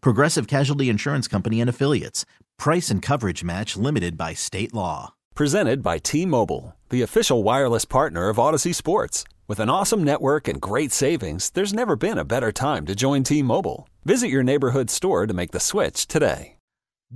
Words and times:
Progressive 0.00 0.46
Casualty 0.46 0.88
Insurance 0.88 1.28
Company 1.28 1.60
and 1.60 1.70
Affiliates. 1.70 2.24
Price 2.58 2.90
and 2.90 3.02
coverage 3.02 3.44
match 3.44 3.76
limited 3.76 4.16
by 4.16 4.34
state 4.34 4.74
law. 4.74 5.14
Presented 5.34 5.82
by 5.82 5.98
T 5.98 6.24
Mobile, 6.24 6.74
the 6.88 7.02
official 7.02 7.42
wireless 7.42 7.84
partner 7.84 8.28
of 8.28 8.36
Audacy 8.36 8.74
Sports. 8.74 9.24
With 9.48 9.60
an 9.60 9.70
awesome 9.70 10.02
network 10.02 10.48
and 10.48 10.60
great 10.60 10.92
savings, 10.92 11.50
there's 11.50 11.74
never 11.74 11.94
been 11.94 12.18
a 12.18 12.24
better 12.24 12.50
time 12.50 12.86
to 12.86 12.94
join 12.94 13.22
T 13.22 13.42
Mobile. 13.42 13.88
Visit 14.04 14.28
your 14.28 14.42
neighborhood 14.42 14.90
store 14.90 15.26
to 15.26 15.34
make 15.34 15.52
the 15.52 15.60
switch 15.60 16.06
today. 16.06 16.56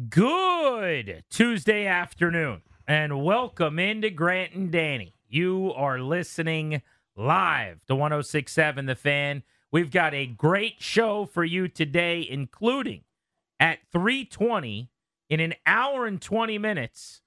Good 0.09 1.25
Tuesday 1.31 1.87
afternoon, 1.87 2.63
and 2.87 3.25
welcome 3.25 3.81
into 3.81 4.11
Grant 4.11 4.55
and 4.55 4.71
Danny. 4.71 5.15
You 5.29 5.73
are 5.75 5.99
listening 5.99 6.83
live 7.17 7.85
to 7.87 7.97
1067 7.97 8.87
The 8.87 8.95
Fan. 8.95 9.43
We've 9.73 9.91
got 9.91 10.15
a 10.15 10.27
great 10.27 10.77
show 10.83 11.27
for 11.27 11.45
you 11.45 11.69
today, 11.69 12.27
including 12.29 13.03
at 13.61 13.79
320 13.93 14.91
in 15.29 15.41
an 15.41 15.55
hour 15.65 16.07
and 16.07 16.21
20 16.21 16.59
minutes. 16.59 17.23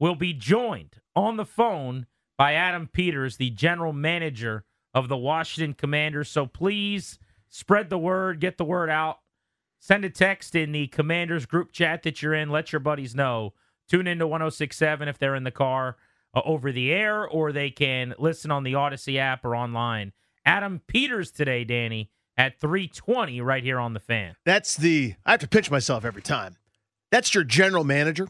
We'll 0.00 0.16
be 0.16 0.32
joined 0.32 0.96
on 1.14 1.36
the 1.36 1.44
phone 1.44 2.06
by 2.36 2.54
Adam 2.54 2.88
Peters, 2.92 3.36
the 3.36 3.50
general 3.50 3.92
manager 3.92 4.64
of 4.92 5.08
the 5.08 5.16
Washington 5.16 5.74
Commanders. 5.74 6.28
So 6.28 6.46
please 6.46 7.18
spread 7.48 7.90
the 7.90 7.98
word, 7.98 8.40
get 8.40 8.58
the 8.58 8.64
word 8.64 8.90
out. 8.90 9.20
Send 9.78 10.04
a 10.04 10.10
text 10.10 10.56
in 10.56 10.72
the 10.72 10.88
Commanders 10.88 11.46
group 11.46 11.70
chat 11.70 12.02
that 12.02 12.20
you're 12.20 12.34
in. 12.34 12.50
Let 12.50 12.72
your 12.72 12.80
buddies 12.80 13.14
know. 13.14 13.54
Tune 13.88 14.08
into 14.08 14.26
1067 14.26 15.06
if 15.06 15.18
they're 15.18 15.36
in 15.36 15.44
the 15.44 15.52
car 15.52 15.96
uh, 16.34 16.42
over 16.44 16.72
the 16.72 16.90
air, 16.90 17.26
or 17.26 17.52
they 17.52 17.70
can 17.70 18.14
listen 18.18 18.50
on 18.50 18.64
the 18.64 18.72
Audacy 18.72 19.18
app 19.18 19.44
or 19.44 19.54
online. 19.54 20.12
Adam 20.48 20.80
Peters 20.86 21.30
today, 21.30 21.62
Danny, 21.62 22.08
at 22.38 22.58
320 22.58 23.42
right 23.42 23.62
here 23.62 23.78
on 23.78 23.92
the 23.92 24.00
fan. 24.00 24.34
That's 24.46 24.78
the, 24.78 25.14
I 25.26 25.32
have 25.32 25.40
to 25.40 25.46
pinch 25.46 25.70
myself 25.70 26.06
every 26.06 26.22
time. 26.22 26.56
That's 27.12 27.34
your 27.34 27.44
general 27.44 27.84
manager 27.84 28.28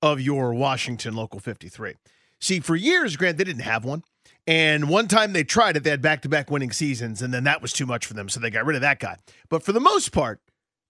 of 0.00 0.18
your 0.18 0.54
Washington 0.54 1.14
Local 1.14 1.40
53. 1.40 1.92
See, 2.40 2.60
for 2.60 2.74
years, 2.74 3.16
Grant, 3.18 3.36
they 3.36 3.44
didn't 3.44 3.64
have 3.64 3.84
one. 3.84 4.02
And 4.46 4.88
one 4.88 5.08
time 5.08 5.34
they 5.34 5.44
tried 5.44 5.76
it, 5.76 5.84
they 5.84 5.90
had 5.90 6.00
back 6.00 6.22
to 6.22 6.28
back 6.30 6.50
winning 6.50 6.72
seasons, 6.72 7.20
and 7.20 7.34
then 7.34 7.44
that 7.44 7.60
was 7.60 7.74
too 7.74 7.84
much 7.84 8.06
for 8.06 8.14
them. 8.14 8.30
So 8.30 8.40
they 8.40 8.48
got 8.48 8.64
rid 8.64 8.76
of 8.76 8.80
that 8.80 8.98
guy. 8.98 9.18
But 9.50 9.62
for 9.62 9.72
the 9.72 9.80
most 9.80 10.10
part, 10.10 10.40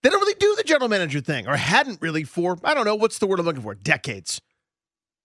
they 0.04 0.10
don't 0.10 0.20
really 0.20 0.38
do 0.38 0.54
the 0.56 0.62
general 0.62 0.88
manager 0.88 1.20
thing, 1.20 1.48
or 1.48 1.56
hadn't 1.56 2.00
really 2.00 2.22
for, 2.22 2.56
I 2.62 2.74
don't 2.74 2.84
know, 2.84 2.94
what's 2.94 3.18
the 3.18 3.26
word 3.26 3.40
I'm 3.40 3.46
looking 3.46 3.62
for? 3.62 3.74
Decades. 3.74 4.40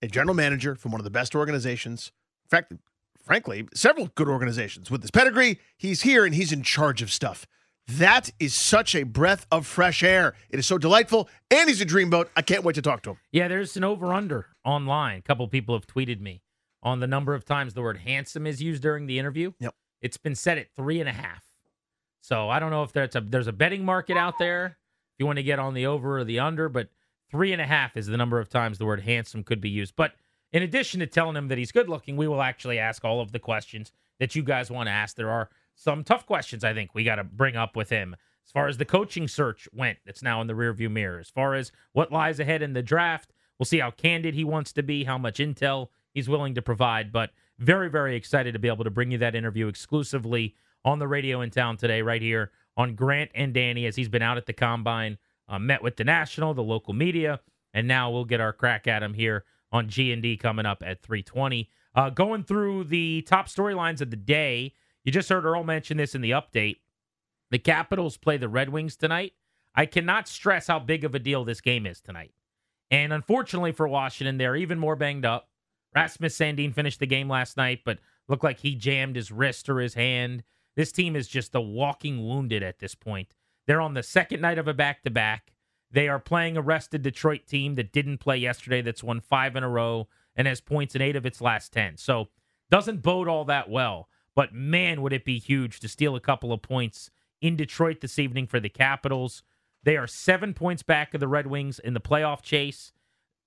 A 0.02 0.08
general 0.08 0.34
manager 0.34 0.74
from 0.74 0.92
one 0.94 1.00
of 1.00 1.06
the 1.06 1.12
best 1.12 1.36
organizations. 1.36 2.12
In 2.46 2.50
fact, 2.50 2.74
frankly, 3.24 3.68
several 3.74 4.10
good 4.16 4.28
organizations. 4.28 4.92
With 4.92 5.02
his 5.02 5.12
pedigree, 5.12 5.60
he's 5.78 6.02
here 6.02 6.26
and 6.26 6.36
he's 6.36 6.52
in 6.52 6.64
charge 6.64 7.02
of 7.02 7.12
stuff. 7.12 7.48
That 7.88 8.30
is 8.40 8.54
such 8.54 8.96
a 8.96 9.04
breath 9.04 9.46
of 9.52 9.68
fresh 9.68 10.04
air. 10.04 10.36
It 10.50 10.60
is 10.60 10.66
so 10.66 10.78
delightful, 10.78 11.30
and 11.52 11.68
he's 11.68 11.82
a 11.82 11.86
dreamboat. 11.86 12.30
I 12.36 12.42
can't 12.42 12.64
wait 12.64 12.76
to 12.76 12.82
talk 12.82 13.02
to 13.04 13.12
him. 13.12 13.18
Yeah, 13.32 13.50
there's 13.50 13.76
an 13.76 13.84
over 13.84 14.14
under 14.14 14.48
online. 14.64 15.20
A 15.20 15.22
couple 15.22 15.48
people 15.50 15.76
have 15.76 15.86
tweeted 15.86 16.22
me 16.22 16.44
on 16.82 17.00
the 17.00 17.08
number 17.08 17.34
of 17.34 17.44
times 17.44 17.74
the 17.74 17.82
word 17.82 17.98
handsome 17.98 18.48
is 18.48 18.62
used 18.62 18.82
during 18.82 19.06
the 19.06 19.20
interview. 19.20 19.52
Yep. 19.60 19.76
It's 20.02 20.18
been 20.18 20.36
set 20.36 20.58
at 20.58 20.74
three 20.76 21.00
and 21.00 21.10
a 21.10 21.14
half. 21.14 21.44
So 22.22 22.50
I 22.50 22.60
don't 22.60 22.72
know 22.72 22.84
if 22.84 22.94
there's 22.94 23.16
a 23.16 23.22
there's 23.22 23.48
a 23.48 23.54
betting 23.54 23.84
market 23.84 24.16
out 24.16 24.38
there 24.40 24.66
if 24.66 25.20
you 25.20 25.26
want 25.26 25.38
to 25.38 25.44
get 25.44 25.60
on 25.60 25.74
the 25.74 25.86
over 25.86 26.20
or 26.20 26.24
the 26.24 26.40
under, 26.40 26.70
but 26.70 26.90
three 27.30 27.52
and 27.52 27.62
a 27.62 27.66
half 27.66 27.98
is 27.98 28.08
the 28.08 28.18
number 28.18 28.40
of 28.40 28.50
times 28.50 28.78
the 28.78 28.86
word 28.86 29.02
handsome 29.02 29.44
could 29.44 29.60
be 29.60 29.70
used. 29.70 29.96
But 29.96 30.14
in 30.54 30.64
addition 30.64 31.00
to 31.00 31.08
telling 31.08 31.36
him 31.36 31.48
that 31.50 31.58
he's 31.58 31.72
good 31.72 31.90
looking, 31.90 32.16
we 32.16 32.28
will 32.28 32.42
actually 32.42 32.80
ask 32.80 33.04
all 33.04 33.20
of 33.20 33.32
the 33.32 33.40
questions 33.40 33.92
that 34.20 34.36
you 34.36 34.44
guys 34.44 34.72
want 34.72 34.88
to 34.88 34.92
ask. 34.92 35.16
There 35.16 35.32
are 35.32 35.50
some 35.76 36.04
tough 36.04 36.26
questions 36.28 36.64
I 36.64 36.74
think 36.74 36.94
we 36.94 37.04
got 37.04 37.16
to 37.16 37.24
bring 37.24 37.56
up 37.56 37.76
with 37.76 37.90
him. 37.90 38.16
As 38.46 38.52
far 38.52 38.68
as 38.68 38.78
the 38.78 38.86
coaching 38.86 39.28
search 39.28 39.68
went, 39.74 39.98
it's 40.06 40.22
now 40.22 40.40
in 40.42 40.48
the 40.48 40.54
rearview 40.54 40.92
mirror. 40.92 41.20
As 41.20 41.30
far 41.30 41.56
as 41.56 41.72
what 41.94 42.12
lies 42.12 42.40
ahead 42.40 42.62
in 42.62 42.74
the 42.74 42.84
draft, 42.84 43.34
we'll 43.58 43.66
see 43.66 43.80
how 43.80 43.90
candid 43.90 44.36
he 44.36 44.44
wants 44.44 44.72
to 44.74 44.84
be, 44.84 45.06
how 45.06 45.18
much 45.18 45.40
intel 45.40 45.90
he's 46.14 46.30
willing 46.30 46.54
to 46.54 46.62
provide. 46.62 47.12
But 47.12 47.32
very, 47.58 47.90
very 47.90 48.16
excited 48.16 48.54
to 48.54 48.60
be 48.60 48.68
able 48.68 48.84
to 48.84 48.92
bring 48.92 49.12
you 49.12 49.18
that 49.20 49.36
interview 49.36 49.68
exclusively 49.68 50.56
on 50.86 51.00
the 51.00 51.08
radio 51.08 51.42
in 51.42 51.50
town 51.50 51.78
today, 51.78 52.02
right 52.02 52.22
here 52.22 52.52
on 52.76 52.96
Grant 52.96 53.32
and 53.34 53.54
Danny, 53.54 53.86
as 53.86 53.96
he's 53.96 54.10
been 54.10 54.22
out 54.22 54.38
at 54.38 54.46
the 54.46 54.54
combine, 54.54 55.18
uh, 55.48 55.58
met 55.58 55.82
with 55.82 55.96
the 55.96 56.04
national, 56.04 56.54
the 56.54 56.64
local 56.64 56.94
media, 56.94 57.40
and 57.74 57.88
now 57.88 58.12
we'll 58.12 58.26
get 58.26 58.42
our 58.42 58.54
crack 58.54 58.88
at 58.88 59.02
him 59.02 59.14
here 59.14 59.46
on 59.74 59.90
G 59.90 60.14
and 60.14 60.22
D 60.22 60.38
coming 60.38 60.66
up 60.66 60.82
at 60.86 61.02
320. 61.02 61.70
Uh, 61.96 62.10
going 62.10 62.44
through 62.44 62.86
the 62.86 63.24
top 63.24 63.48
storylines 63.48 64.00
of 64.00 64.10
the 64.10 64.16
day, 64.16 64.74
you 65.04 65.12
just 65.12 65.30
heard 65.30 65.44
Earl 65.44 65.64
mention 65.64 65.98
this 65.98 66.16
in 66.16 66.22
the 66.22 66.32
update. 66.32 66.78
The 67.52 67.60
Capitals 67.60 68.16
play 68.18 68.38
the 68.38 68.48
Red 68.48 68.70
Wings 68.70 68.96
tonight. 68.96 69.34
I 69.76 69.86
cannot 69.88 70.28
stress 70.28 70.68
how 70.68 70.80
big 70.80 71.04
of 71.04 71.14
a 71.16 71.20
deal 71.20 71.44
this 71.44 71.62
game 71.62 71.86
is 71.86 72.00
tonight. 72.00 72.32
And 72.90 73.12
unfortunately 73.12 73.72
for 73.72 73.88
Washington, 73.88 74.38
they're 74.38 74.56
even 74.56 74.80
more 74.80 74.96
banged 74.96 75.26
up. 75.26 75.50
Rasmus 75.96 76.38
Sandin 76.38 76.74
finished 76.74 77.00
the 77.00 77.08
game 77.08 77.28
last 77.28 77.58
night, 77.58 77.82
but 77.84 78.00
looked 78.28 78.44
like 78.44 78.60
he 78.60 78.76
jammed 78.76 79.16
his 79.16 79.32
wrist 79.32 79.70
or 79.70 79.80
his 79.80 79.96
hand. 79.96 80.44
This 80.76 80.92
team 80.92 81.16
is 81.16 81.28
just 81.28 81.56
a 81.56 81.62
walking 81.62 82.26
wounded 82.28 82.64
at 82.64 82.80
this 82.80 82.96
point. 82.96 83.36
They're 83.68 83.82
on 83.82 83.94
the 83.94 84.04
second 84.04 84.42
night 84.42 84.58
of 84.58 84.68
a 84.68 84.74
back 84.74 85.04
to 85.04 85.12
back. 85.12 85.53
They 85.94 86.10
are 86.10 86.20
playing 86.20 86.58
a 86.58 86.62
rested 86.62 87.04
Detroit 87.04 87.46
team 87.48 87.76
that 87.76 87.94
didn't 87.94 88.18
play 88.18 88.38
yesterday, 88.38 88.82
that's 88.82 89.04
won 89.04 89.22
five 89.22 89.56
in 89.56 89.64
a 89.64 89.70
row 89.70 90.08
and 90.36 90.48
has 90.48 90.60
points 90.60 90.96
in 90.96 91.02
eight 91.02 91.16
of 91.16 91.26
its 91.26 91.40
last 91.40 91.72
10. 91.72 91.98
So 91.98 92.30
doesn't 92.70 93.04
bode 93.04 93.28
all 93.28 93.46
that 93.46 93.70
well. 93.70 94.10
But 94.36 94.54
man, 94.54 95.04
would 95.04 95.14
it 95.14 95.24
be 95.24 95.38
huge 95.38 95.80
to 95.80 95.88
steal 95.88 96.16
a 96.16 96.20
couple 96.20 96.52
of 96.52 96.64
points 96.64 97.12
in 97.44 97.56
Detroit 97.56 98.02
this 98.02 98.18
evening 98.18 98.48
for 98.48 98.60
the 98.60 98.70
Capitals. 98.70 99.44
They 99.84 99.98
are 99.98 100.08
seven 100.08 100.54
points 100.54 100.82
back 100.82 101.14
of 101.14 101.20
the 101.20 101.28
Red 101.28 101.46
Wings 101.46 101.78
in 101.78 101.94
the 101.94 102.00
playoff 102.02 102.42
chase. 102.42 102.94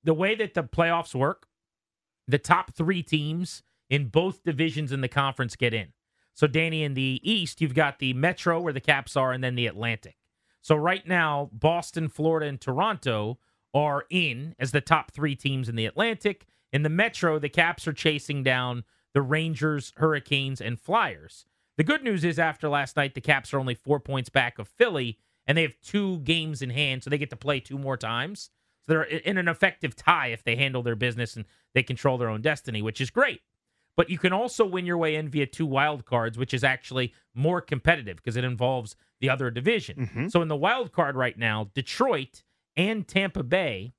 The 0.04 0.14
way 0.14 0.36
that 0.36 0.54
the 0.54 0.62
playoffs 0.62 1.14
work, 1.14 1.48
the 2.28 2.38
top 2.38 2.74
three 2.74 3.02
teams 3.02 3.62
in 3.90 4.08
both 4.08 4.44
divisions 4.44 4.92
in 4.92 5.00
the 5.00 5.08
conference 5.08 5.56
get 5.56 5.74
in. 5.74 5.88
So, 6.34 6.46
Danny, 6.46 6.84
in 6.84 6.92
the 6.92 7.20
East, 7.24 7.62
you've 7.62 7.74
got 7.74 7.98
the 7.98 8.12
Metro 8.12 8.60
where 8.60 8.74
the 8.74 8.80
Caps 8.80 9.16
are, 9.16 9.32
and 9.32 9.42
then 9.42 9.54
the 9.54 9.66
Atlantic. 9.66 10.16
So, 10.66 10.74
right 10.74 11.06
now, 11.06 11.48
Boston, 11.52 12.08
Florida, 12.08 12.46
and 12.46 12.60
Toronto 12.60 13.38
are 13.72 14.04
in 14.10 14.56
as 14.58 14.72
the 14.72 14.80
top 14.80 15.12
three 15.12 15.36
teams 15.36 15.68
in 15.68 15.76
the 15.76 15.86
Atlantic. 15.86 16.44
In 16.72 16.82
the 16.82 16.88
Metro, 16.88 17.38
the 17.38 17.48
Caps 17.48 17.86
are 17.86 17.92
chasing 17.92 18.42
down 18.42 18.82
the 19.14 19.22
Rangers, 19.22 19.92
Hurricanes, 19.98 20.60
and 20.60 20.80
Flyers. 20.80 21.46
The 21.76 21.84
good 21.84 22.02
news 22.02 22.24
is, 22.24 22.40
after 22.40 22.68
last 22.68 22.96
night, 22.96 23.14
the 23.14 23.20
Caps 23.20 23.54
are 23.54 23.60
only 23.60 23.76
four 23.76 24.00
points 24.00 24.28
back 24.28 24.58
of 24.58 24.66
Philly, 24.66 25.20
and 25.46 25.56
they 25.56 25.62
have 25.62 25.80
two 25.84 26.18
games 26.22 26.60
in 26.62 26.70
hand, 26.70 27.04
so 27.04 27.10
they 27.10 27.18
get 27.18 27.30
to 27.30 27.36
play 27.36 27.60
two 27.60 27.78
more 27.78 27.96
times. 27.96 28.50
So 28.86 28.94
they're 28.94 29.02
in 29.04 29.38
an 29.38 29.46
effective 29.46 29.94
tie 29.94 30.32
if 30.32 30.42
they 30.42 30.56
handle 30.56 30.82
their 30.82 30.96
business 30.96 31.36
and 31.36 31.44
they 31.74 31.84
control 31.84 32.18
their 32.18 32.28
own 32.28 32.42
destiny, 32.42 32.82
which 32.82 33.00
is 33.00 33.10
great. 33.10 33.40
But 33.96 34.10
you 34.10 34.18
can 34.18 34.32
also 34.32 34.66
win 34.66 34.84
your 34.84 34.98
way 34.98 35.16
in 35.16 35.28
via 35.28 35.46
two 35.46 35.66
wild 35.66 36.04
cards, 36.04 36.36
which 36.36 36.52
is 36.52 36.62
actually 36.62 37.14
more 37.34 37.60
competitive 37.60 38.16
because 38.16 38.36
it 38.36 38.44
involves 38.44 38.94
the 39.20 39.30
other 39.30 39.50
division. 39.50 39.96
Mm-hmm. 39.96 40.28
So 40.28 40.42
in 40.42 40.48
the 40.48 40.56
wild 40.56 40.92
card 40.92 41.16
right 41.16 41.36
now, 41.36 41.70
Detroit 41.74 42.42
and 42.76 43.08
Tampa 43.08 43.42
Bay, 43.42 43.94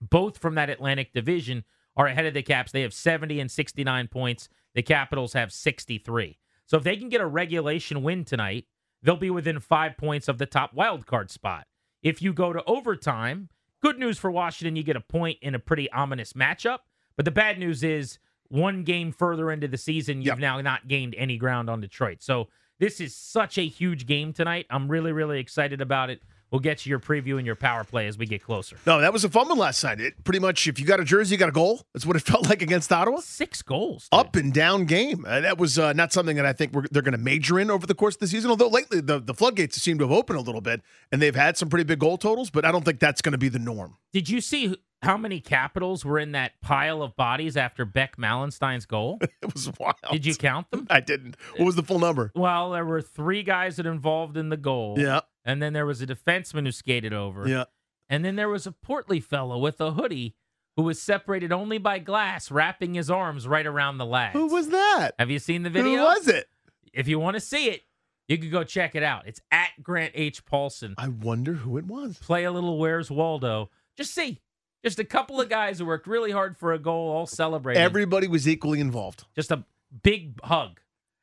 both 0.00 0.38
from 0.38 0.54
that 0.54 0.70
Atlantic 0.70 1.12
division, 1.12 1.64
are 1.96 2.06
ahead 2.06 2.26
of 2.26 2.34
the 2.34 2.42
Caps. 2.42 2.72
They 2.72 2.82
have 2.82 2.94
70 2.94 3.40
and 3.40 3.50
69 3.50 4.08
points. 4.08 4.48
The 4.74 4.82
Capitals 4.82 5.32
have 5.32 5.52
63. 5.52 6.38
So 6.66 6.76
if 6.76 6.84
they 6.84 6.96
can 6.96 7.08
get 7.08 7.20
a 7.20 7.26
regulation 7.26 8.02
win 8.02 8.24
tonight, 8.24 8.66
they'll 9.02 9.16
be 9.16 9.30
within 9.30 9.60
five 9.60 9.96
points 9.96 10.28
of 10.28 10.38
the 10.38 10.46
top 10.46 10.74
wild 10.74 11.06
card 11.06 11.30
spot. 11.30 11.66
If 12.02 12.22
you 12.22 12.32
go 12.32 12.52
to 12.52 12.62
overtime, 12.64 13.48
good 13.82 13.98
news 13.98 14.18
for 14.18 14.30
Washington, 14.30 14.76
you 14.76 14.82
get 14.82 14.96
a 14.96 15.00
point 15.00 15.38
in 15.42 15.54
a 15.54 15.58
pretty 15.58 15.90
ominous 15.90 16.34
matchup. 16.34 16.80
But 17.16 17.24
the 17.24 17.30
bad 17.30 17.58
news 17.58 17.82
is 17.82 18.18
one 18.50 18.82
game 18.84 19.12
further 19.12 19.50
into 19.50 19.68
the 19.68 19.78
season, 19.78 20.18
you've 20.18 20.26
Yep. 20.26 20.38
now 20.38 20.60
not 20.60 20.88
gained 20.88 21.14
any 21.16 21.36
ground 21.36 21.68
on 21.70 21.80
Detroit. 21.80 22.18
So 22.22 22.48
this 22.78 23.00
is 23.00 23.14
such 23.14 23.58
a 23.58 23.66
huge 23.66 24.06
game 24.06 24.32
tonight. 24.32 24.66
I'm 24.70 24.88
really, 24.88 25.12
really 25.12 25.38
excited 25.40 25.80
about 25.80 26.10
it. 26.10 26.20
We'll 26.52 26.60
get 26.60 26.78
to 26.78 26.88
your 26.88 27.00
preview 27.00 27.38
and 27.38 27.44
your 27.46 27.56
power 27.56 27.82
play 27.82 28.06
as 28.06 28.16
we 28.16 28.24
get 28.24 28.40
closer. 28.40 28.76
No, 28.86 29.00
that 29.00 29.12
was 29.12 29.24
a 29.24 29.28
fun 29.28 29.48
one 29.48 29.58
last 29.58 29.82
night. 29.82 30.00
It 30.00 30.22
pretty 30.22 30.38
much, 30.38 30.68
if 30.68 30.78
you 30.78 30.86
got 30.86 31.00
a 31.00 31.04
jersey, 31.04 31.34
you 31.34 31.38
got 31.38 31.48
a 31.48 31.52
goal. 31.52 31.82
That's 31.92 32.06
what 32.06 32.14
it 32.14 32.20
felt 32.24 32.48
like 32.48 32.62
against 32.62 32.92
Ottawa. 32.92 33.18
Six 33.18 33.62
goals. 33.62 34.08
dude. 34.12 34.20
Up 34.20 34.36
and 34.36 34.54
down 34.54 34.84
game. 34.84 35.24
Uh, 35.26 35.40
that 35.40 35.58
was 35.58 35.76
uh, 35.76 35.92
not 35.92 36.12
something 36.12 36.36
that 36.36 36.46
I 36.46 36.52
think 36.52 36.72
we're, 36.72 36.84
they're 36.92 37.02
going 37.02 37.12
to 37.12 37.18
major 37.18 37.58
in 37.58 37.68
over 37.68 37.84
the 37.84 37.96
course 37.96 38.14
of 38.14 38.20
the 38.20 38.28
season. 38.28 38.50
Although 38.50 38.68
lately 38.68 39.00
the, 39.00 39.18
the 39.18 39.34
floodgates 39.34 39.82
seem 39.82 39.98
to 39.98 40.04
have 40.04 40.12
opened 40.12 40.38
a 40.38 40.42
little 40.42 40.60
bit, 40.60 40.82
and 41.10 41.20
they've 41.20 41.34
had 41.34 41.56
some 41.56 41.68
pretty 41.68 41.84
big 41.84 41.98
goal 41.98 42.16
totals. 42.16 42.48
But 42.50 42.64
I 42.64 42.70
don't 42.70 42.84
think 42.84 43.00
that's 43.00 43.20
going 43.22 43.32
to 43.32 43.38
be 43.38 43.48
the 43.48 43.58
norm. 43.58 43.96
Did 44.12 44.28
you 44.30 44.40
see 44.40 44.76
how 45.02 45.16
many 45.16 45.40
Capitals 45.40 46.04
were 46.04 46.18
in 46.18 46.32
that 46.32 46.60
pile 46.60 47.02
of 47.02 47.14
bodies 47.16 47.56
after 47.56 47.84
Beck 47.84 48.16
Malenstein's 48.18 48.86
goal? 48.86 49.18
It 49.42 49.52
was 49.52 49.70
wild. 49.78 49.94
Did 50.10 50.26
you 50.26 50.34
count 50.34 50.70
them? 50.70 50.86
I 50.90 51.00
didn't. 51.00 51.36
What 51.56 51.66
was 51.66 51.76
the 51.76 51.82
full 51.82 51.98
number? 51.98 52.32
Well, 52.34 52.70
there 52.72 52.84
were 52.84 53.00
three 53.02 53.42
guys 53.42 53.76
that 53.76 53.86
involved 53.86 54.36
in 54.36 54.48
the 54.48 54.56
goal. 54.56 54.96
Yeah, 54.98 55.20
And 55.44 55.62
then 55.62 55.72
there 55.72 55.86
was 55.86 56.00
a 56.02 56.06
defenseman 56.06 56.64
who 56.64 56.72
skated 56.72 57.12
over. 57.12 57.46
yeah. 57.48 57.64
And 58.08 58.24
then 58.24 58.36
there 58.36 58.48
was 58.48 58.66
a 58.66 58.72
portly 58.72 59.18
fellow 59.20 59.58
with 59.58 59.80
a 59.80 59.90
hoodie 59.92 60.36
who 60.76 60.82
was 60.84 61.02
separated 61.02 61.52
only 61.52 61.78
by 61.78 61.98
glass, 61.98 62.50
wrapping 62.52 62.94
his 62.94 63.10
arms 63.10 63.48
right 63.48 63.66
around 63.66 63.98
the 63.98 64.06
lads. 64.06 64.32
Who 64.34 64.46
was 64.46 64.68
that? 64.68 65.12
Have 65.18 65.30
you 65.30 65.38
seen 65.40 65.62
the 65.64 65.70
video? 65.70 65.96
Who 65.98 66.02
was 66.04 66.28
it? 66.28 66.46
If 66.92 67.08
you 67.08 67.18
want 67.18 67.34
to 67.34 67.40
see 67.40 67.66
it, 67.68 67.82
you 68.28 68.38
can 68.38 68.50
go 68.50 68.62
check 68.64 68.94
it 68.94 69.02
out. 69.02 69.26
It's 69.26 69.40
at 69.50 69.70
Grant 69.82 70.12
H. 70.14 70.44
Paulsen. 70.44 70.94
I 70.98 71.08
wonder 71.08 71.54
who 71.54 71.78
it 71.78 71.86
was. 71.86 72.18
Play 72.18 72.44
a 72.44 72.52
little 72.52 72.78
Where's 72.78 73.10
Waldo. 73.10 73.70
Just 73.96 74.14
see. 74.14 74.40
Just 74.86 75.00
a 75.00 75.04
couple 75.04 75.40
of 75.40 75.48
guys 75.48 75.80
who 75.80 75.86
worked 75.86 76.06
really 76.06 76.30
hard 76.30 76.56
for 76.56 76.72
a 76.72 76.78
goal, 76.78 77.10
all 77.10 77.26
celebrating. 77.26 77.82
Everybody 77.82 78.28
was 78.28 78.46
equally 78.48 78.78
involved. 78.78 79.24
just 79.34 79.50
a 79.50 79.64
big 80.02 80.40
hug. 80.44 80.80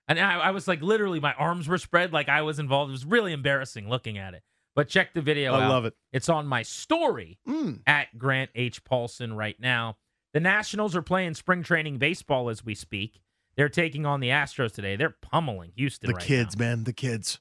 And 0.09 0.19
I, 0.19 0.37
I 0.39 0.51
was 0.51 0.67
like, 0.67 0.81
literally, 0.81 1.21
my 1.21 1.31
arms 1.35 1.69
were 1.69 1.77
spread 1.77 2.11
like 2.11 2.27
I 2.27 2.41
was 2.41 2.59
involved. 2.59 2.89
It 2.89 2.91
was 2.91 3.05
really 3.05 3.31
embarrassing 3.31 3.87
looking 3.89 4.17
at 4.17 4.33
it. 4.33 4.43
But 4.75 4.89
check 4.89 5.13
the 5.13 5.21
video 5.21 5.53
I 5.53 5.63
out. 5.63 5.69
love 5.69 5.85
it. 5.85 5.93
It's 6.11 6.27
on 6.27 6.45
my 6.45 6.63
story 6.63 7.39
Mm. 7.47 7.79
at 7.87 8.17
Grant 8.17 8.49
H. 8.53 8.83
Paulsen 8.83 9.33
right 9.37 9.57
now. 9.61 9.95
The 10.33 10.41
Nationals 10.41 10.93
are 10.95 11.01
playing 11.01 11.35
spring 11.35 11.63
training 11.63 11.99
baseball 11.99 12.49
as 12.49 12.65
we 12.65 12.75
speak. 12.75 13.21
They're 13.55 13.69
taking 13.69 14.05
on 14.05 14.19
the 14.19 14.27
Astros 14.29 14.73
today. 14.73 14.97
They're 14.97 15.15
pummeling 15.21 15.71
Houston 15.77 16.07
The 16.09 16.15
right 16.15 16.23
kids, 16.25 16.57
now. 16.57 16.65
man. 16.65 16.83
The 16.83 16.91
kids. 16.91 17.39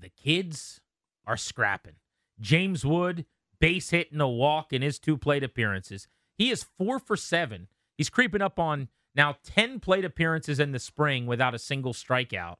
The 0.00 0.08
kids 0.08 0.80
are 1.26 1.36
scrapping. 1.36 1.96
James 2.40 2.84
Wood, 2.86 3.26
base 3.64 3.90
hit 3.90 4.12
and 4.12 4.20
a 4.20 4.28
walk 4.28 4.72
in 4.72 4.82
his 4.82 4.98
two 4.98 5.16
plate 5.16 5.42
appearances. 5.42 6.06
He 6.36 6.50
is 6.50 6.62
four 6.62 6.98
for 6.98 7.16
seven. 7.16 7.68
He's 7.96 8.10
creeping 8.10 8.42
up 8.42 8.58
on 8.58 8.88
now 9.14 9.36
10 9.44 9.80
plate 9.80 10.04
appearances 10.04 10.58
in 10.60 10.72
the 10.72 10.78
spring 10.78 11.26
without 11.26 11.54
a 11.54 11.58
single 11.58 11.92
strikeout. 11.92 12.56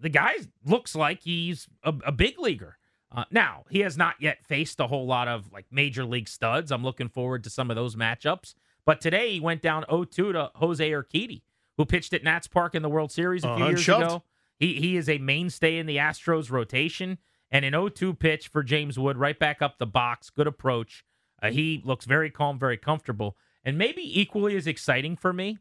The 0.00 0.08
guy 0.08 0.34
looks 0.64 0.94
like 0.94 1.22
he's 1.22 1.68
a, 1.84 1.92
a 2.06 2.12
big 2.12 2.38
leaguer. 2.38 2.78
Uh, 3.14 3.24
now, 3.30 3.64
he 3.68 3.80
has 3.80 3.96
not 3.98 4.14
yet 4.20 4.44
faced 4.46 4.80
a 4.80 4.86
whole 4.86 5.06
lot 5.06 5.28
of 5.28 5.52
like 5.52 5.66
major 5.70 6.04
league 6.04 6.28
studs. 6.28 6.72
I'm 6.72 6.82
looking 6.82 7.08
forward 7.08 7.44
to 7.44 7.50
some 7.50 7.70
of 7.70 7.76
those 7.76 7.94
matchups. 7.94 8.54
But 8.86 9.00
today 9.00 9.32
he 9.34 9.40
went 9.40 9.60
down 9.62 9.84
0-2 9.90 10.10
to 10.10 10.50
Jose 10.54 10.90
Urquidy, 10.90 11.42
who 11.76 11.84
pitched 11.84 12.14
at 12.14 12.24
Nats 12.24 12.46
Park 12.46 12.74
in 12.74 12.82
the 12.82 12.88
World 12.88 13.12
Series 13.12 13.44
a 13.44 13.48
Uh, 13.50 13.56
few 13.56 13.66
years 13.66 13.78
unshoved. 13.80 14.02
ago. 14.04 14.22
He 14.58 14.80
he 14.80 14.96
is 14.96 15.08
a 15.08 15.18
mainstay 15.18 15.76
in 15.76 15.86
the 15.86 15.96
Astros 15.98 16.50
rotation. 16.50 17.18
And 17.52 17.64
an 17.64 17.74
0-2 17.74 18.18
pitch 18.18 18.48
for 18.48 18.64
James 18.64 18.98
Wood, 18.98 19.18
right 19.18 19.38
back 19.38 19.60
up 19.62 19.78
the 19.78 19.86
box. 19.86 20.30
Good 20.30 20.46
approach. 20.46 21.04
Uh, 21.40 21.50
he 21.50 21.82
looks 21.84 22.06
very 22.06 22.30
calm, 22.30 22.58
very 22.58 22.78
comfortable. 22.78 23.36
And 23.62 23.76
maybe 23.76 24.20
equally 24.20 24.56
as 24.56 24.66
exciting 24.66 25.16
for 25.16 25.32
me, 25.32 25.58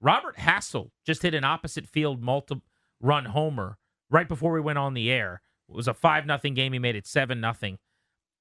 Robert 0.00 0.36
Hassell 0.36 0.90
just 1.04 1.22
hit 1.22 1.34
an 1.34 1.44
opposite 1.44 1.86
field 1.86 2.22
multi 2.22 2.62
run 3.00 3.26
homer 3.26 3.78
right 4.10 4.28
before 4.28 4.52
we 4.52 4.60
went 4.60 4.78
on 4.78 4.94
the 4.94 5.10
air. 5.10 5.42
It 5.68 5.74
was 5.74 5.88
a 5.88 5.94
5 5.94 6.24
nothing 6.24 6.54
game. 6.54 6.72
He 6.72 6.78
made 6.78 6.96
it 6.96 7.06
7 7.06 7.40
nothing. 7.40 7.78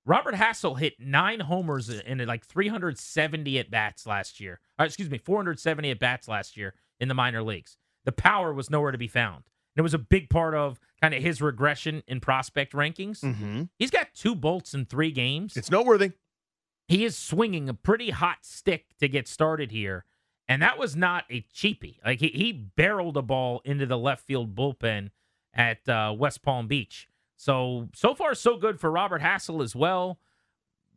Robert 0.05 0.35
Hassell 0.35 0.79
hit 0.79 0.99
nine 0.99 1.39
homers 1.39 1.89
in 1.89 2.17
like 2.25 2.45
370 2.45 3.59
at 3.59 3.71
bats 3.71 4.05
last 4.05 4.39
year. 4.39 4.59
Or, 4.77 4.85
excuse 4.85 5.09
me, 5.09 5.17
470 5.17 5.91
at 5.91 5.99
bats 5.99 6.27
last 6.27 6.57
year 6.57 6.73
in 6.99 7.07
the 7.07 7.13
minor 7.13 7.41
leagues. 7.41 7.77
The 8.03 8.11
power 8.11 8.53
was 8.53 8.69
nowhere 8.69 8.91
to 8.91 8.97
be 8.97 9.07
found. 9.07 9.45
And 9.75 9.81
it 9.81 9.83
was 9.83 9.93
a 9.93 9.99
big 9.99 10.29
part 10.29 10.53
of 10.55 10.79
kind 11.01 11.13
of 11.13 11.21
his 11.21 11.41
regression 11.41 12.03
in 12.07 12.19
prospect 12.19 12.73
rankings. 12.73 13.21
Mm-hmm. 13.21 13.63
He's 13.79 13.91
got 13.91 14.13
two 14.13 14.35
bolts 14.35 14.73
in 14.73 14.85
three 14.85 15.11
games. 15.11 15.57
It's 15.57 15.71
noteworthy. 15.71 16.11
he 16.87 17.05
is 17.05 17.17
swinging 17.17 17.69
a 17.69 17.73
pretty 17.73 18.11
hot 18.11 18.37
stick 18.41 18.95
to 18.99 19.07
get 19.07 19.27
started 19.27 19.71
here. 19.71 20.05
And 20.47 20.61
that 20.61 20.77
was 20.77 20.95
not 20.95 21.23
a 21.31 21.41
cheapie. 21.55 21.97
Like 22.05 22.19
he, 22.19 22.27
he 22.27 22.51
barreled 22.51 23.17
a 23.17 23.21
ball 23.21 23.61
into 23.65 23.85
the 23.85 23.97
left 23.97 24.25
field 24.25 24.53
bullpen 24.55 25.09
at 25.53 25.87
uh, 25.87 26.13
West 26.17 26.43
Palm 26.43 26.67
Beach. 26.67 27.07
So, 27.35 27.89
so 27.95 28.13
far, 28.13 28.35
so 28.35 28.57
good 28.57 28.79
for 28.79 28.91
Robert 28.91 29.21
Hassell 29.21 29.63
as 29.63 29.75
well. 29.75 30.19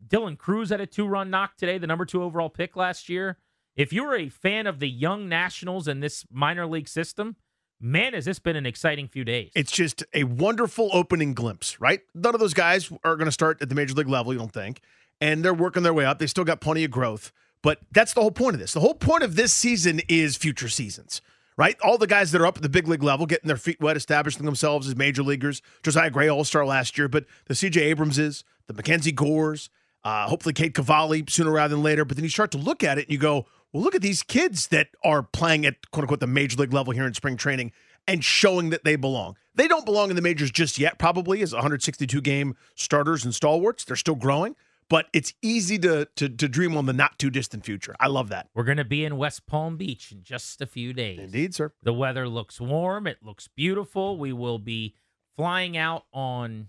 Dylan 0.08 0.36
Crews 0.36 0.70
had 0.70 0.80
a 0.80 0.86
two 0.86 1.06
run 1.06 1.30
knock 1.30 1.56
today, 1.56 1.78
the 1.78 1.86
number 1.86 2.04
two 2.04 2.22
overall 2.22 2.50
pick 2.50 2.76
last 2.76 3.08
year. 3.08 3.38
If 3.76 3.92
you're 3.92 4.14
a 4.14 4.28
fan 4.28 4.66
of 4.66 4.78
the 4.78 4.88
young 4.88 5.28
Nationals 5.28 5.88
and 5.88 6.02
this 6.02 6.24
minor 6.30 6.66
league 6.66 6.88
system, 6.88 7.36
man, 7.80 8.14
has 8.14 8.24
this 8.24 8.38
been 8.38 8.56
an 8.56 8.66
exciting 8.66 9.08
few 9.08 9.24
days. 9.24 9.50
It's 9.54 9.72
just 9.72 10.04
a 10.14 10.24
wonderful 10.24 10.90
opening 10.92 11.34
glimpse, 11.34 11.80
right? 11.80 12.00
None 12.14 12.34
of 12.34 12.40
those 12.40 12.54
guys 12.54 12.90
are 13.04 13.16
going 13.16 13.26
to 13.26 13.32
start 13.32 13.60
at 13.60 13.68
the 13.68 13.74
major 13.74 13.94
league 13.94 14.08
level, 14.08 14.32
you 14.32 14.38
don't 14.38 14.52
think. 14.52 14.80
And 15.20 15.44
they're 15.44 15.54
working 15.54 15.82
their 15.82 15.94
way 15.94 16.04
up. 16.04 16.18
They 16.18 16.26
still 16.26 16.44
got 16.44 16.60
plenty 16.60 16.84
of 16.84 16.90
growth. 16.90 17.32
But 17.62 17.78
that's 17.90 18.12
the 18.12 18.20
whole 18.20 18.30
point 18.30 18.54
of 18.54 18.60
this. 18.60 18.72
The 18.72 18.80
whole 18.80 18.94
point 18.94 19.22
of 19.22 19.34
this 19.34 19.52
season 19.52 20.00
is 20.08 20.36
future 20.36 20.68
seasons, 20.68 21.20
right? 21.56 21.76
All 21.82 21.98
the 21.98 22.06
guys 22.06 22.32
that 22.32 22.40
are 22.40 22.46
up 22.46 22.56
at 22.56 22.62
the 22.62 22.68
big 22.68 22.86
league 22.86 23.02
level, 23.02 23.26
getting 23.26 23.48
their 23.48 23.56
feet 23.56 23.80
wet, 23.80 23.96
establishing 23.96 24.44
themselves 24.44 24.86
as 24.86 24.94
major 24.94 25.22
leaguers. 25.22 25.62
Josiah 25.82 26.10
Gray, 26.10 26.28
All 26.28 26.44
Star 26.44 26.66
last 26.66 26.98
year, 26.98 27.08
but 27.08 27.24
the 27.46 27.54
CJ 27.54 27.94
Abramses, 27.94 28.44
the 28.66 28.74
Mackenzie 28.74 29.12
Gores, 29.12 29.70
uh, 30.04 30.28
hopefully 30.28 30.52
Cade 30.52 30.74
Cavalli 30.74 31.24
sooner 31.28 31.50
rather 31.50 31.74
than 31.74 31.82
later. 31.82 32.04
But 32.04 32.16
then 32.16 32.24
you 32.24 32.30
start 32.30 32.52
to 32.52 32.58
look 32.58 32.84
at 32.84 32.98
it 32.98 33.06
and 33.06 33.12
you 33.12 33.18
go, 33.18 33.46
well, 33.72 33.82
look 33.82 33.94
at 33.94 34.02
these 34.02 34.22
kids 34.22 34.68
that 34.68 34.88
are 35.04 35.22
playing 35.22 35.66
at 35.66 35.90
quote 35.90 36.04
unquote 36.04 36.20
the 36.20 36.26
major 36.26 36.56
league 36.56 36.72
level 36.72 36.92
here 36.92 37.06
in 37.06 37.14
spring 37.14 37.36
training 37.36 37.72
and 38.06 38.24
showing 38.24 38.70
that 38.70 38.84
they 38.84 38.96
belong. 38.96 39.36
They 39.54 39.68
don't 39.68 39.84
belong 39.84 40.10
in 40.10 40.16
the 40.16 40.22
majors 40.22 40.50
just 40.50 40.78
yet, 40.78 40.98
probably 40.98 41.42
as 41.42 41.52
162 41.52 42.20
game 42.20 42.56
starters 42.74 43.24
and 43.24 43.34
stalwarts. 43.34 43.84
They're 43.84 43.96
still 43.96 44.14
growing, 44.14 44.54
but 44.88 45.06
it's 45.12 45.34
easy 45.42 45.78
to 45.80 46.06
to, 46.16 46.28
to 46.28 46.48
dream 46.48 46.76
on 46.76 46.86
the 46.86 46.92
not 46.92 47.18
too 47.18 47.30
distant 47.30 47.64
future. 47.64 47.94
I 47.98 48.08
love 48.08 48.28
that. 48.28 48.48
We're 48.54 48.64
going 48.64 48.76
to 48.78 48.84
be 48.84 49.04
in 49.04 49.16
West 49.16 49.46
Palm 49.46 49.76
Beach 49.76 50.12
in 50.12 50.22
just 50.22 50.60
a 50.60 50.66
few 50.66 50.92
days. 50.92 51.18
Indeed, 51.18 51.54
sir. 51.54 51.72
The 51.82 51.92
weather 51.92 52.28
looks 52.28 52.60
warm. 52.60 53.06
It 53.06 53.18
looks 53.22 53.48
beautiful. 53.48 54.18
We 54.18 54.32
will 54.32 54.58
be 54.58 54.94
flying 55.36 55.76
out 55.76 56.04
on 56.12 56.68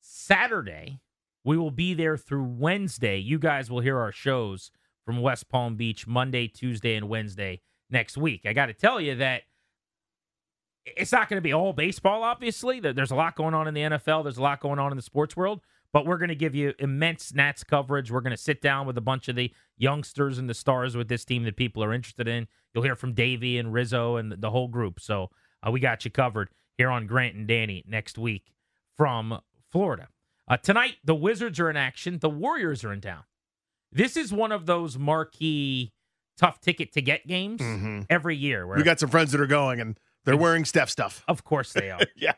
Saturday. 0.00 1.00
We 1.44 1.56
will 1.56 1.70
be 1.70 1.94
there 1.94 2.16
through 2.16 2.44
Wednesday. 2.44 3.18
You 3.18 3.38
guys 3.38 3.70
will 3.70 3.80
hear 3.80 3.98
our 3.98 4.12
shows 4.12 4.70
from 5.08 5.22
West 5.22 5.48
Palm 5.48 5.74
Beach 5.74 6.06
Monday, 6.06 6.46
Tuesday, 6.46 6.94
and 6.94 7.08
Wednesday 7.08 7.62
next 7.88 8.18
week. 8.18 8.42
I 8.44 8.52
got 8.52 8.66
to 8.66 8.74
tell 8.74 9.00
you 9.00 9.14
that 9.14 9.44
it's 10.84 11.12
not 11.12 11.30
going 11.30 11.38
to 11.38 11.42
be 11.42 11.54
all 11.54 11.72
baseball, 11.72 12.22
obviously. 12.22 12.78
There's 12.78 13.10
a 13.10 13.14
lot 13.14 13.34
going 13.34 13.54
on 13.54 13.66
in 13.66 13.72
the 13.72 13.80
NFL, 13.80 14.24
there's 14.24 14.36
a 14.36 14.42
lot 14.42 14.60
going 14.60 14.78
on 14.78 14.92
in 14.92 14.96
the 14.96 15.02
sports 15.02 15.34
world, 15.34 15.62
but 15.94 16.04
we're 16.04 16.18
going 16.18 16.28
to 16.28 16.34
give 16.34 16.54
you 16.54 16.74
immense 16.78 17.32
Nats 17.32 17.64
coverage. 17.64 18.10
We're 18.10 18.20
going 18.20 18.36
to 18.36 18.42
sit 18.42 18.60
down 18.60 18.86
with 18.86 18.98
a 18.98 19.00
bunch 19.00 19.28
of 19.28 19.36
the 19.36 19.50
youngsters 19.78 20.36
and 20.36 20.46
the 20.46 20.52
stars 20.52 20.94
with 20.94 21.08
this 21.08 21.24
team 21.24 21.44
that 21.44 21.56
people 21.56 21.82
are 21.82 21.94
interested 21.94 22.28
in. 22.28 22.46
You'll 22.74 22.84
hear 22.84 22.94
from 22.94 23.14
Davey 23.14 23.56
and 23.56 23.72
Rizzo 23.72 24.16
and 24.16 24.30
the- 24.30 24.50
whole 24.50 24.68
group. 24.68 25.00
So 25.00 25.30
uh, 25.66 25.70
we 25.70 25.80
got 25.80 26.04
you 26.04 26.10
covered 26.10 26.50
here 26.76 26.90
on 26.90 27.06
Grant 27.06 27.34
and 27.34 27.48
Danny 27.48 27.82
next 27.88 28.18
week 28.18 28.52
from 28.94 29.40
Florida. 29.72 30.08
Uh, 30.46 30.58
tonight, 30.58 30.96
the 31.02 31.14
Wizards 31.14 31.58
are 31.58 31.70
in 31.70 31.78
action. 31.78 32.18
The 32.20 32.28
Warriors 32.28 32.84
are 32.84 32.92
in 32.92 33.00
town. 33.00 33.22
This 33.92 34.16
is 34.16 34.32
one 34.32 34.52
of 34.52 34.66
those 34.66 34.98
marquee, 34.98 35.92
tough 36.36 36.60
ticket 36.60 36.92
to 36.92 37.02
get 37.02 37.26
games 37.26 37.60
Mhm. 37.60 38.06
every 38.10 38.36
year. 38.36 38.66
Where, 38.66 38.76
We 38.76 38.82
got 38.82 39.00
some 39.00 39.08
friends 39.10 39.32
that 39.32 39.40
are 39.40 39.46
going 39.46 39.80
and 39.80 39.98
they're 40.24 40.36
wearing 40.36 40.64
Steph 40.64 40.90
stuff. 40.90 41.24
of 41.28 41.44
course, 41.44 41.72
they 41.72 41.90
are. 41.90 42.00
Yeah. 42.16 42.34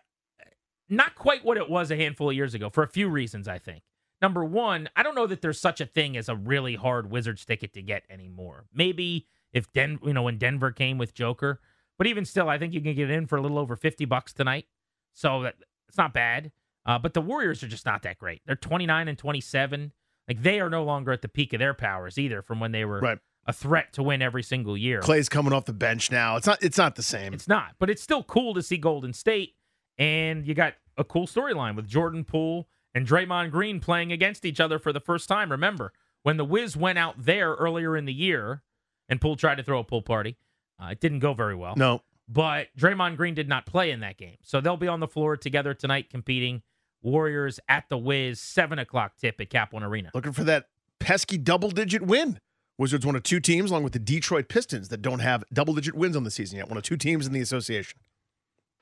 Not 0.88 1.14
quite 1.14 1.45
what 1.45 1.57
it 1.57 1.71
was 1.71 1.90
a 1.90 1.97
handful 1.97 2.30
of 2.30 2.37
years 2.37 2.52
ago 2.54 2.69
for 2.69 2.83
a 2.83 2.88
few 2.88 3.09
reasons, 3.09 3.47
I 3.47 3.59
think. 3.59 3.85
Number 4.21 4.45
one, 4.45 4.88
I 4.97 5.02
don't 5.04 5.14
know 5.14 5.26
that 5.28 5.40
there's 5.40 5.61
such 5.61 5.80
a 5.80 5.87
thing 5.87 6.16
as 6.16 6.28
a 6.28 6.35
really 6.35 6.75
hard 6.75 7.11
Wizards 7.11 7.45
ticket 7.45 7.73
to 7.75 7.83
get 7.83 8.02
anymore. 8.11 8.66
Maybe 8.73 9.26
if 9.52 9.73
Den, 9.73 9.99
you 10.04 10.12
know, 10.12 10.23
when 10.25 10.37
Denver 10.37 10.73
came 10.73 10.99
with 10.99 11.14
Joker, 11.14 11.61
but 11.97 12.07
even 12.07 12.25
still, 12.25 12.49
I 12.49 12.59
think 12.59 12.75
you 12.75 12.80
can 12.80 12.95
get 12.95 13.09
in 13.11 13.26
for 13.26 13.37
a 13.37 13.40
little 13.40 13.59
over 13.59 13.76
fifty 13.76 14.04
bucks 14.04 14.33
tonight. 14.33 14.66
So 15.12 15.42
that 15.42 15.57
it's 15.88 15.97
not 15.99 16.12
bad. 16.12 16.50
Uh, 16.85 16.99
but 16.99 17.14
the 17.14 17.21
Warriors 17.21 17.62
are 17.62 17.69
just 17.69 17.87
not 17.87 18.02
that 18.02 18.19
great. 18.19 18.42
They're 18.47 18.57
29 18.57 19.07
and 19.09 19.19
27. 19.19 19.92
Like 20.30 20.42
they 20.42 20.60
are 20.60 20.70
no 20.70 20.84
longer 20.84 21.10
at 21.10 21.22
the 21.22 21.28
peak 21.28 21.52
of 21.52 21.58
their 21.58 21.75
powers 21.75 22.16
either 22.16 22.40
from 22.40 22.60
when 22.60 22.70
they 22.70 22.84
were 22.84 23.00
Right. 23.00 23.18
a 23.46 23.52
threat 23.52 23.92
to 23.94 24.02
win 24.04 24.22
every 24.22 24.44
single 24.44 24.76
year. 24.76 25.00
Klay's 25.00 25.28
coming 25.28 25.52
off 25.52 25.64
the 25.64 25.72
bench 25.72 26.10
now. 26.12 26.37
It's 26.37 26.46
not 26.46 26.62
it's 26.62 26.78
not 26.78 26.94
the 26.94 27.02
same. 27.02 27.34
It's 27.34 27.49
not, 27.49 27.75
but 27.80 27.90
it's 27.90 28.00
still 28.02 28.22
cool 28.22 28.54
to 28.54 28.62
see 28.62 28.76
Golden 28.76 29.12
State, 29.12 29.56
and 29.99 30.46
you 30.46 30.54
got 30.54 30.75
a 30.96 31.02
cool 31.02 31.26
storyline 31.26 31.75
with 31.75 31.88
Jordan 31.88 32.25
Poole 32.25 32.68
and 32.94 33.06
Draymond 33.08 33.50
Green 33.50 33.80
playing 33.80 34.12
against 34.12 34.44
each 34.44 34.60
other 34.60 34.78
for 34.78 34.92
the 34.92 35.00
first 35.00 35.28
time. 35.28 35.50
Remember, 35.50 35.92
when 36.22 36.37
the 36.37 36.44
Wiz 36.44 36.76
went 36.76 36.99
out 36.99 37.16
there 37.25 37.54
earlier 37.54 37.96
in 37.96 38.04
the 38.04 38.12
year 38.12 38.62
and 39.08 39.20
Poole 39.20 39.34
tried 39.37 39.56
to 39.56 39.64
throw 39.64 39.80
a 39.80 39.84
pool 39.84 40.02
party, 40.02 40.37
uh, 40.80 40.88
it 40.92 41.00
didn't 41.00 41.18
go 41.20 41.34
very 41.34 41.56
well. 41.56 41.75
No. 41.76 42.02
But 42.28 42.68
Draymond 42.78 43.16
Green 43.16 43.34
did 43.34 43.49
not 43.49 43.66
play 43.66 43.90
in 43.90 43.99
that 44.00 44.16
game. 44.16 44.37
So 44.42 44.60
they'll 44.60 44.76
be 44.76 44.87
on 44.87 45.00
the 45.00 45.08
floor 45.08 45.37
together 45.37 45.75
tonight 45.75 46.08
competing. 46.10 46.62
Warriors 47.02 47.61
at 47.69 47.88
the 47.88 47.99
Wiz, 47.99 48.40
7 48.40 48.78
o'clock 48.78 49.16
tip 49.16 49.40
at 49.40 49.50
Cap 49.50 49.73
One 49.73 49.83
Arena. 49.83 50.11
Looking 50.14 50.33
for 50.33 50.45
that 50.45 50.66
pesky 50.99 51.38
double 51.38 51.71
digit 51.71 52.02
win. 52.02 52.38
Wizards 52.78 53.04
one 53.04 53.14
of 53.14 53.23
two 53.23 53.40
teams, 53.40 53.71
along 53.71 53.83
with 53.85 53.92
the 53.92 53.99
Detroit 53.99 54.49
Pistons, 54.49 54.88
that 54.88 55.02
don't 55.02 55.19
have 55.19 55.45
double 55.52 55.75
digit 55.75 55.95
wins 55.95 56.16
on 56.16 56.25
the 56.25 56.30
season 56.30 56.57
yet. 56.57 56.69
One 56.69 56.78
of 56.78 56.83
two 56.83 56.97
teams 56.97 57.26
in 57.26 57.35
the 57.35 57.40
association. 57.40 58.00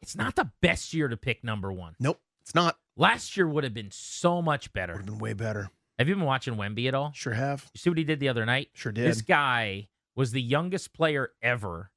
It's 0.01 0.15
not 0.15 0.37
the 0.37 0.53
best 0.61 0.95
year 0.95 1.09
to 1.09 1.17
pick 1.17 1.43
number 1.43 1.73
one. 1.73 1.97
Nope, 1.99 2.21
it's 2.41 2.55
not. 2.55 2.79
Last 2.97 3.37
year 3.37 3.49
would 3.49 3.65
have 3.65 3.75
been 3.75 3.91
so 3.91 4.41
much 4.41 4.69
Would 4.69 4.73
better. 4.73 4.97
have 4.99 5.07
been 5.07 5.19
way 5.19 5.33
better. 5.33 5.71
Have 5.99 6.09
you 6.09 6.15
been 6.15 6.25
watching 6.25 6.55
Wemby 6.55 6.87
at 6.87 6.95
all? 6.95 7.11
Sure 7.13 7.33
have. 7.33 7.69
You 7.75 7.79
see 7.79 7.91
what 7.91 7.99
he 7.99 8.05
did 8.05 8.21
the 8.21 8.29
other 8.29 8.47
night? 8.47 8.69
Sure 8.73 8.93
did. 8.93 9.05
This 9.05 9.21
guy 9.21 9.89
was 10.15 10.31
the 10.31 10.43
youngest 10.43 10.93
player 10.93 11.31
ever 11.43 11.91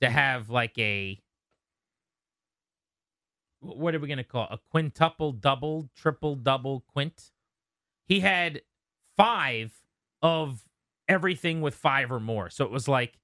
to 0.00 0.08
hmm. 0.08 0.12
have 0.12 0.50
like 0.50 0.76
a 0.78 1.20
what 3.64 3.94
are 3.94 3.98
we 3.98 4.08
going 4.08 4.18
to 4.18 4.24
call 4.24 4.44
it? 4.44 4.54
a 4.54 4.58
quintuple 4.70 5.32
double, 5.32 5.88
triple 5.96 6.36
double, 6.36 6.80
quint? 6.92 7.32
He 8.06 8.20
had 8.20 8.62
five 9.16 9.72
of 10.22 10.64
everything 11.08 11.60
with 11.60 11.74
five 11.74 12.10
or 12.10 12.20
more. 12.20 12.50
So 12.50 12.64
it 12.64 12.70
was 12.70 12.88
like 12.88 13.18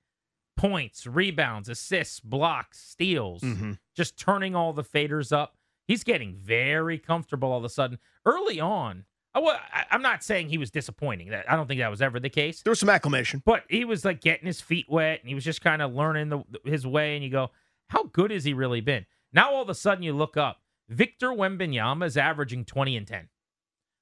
points, 0.56 1.06
rebounds, 1.06 1.68
assists, 1.68 2.20
blocks, 2.20 2.78
steals, 2.78 3.42
Mhm. 3.42 3.78
just 3.94 4.18
turning 4.18 4.54
all 4.54 4.72
the 4.72 4.84
faders 4.84 5.32
up. 5.32 5.56
He's 5.86 6.04
getting 6.04 6.34
very 6.36 6.98
comfortable 6.98 7.50
all 7.50 7.58
of 7.58 7.64
a 7.64 7.68
sudden. 7.68 7.98
Early 8.26 8.60
on, 8.60 9.04
I, 9.34 9.84
I'm 9.90 10.02
not 10.02 10.22
saying 10.24 10.48
he 10.48 10.58
was 10.58 10.70
disappointing. 10.70 11.32
I 11.32 11.56
don't 11.56 11.66
think 11.66 11.78
that 11.80 11.90
was 11.90 12.02
ever 12.02 12.18
the 12.20 12.28
case. 12.28 12.62
There 12.62 12.70
was 12.70 12.80
some 12.80 12.88
acclamation. 12.90 13.42
But 13.44 13.64
he 13.68 13.84
was 13.84 14.04
like 14.04 14.20
getting 14.20 14.46
his 14.46 14.60
feet 14.60 14.86
wet 14.88 15.20
and 15.20 15.28
he 15.28 15.34
was 15.34 15.44
just 15.44 15.60
kind 15.62 15.80
of 15.80 15.94
learning 15.94 16.28
the, 16.30 16.42
his 16.64 16.86
way. 16.86 17.14
And 17.14 17.24
you 17.24 17.30
go, 17.30 17.50
how 17.88 18.04
good 18.04 18.30
has 18.32 18.44
he 18.44 18.52
really 18.54 18.80
been? 18.80 19.06
Now 19.32 19.52
all 19.52 19.62
of 19.62 19.68
a 19.68 19.74
sudden 19.74 20.02
you 20.02 20.12
look 20.12 20.36
up, 20.36 20.62
Victor 20.88 21.28
Wembanyama 21.28 22.06
is 22.06 22.16
averaging 22.16 22.64
20 22.64 22.96
and 22.96 23.06
10. 23.06 23.28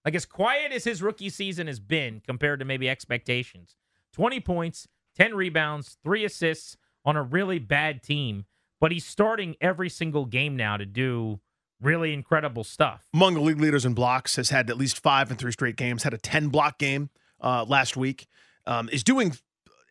Like 0.05 0.15
as 0.15 0.25
quiet 0.25 0.73
as 0.73 0.85
his 0.85 1.03
rookie 1.03 1.29
season 1.29 1.67
has 1.67 1.81
been 1.81 2.23
compared 2.27 2.61
to 2.61 2.65
maybe 2.65 2.89
expectations, 2.89 3.77
20 4.15 4.41
points, 4.41 4.89
10 5.17 5.35
rebounds, 5.35 5.99
three 6.03 6.25
assists 6.25 6.77
on 7.05 7.17
a 7.17 7.23
really 7.23 7.59
bad 7.59 8.03
team. 8.03 8.47
But 8.81 8.93
he's 8.93 9.05
starting 9.05 9.57
every 9.61 9.89
single 9.89 10.25
game 10.25 10.57
now 10.57 10.77
to 10.77 10.87
do 10.87 11.41
really 11.81 12.13
incredible 12.13 12.65
stuff. 12.65 13.09
Among 13.13 13.35
the 13.35 13.41
league 13.41 13.61
leaders 13.61 13.85
in 13.85 13.95
blocks, 13.95 14.37
has 14.37 14.51
had 14.51 14.71
at 14.71 14.77
least 14.77 15.01
five 15.01 15.31
in 15.31 15.37
three 15.37 15.53
straight 15.53 15.77
games. 15.77 16.05
Had 16.05 16.15
a 16.15 16.19
ten 16.19 16.49
block 16.49 16.79
game 16.79 17.11
uh, 17.41 17.65
last 17.67 17.97
week. 17.97 18.29
Um, 18.67 18.89
is 18.91 19.03
doing 19.03 19.37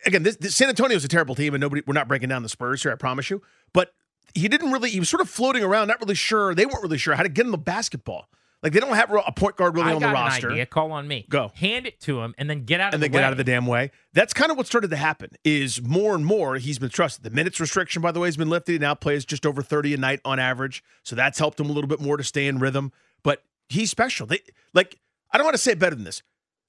again. 0.06 0.24
This, 0.24 0.38
this 0.38 0.56
San 0.56 0.70
Antonio 0.70 0.96
is 0.96 1.04
a 1.04 1.08
terrible 1.08 1.36
team, 1.36 1.54
and 1.54 1.62
nobody. 1.62 1.82
We're 1.86 1.94
not 1.94 2.08
breaking 2.08 2.30
down 2.30 2.44
the 2.44 2.50
Spurs 2.50 2.84
here. 2.84 2.92
I 2.92 2.96
promise 2.96 3.30
you. 3.30 3.42
But 3.74 3.94
he 4.34 4.48
didn't 4.48 4.72
really. 4.72 4.90
He 4.90 5.00
was 5.00 5.10
sort 5.10 5.22
of 5.22 5.30
floating 5.30 5.64
around, 5.64 5.88
not 5.88 6.00
really 6.02 6.16
sure. 6.16 6.54
They 6.56 6.66
weren't 6.66 6.84
really 6.84 6.98
sure 6.98 7.16
how 7.16 7.24
to 7.24 7.30
get 7.30 7.46
him 7.46 7.52
the 7.52 7.58
basketball. 7.58 8.30
Like 8.64 8.74
they 8.74 8.80
don't 8.80 8.96
have 8.96 9.12
a 9.12 9.32
point 9.32 9.56
guard 9.56 9.76
really 9.76 9.92
I 9.92 9.94
on 9.94 10.02
the 10.02 10.08
roster. 10.08 10.48
an 10.48 10.54
idea. 10.54 10.66
Call 10.66 10.92
on 10.92 11.08
me. 11.08 11.28
Go. 11.30 11.52
Hand 11.54 11.86
it 11.86 12.00
to 12.02 12.22
him 12.22 12.34
and 12.40 12.50
then 12.50 12.66
get 12.66 12.80
out 12.80 12.88
of 12.90 12.96
and 12.96 13.04
the 13.04 13.06
then 13.06 13.12
get 13.12 13.18
way. 13.20 13.24
out 13.24 13.32
of 13.32 13.38
the 13.38 13.44
damn 13.44 13.68
way. 13.68 13.92
That's 14.14 14.34
kind 14.34 14.50
of 14.52 14.58
what 14.58 14.66
started 14.66 14.90
to 14.90 14.96
happen. 14.98 15.30
Is 15.44 15.82
more 15.82 16.16
and 16.16 16.26
more 16.26 16.56
he's 16.56 16.80
been 16.80 16.90
trusted. 16.90 17.24
The 17.24 17.30
minutes 17.30 17.60
restriction, 17.60 18.02
by 18.02 18.12
the 18.12 18.20
way, 18.20 18.28
has 18.28 18.36
been 18.36 18.50
lifted. 18.50 18.72
He 18.74 18.80
now 18.80 18.96
plays 18.96 19.26
just 19.26 19.46
over 19.46 19.62
thirty 19.62 19.94
a 19.94 19.98
night 19.98 20.22
on 20.26 20.40
average, 20.40 20.84
so 21.04 21.16
that's 21.16 21.38
helped 21.38 21.60
him 21.60 21.70
a 21.70 21.72
little 21.72 21.88
bit 21.88 22.02
more 22.02 22.18
to 22.18 22.24
stay 22.24 22.48
in 22.48 22.58
rhythm. 22.58 22.92
But 23.22 23.44
he's 23.70 23.92
special. 23.92 24.26
They 24.26 24.40
like 24.74 25.00
I 25.32 25.38
don't 25.38 25.46
want 25.46 25.56
to 25.56 25.62
say 25.62 25.74
it 25.74 25.80
better 25.80 25.96
than 25.96 26.04
this. 26.06 26.24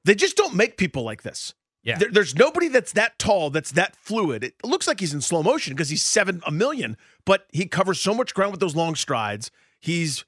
They 0.04 0.14
just 0.14 0.36
don't 0.36 0.54
make 0.54 0.76
people 0.76 1.04
like 1.04 1.22
this. 1.22 1.54
Yeah. 1.88 1.98
There- 1.98 2.10
there's 2.10 2.34
nobody 2.34 2.68
that's 2.68 2.92
that 2.92 3.18
tall, 3.18 3.50
that's 3.50 3.72
that 3.72 3.96
fluid. 3.96 4.44
It 4.44 4.54
looks 4.64 4.86
like 4.86 5.00
he's 5.00 5.14
in 5.14 5.20
slow 5.20 5.42
motion 5.42 5.74
because 5.74 5.88
he's 5.88 6.02
seven 6.02 6.42
a 6.46 6.50
million, 6.50 6.96
but 7.24 7.46
he 7.52 7.66
covers 7.66 8.00
so 8.00 8.14
much 8.14 8.34
ground 8.34 8.52
with 8.52 8.60
those 8.60 8.76
long 8.76 8.94
strides. 8.94 9.50
He's 9.80 10.24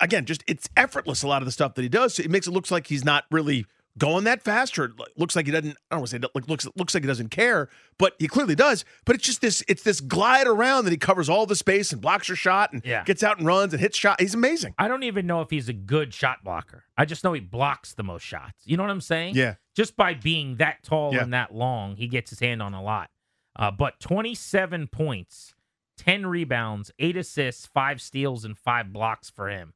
again, 0.00 0.24
just 0.24 0.42
it's 0.46 0.68
effortless 0.76 1.22
a 1.22 1.28
lot 1.28 1.42
of 1.42 1.46
the 1.46 1.52
stuff 1.52 1.74
that 1.74 1.82
he 1.82 1.88
does. 1.88 2.14
So 2.14 2.22
it 2.22 2.30
makes 2.30 2.46
it 2.46 2.52
looks 2.52 2.70
like 2.70 2.86
he's 2.88 3.04
not 3.04 3.24
really 3.30 3.66
going 3.98 4.24
that 4.24 4.42
fast, 4.42 4.78
or 4.78 4.92
looks 5.16 5.36
like 5.36 5.46
he 5.46 5.52
doesn't. 5.52 5.70
I 5.90 5.94
don't 5.94 6.00
want 6.00 6.10
to 6.10 6.16
say 6.20 6.28
like 6.34 6.48
looks 6.48 6.66
looks 6.76 6.94
like 6.94 7.02
he 7.04 7.06
doesn't 7.06 7.28
care, 7.30 7.68
but 7.98 8.14
he 8.18 8.26
clearly 8.28 8.54
does. 8.54 8.84
But 9.04 9.16
it's 9.16 9.24
just 9.24 9.40
this 9.40 9.62
it's 9.68 9.82
this 9.82 10.00
glide 10.00 10.46
around 10.46 10.84
that 10.84 10.90
he 10.90 10.96
covers 10.96 11.28
all 11.28 11.46
the 11.46 11.56
space 11.56 11.92
and 11.92 12.00
blocks 12.00 12.28
your 12.28 12.36
shot 12.36 12.72
and 12.72 12.82
Yeah. 12.84 13.04
gets 13.04 13.22
out 13.22 13.38
and 13.38 13.46
runs 13.46 13.72
and 13.72 13.80
hits 13.80 13.96
shot. 13.96 14.20
He's 14.20 14.34
amazing. 14.34 14.74
I 14.78 14.88
don't 14.88 15.02
even 15.04 15.26
know 15.26 15.40
if 15.42 15.50
he's 15.50 15.68
a 15.68 15.72
good 15.72 16.12
shot 16.12 16.42
blocker. 16.42 16.84
I 16.96 17.04
just 17.04 17.22
know 17.24 17.32
he 17.32 17.40
blocks 17.40 17.94
the 17.94 18.02
most 18.02 18.22
shots. 18.22 18.62
You 18.64 18.76
know 18.76 18.82
what 18.82 18.90
I'm 18.90 19.00
saying? 19.00 19.34
Yeah. 19.36 19.54
Just 19.76 19.96
by 19.96 20.14
being 20.14 20.56
that 20.56 20.82
tall 20.82 21.12
Yeah. 21.14 21.22
and 21.22 21.32
that 21.32 21.54
long, 21.54 21.96
he 21.96 22.08
gets 22.08 22.30
his 22.30 22.40
hand 22.40 22.62
on 22.62 22.74
a 22.74 22.82
lot. 22.82 23.10
Uh, 23.56 23.70
but 23.70 24.00
27 24.00 24.88
points, 24.88 25.54
10 25.98 26.26
rebounds, 26.26 26.90
eight 26.98 27.16
assists, 27.16 27.66
five 27.66 28.00
steals, 28.00 28.44
and 28.44 28.58
five 28.58 28.92
blocks 28.92 29.30
for 29.30 29.48
him. 29.48 29.74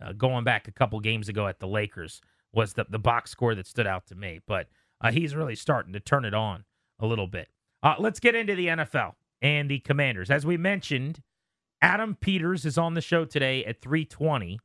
Uh, 0.00 0.12
going 0.12 0.44
back 0.44 0.66
a 0.66 0.72
couple 0.72 0.98
games 1.00 1.28
ago 1.28 1.46
at 1.46 1.58
the 1.60 1.66
Lakers 1.68 2.22
was 2.52 2.74
the, 2.74 2.86
the 2.88 2.98
box 2.98 3.30
score 3.30 3.54
that 3.54 3.66
stood 3.66 3.86
out 3.86 4.06
to 4.06 4.14
me. 4.14 4.40
But 4.46 4.68
uh, 5.00 5.12
he's 5.12 5.34
really 5.34 5.56
starting 5.56 5.92
to 5.92 6.00
turn 6.00 6.24
it 6.24 6.34
on 6.34 6.64
a 6.98 7.06
little 7.06 7.26
bit. 7.26 7.48
Uh, 7.82 7.94
let's 7.98 8.20
get 8.20 8.34
into 8.34 8.54
the 8.54 8.66
NFL 8.68 9.14
and 9.40 9.70
the 9.70 9.78
Commanders. 9.78 10.30
As 10.30 10.44
we 10.44 10.56
mentioned, 10.56 11.22
Adam 11.80 12.14
Peters 12.14 12.64
is 12.64 12.76
on 12.76 12.94
the 12.94 13.00
show 13.00 13.24
today 13.24 13.64
at 13.64 13.80
320. 13.80 14.58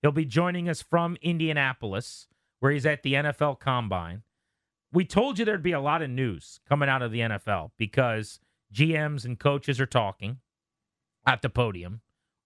He'll 0.00 0.12
be 0.12 0.24
joining 0.24 0.68
us 0.68 0.82
from 0.82 1.16
Indianapolis, 1.20 2.28
where 2.60 2.72
he's 2.72 2.86
at 2.86 3.02
the 3.02 3.14
NFL 3.14 3.60
Combine. 3.60 4.22
We 4.92 5.04
told 5.04 5.38
you 5.38 5.44
there'd 5.44 5.62
be 5.62 5.72
a 5.72 5.80
lot 5.80 6.02
of 6.02 6.10
news 6.10 6.60
coming 6.68 6.88
out 6.88 7.02
of 7.02 7.12
the 7.12 7.20
NFL 7.20 7.70
because 7.78 8.40
GMs 8.74 9.24
and 9.24 9.38
coaches 9.38 9.80
are 9.80 9.86
talking 9.86 10.38
at 11.26 11.42
the 11.42 11.48
podium 11.50 12.00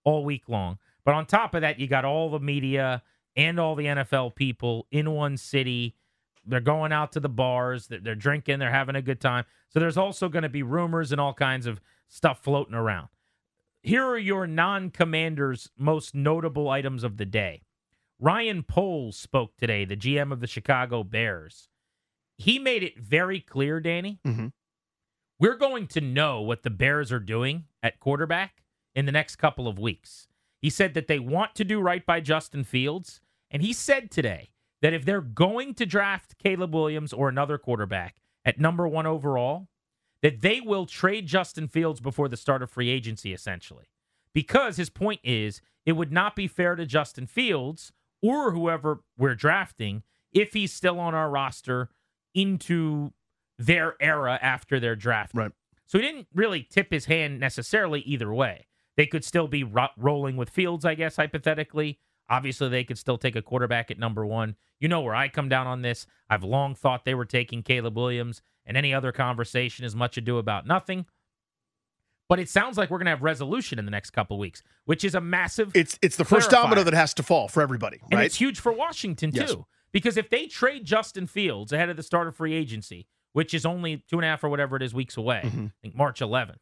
all 0.05 0.25
week 0.25 0.49
long. 0.49 0.79
But 1.05 1.15
on 1.15 1.27
top 1.27 1.55
of 1.55 1.61
that, 1.61 1.79
you 1.79 1.87
got 1.87 2.05
all 2.05 2.31
the 2.31 2.41
media 2.41 3.03
and 3.37 3.61
all 3.61 3.75
the 3.75 3.87
NFL 3.87 4.35
people 4.35 4.87
in 4.91 5.11
one 5.11 5.37
city. 5.37 5.95
They're 6.45 6.61
going 6.61 6.93
out 6.93 7.13
to 7.13 7.21
the 7.21 7.29
bars, 7.29 7.89
they're, 7.89 8.01
they're 8.01 8.15
drinking, 8.15 8.59
they're 8.61 8.71
having 8.71 8.95
a 8.97 9.03
good 9.03 9.21
time. 9.21 9.45
So 9.69 9.81
there's 9.81 9.97
also 9.97 10.29
going 10.29 10.45
to 10.45 10.49
be 10.49 10.63
rumors 10.63 11.11
and 11.13 11.21
all 11.21 11.35
kinds 11.35 11.67
of 11.67 11.81
stuff 12.09 12.43
floating 12.43 12.75
around. 12.75 13.09
Here 13.83 14.05
are 14.05 14.19
your 14.19 14.47
non 14.47 14.91
commanders' 14.91 15.71
most 15.77 16.15
notable 16.15 16.69
items 16.69 17.05
of 17.05 17.17
the 17.17 17.25
day. 17.25 17.63
Ryan 18.19 18.63
Poles 18.63 19.17
spoke 19.17 19.57
today, 19.57 19.85
the 19.85 19.97
GM 19.97 20.33
of 20.33 20.41
the 20.41 20.47
Chicago 20.47 21.03
Bears. 21.05 21.69
He 22.39 22.59
made 22.59 22.83
it 22.83 22.99
very 22.99 23.41
clear, 23.41 23.81
Danny. 23.81 24.21
Mhm. 24.27 24.53
We're 25.39 25.57
going 25.57 25.87
to 25.89 26.01
know 26.01 26.41
what 26.41 26.63
the 26.63 26.71
Bears 26.71 27.13
are 27.13 27.21
doing 27.21 27.65
at 27.83 28.01
quarterback 28.01 28.63
in 28.95 29.05
the 29.05 29.13
next 29.13 29.37
couple 29.37 29.69
of 29.69 29.79
weeks. 29.79 30.29
He 30.63 30.71
said 30.71 30.95
that 30.95 31.09
they 31.09 31.19
want 31.19 31.55
to 31.57 31.65
do 31.65 31.81
right 31.81 32.05
by 32.05 32.21
Justin 32.21 32.65
Fields. 32.65 33.21
And 33.51 33.63
he 33.63 33.73
said 33.73 34.11
today 34.11 34.51
that 34.83 34.93
if 34.93 35.05
they're 35.05 35.21
going 35.21 35.75
to 35.75 35.87
draft 35.87 36.39
Caleb 36.39 36.75
Williams 36.75 37.13
or 37.13 37.29
another 37.29 37.59
quarterback 37.59 38.17
at 38.45 38.61
number 38.61 38.87
one 38.87 39.07
overall, 39.07 39.69
that 40.23 40.41
they 40.41 40.61
will 40.61 40.87
trade 40.87 41.27
Justin 41.27 41.69
Fields 41.69 42.01
before 42.01 42.29
the 42.29 42.37
start 42.37 42.63
of 42.63 42.71
free 42.71 42.89
agency, 42.89 43.33
essentially. 43.33 43.87
Because 44.33 44.77
his 44.77 44.91
point 44.91 45.21
is, 45.23 45.61
it 45.85 45.93
would 45.93 46.13
not 46.13 46.37
be 46.37 46.49
fair 46.49 46.75
to 46.75 46.85
Justin 46.85 47.27
Fields 47.27 47.93
or 48.23 48.53
whoever 48.53 49.01
we're 49.17 49.35
drafting 49.35 50.03
if 50.33 50.53
he's 50.53 50.73
still 50.73 50.99
on 50.99 51.15
our 51.15 51.31
roster 51.31 51.91
into 52.35 53.13
their 53.59 53.95
era 54.01 54.39
after 54.43 54.79
their 54.79 54.97
draft. 54.97 55.35
Right. 55.35 55.53
So 55.87 55.99
he 55.99 56.05
didn't 56.05 56.27
really 56.35 56.63
tip 56.63 56.91
his 56.91 57.07
hand 57.07 57.41
necessarily 57.41 58.01
either 58.01 58.33
way. 58.35 58.67
They 58.97 59.07
could 59.07 59.25
still 59.25 59.49
be 59.49 59.63
ro- 59.63 59.89
rolling 59.97 60.37
with 60.37 60.51
Fields, 60.51 60.85
I 60.85 60.95
guess, 60.95 61.17
hypothetically. 61.17 61.99
Obviously, 62.29 62.69
they 62.69 62.85
could 62.85 62.99
still 62.99 63.19
take 63.19 63.37
a 63.37 63.43
quarterback 63.43 63.91
at 63.91 63.99
number 63.99 64.27
one. 64.27 64.57
You 64.81 64.89
know 64.89 65.01
where 65.01 65.15
I 65.15 65.29
come 65.29 65.49
down 65.49 65.67
on 65.67 65.83
this. 65.83 66.07
I've 66.29 66.43
long 66.45 66.75
thought 66.75 67.05
they 67.05 67.15
were 67.15 67.25
taking 67.25 67.63
Caleb 67.63 67.97
Williams, 67.97 68.43
and 68.65 68.77
any 68.77 68.93
other 68.93 69.13
conversation 69.13 69.85
is 69.85 69.95
much 69.95 70.17
ado 70.17 70.39
about 70.39 70.67
nothing. 70.67 71.07
But 72.29 72.41
it 72.41 72.49
sounds 72.49 72.77
like 72.77 72.91
we're 72.91 72.99
going 72.99 73.05
to 73.07 73.11
have 73.11 73.23
resolution 73.23 73.79
in 73.79 73.85
the 73.85 73.91
next 73.93 74.11
couple 74.11 74.37
weeks, 74.39 74.63
which 74.85 75.05
is 75.05 75.15
a 75.15 75.21
massive. 75.21 75.71
It's 75.77 75.97
it's 76.03 76.17
the 76.17 76.25
first 76.25 76.51
domino 76.51 76.83
that 76.83 76.95
has 76.95 77.15
to 77.15 77.23
fall 77.23 77.47
for 77.47 77.63
everybody, 77.63 77.99
And 78.11 78.19
right? 78.19 78.27
it's 78.27 78.35
huge 78.37 78.59
for 78.59 78.73
Washington, 78.73 79.31
too. 79.31 79.39
Yes. 79.41 79.55
Because 79.93 80.17
if 80.17 80.29
they 80.29 80.47
trade 80.47 80.85
Justin 80.85 81.29
Fields 81.29 81.73
ahead 81.73 81.89
of 81.89 81.97
the 81.97 82.03
start 82.03 82.27
of 82.27 82.35
free 82.35 82.55
agency, 82.55 83.07
which 83.33 83.55
is 83.55 83.65
only 83.65 84.03
two 84.11 84.17
and 84.19 84.25
a 84.25 84.29
half 84.29 84.43
or 84.43 84.49
whatever 84.49 84.75
it 84.77 84.83
is 84.83 84.93
weeks 84.93 85.17
away, 85.17 85.43
Mhm. 85.45 85.69
I 85.69 85.73
think 85.81 85.95
March 85.95 86.21
11th. 86.21 86.59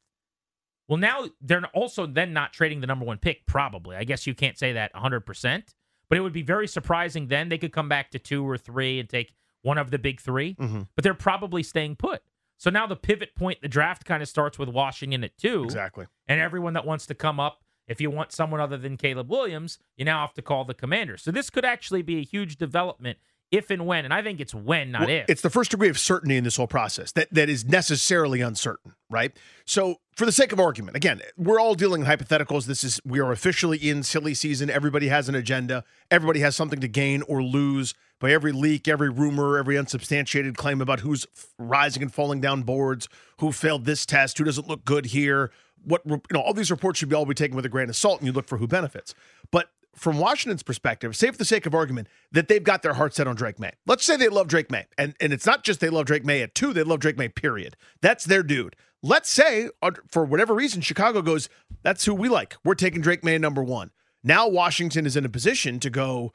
Well, 0.89 0.99
now 0.99 1.29
they're 1.41 1.65
also 1.75 2.07
then 2.07 2.33
not 2.33 2.53
trading 2.53 2.81
the 2.81 2.87
number 2.87 3.05
one 3.05 3.19
pick, 3.19 3.47
probably. 3.47 3.97
I 3.97 4.05
guess 4.05 4.27
you 4.27 4.35
can't 4.35 4.59
say 4.59 4.73
that 4.75 4.93
100%, 4.95 5.75
but 6.09 6.19
it 6.19 6.21
would 6.21 6.33
be 6.33 6.43
very 6.43 6.69
surprising 6.69 7.29
then. 7.29 7.49
They 7.49 7.59
could 7.59 7.73
come 7.73 7.89
back 7.89 8.11
to 8.11 8.19
two 8.19 8.47
or 8.49 8.59
three 8.59 9.01
and 9.01 9.09
take 9.09 9.35
one 9.63 9.79
of 9.79 9.91
the 9.91 9.99
big 9.99 10.21
3 10.21 10.55
Mhm. 10.57 10.89
but 10.95 11.03
they're 11.03 11.15
probably 11.15 11.63
staying 11.63 11.97
put. 11.97 12.23
So 12.59 12.69
now 12.71 12.87
the 12.87 12.97
pivot 12.97 13.35
point, 13.35 13.63
the 13.63 13.69
draft 13.69 14.05
kind 14.05 14.23
of 14.23 14.29
starts 14.29 14.59
with 14.59 14.69
Washington 14.69 15.25
at 15.25 15.37
two 15.39 15.65
Exactly. 15.65 16.07
and 16.29 16.39
everyone 16.41 16.75
that 16.75 16.85
wants 16.87 17.07
to 17.07 17.15
come 17.15 17.41
up 17.41 17.61
If 17.87 18.01
you 18.01 18.11
want 18.11 18.33
someone 18.33 18.61
other 18.61 18.79
than 18.79 18.97
Caleb 18.97 19.29
Williams, 19.29 19.79
you 19.99 20.07
now 20.07 20.23
have 20.23 20.33
to 20.35 20.41
call 20.41 20.65
the 20.65 20.73
Commanders. 20.73 21.23
So 21.23 21.31
this 21.31 21.51
could 21.51 21.67
actually 21.67 22.01
be 22.01 22.17
a 22.17 22.25
huge 22.25 22.57
development 22.57 23.19
if 23.57 23.71
and 23.71 23.87
when, 23.87 24.05
and 24.05 24.13
I 24.13 24.23
think 24.23 24.41
it's 24.41 24.55
when, 24.55 24.93
not 24.93 25.03
Well, 25.03 25.11
if. 25.11 25.29
It's 25.29 25.43
the 25.43 25.51
first 25.51 25.71
degree 25.71 25.89
of 25.89 25.99
certainty 25.99 26.37
in 26.37 26.45
this 26.45 26.57
whole 26.57 26.67
process 26.67 27.13
that, 27.13 27.29
that 27.33 27.49
is 27.49 27.65
necessarily 27.65 28.41
uncertain, 28.41 28.95
right? 29.11 29.33
So, 29.65 30.01
for 30.17 30.27
the 30.27 30.33
sake 30.33 30.53
of 30.53 30.61
argument, 30.61 30.97
again, 30.97 31.21
we're 31.37 31.61
all 31.61 31.75
dealing 31.75 32.03
in 32.03 32.07
hypotheticals. 32.07 32.67
This 32.67 32.85
is 32.85 33.01
we 33.05 33.21
are 33.21 33.33
officially 33.33 33.79
in 33.79 34.03
silly 34.03 34.35
season. 34.35 34.71
Everybody 34.71 35.09
has 35.09 35.29
an 35.29 35.35
agenda. 35.35 35.85
Everybody 36.11 36.41
has 36.41 36.55
something 36.55 36.81
to 36.81 36.89
gain 36.89 37.23
or 37.23 37.43
lose 37.43 37.95
by 38.21 38.31
every 38.31 38.53
leak, 38.53 38.87
every 38.87 39.11
rumor, 39.11 39.59
every 39.59 39.77
unsubstantiated 39.77 40.57
claim 40.57 40.81
about 40.81 41.01
who's 41.01 41.27
rising 41.59 42.03
and 42.03 42.13
falling 42.13 42.41
down 42.41 42.63
boards, 42.63 43.09
who 43.41 43.53
failed 43.53 43.85
this 43.85 44.07
test, 44.07 44.39
who 44.39 44.45
doesn't 44.45 44.69
look 44.69 44.85
good 44.85 45.07
here. 45.07 45.51
What 45.85 46.03
you 46.07 46.21
know, 46.33 46.41
all 46.41 46.55
these 46.55 46.71
reports 46.71 46.99
should 46.99 47.09
be 47.09 47.15
all 47.15 47.27
be 47.27 47.35
taken 47.35 47.57
with 47.57 47.67
a 47.67 47.69
grain 47.69 47.89
of 47.89 47.97
salt, 47.97 48.21
and 48.21 48.27
you 48.27 48.33
look 48.33 48.49
for 48.49 48.59
who 48.59 48.67
benefits. 48.67 49.15
But 49.51 49.69
from 49.95 50.19
Washington's 50.19 50.63
perspective, 50.63 51.17
say 51.17 51.31
for 51.31 51.37
the 51.37 51.45
sake 51.45 51.67
of 51.67 51.75
argument 51.75 52.09
that 52.33 52.49
they've 52.49 52.63
got 52.63 52.83
their 52.83 52.95
heart 52.95 53.15
set 53.15 53.27
on 53.27 53.37
Drake 53.37 53.59
Maye. 53.59 53.73
Let's 53.87 54.05
say 54.05 54.17
they 54.17 54.29
love 54.29 54.49
Drake 54.49 54.71
Maye. 54.71 54.87
And 54.99 55.15
and 55.21 55.33
it's 55.33 55.47
not 55.47 55.65
just 55.65 55.81
they 55.81 55.91
love 55.91 56.07
Drake 56.07 56.25
Maye 56.25 56.43
at 56.43 56.55
two, 56.55 56.73
they 56.73 56.83
love 56.83 57.01
Drake 57.01 57.17
Maye, 57.17 57.29
period. 57.29 57.77
That's 58.01 58.25
their 58.25 58.43
dude. 58.43 58.77
Let's 59.03 59.31
say, 59.31 59.69
uh, 59.83 59.93
for 60.09 60.25
whatever 60.25 60.55
reason, 60.55 60.81
Chicago 60.81 61.21
goes, 61.21 61.49
that's 61.83 62.07
who 62.07 62.15
we 62.15 62.29
like. 62.29 62.57
We're 62.65 62.75
taking 62.75 63.03
Drake 63.03 63.23
Maye 63.23 63.39
number 63.39 63.63
one. 63.63 63.91
Now 64.23 64.49
Washington 64.49 65.05
is 65.05 65.17
in 65.17 65.27
a 65.27 65.29
position 65.29 65.79
to 65.81 65.91
go, 65.91 66.33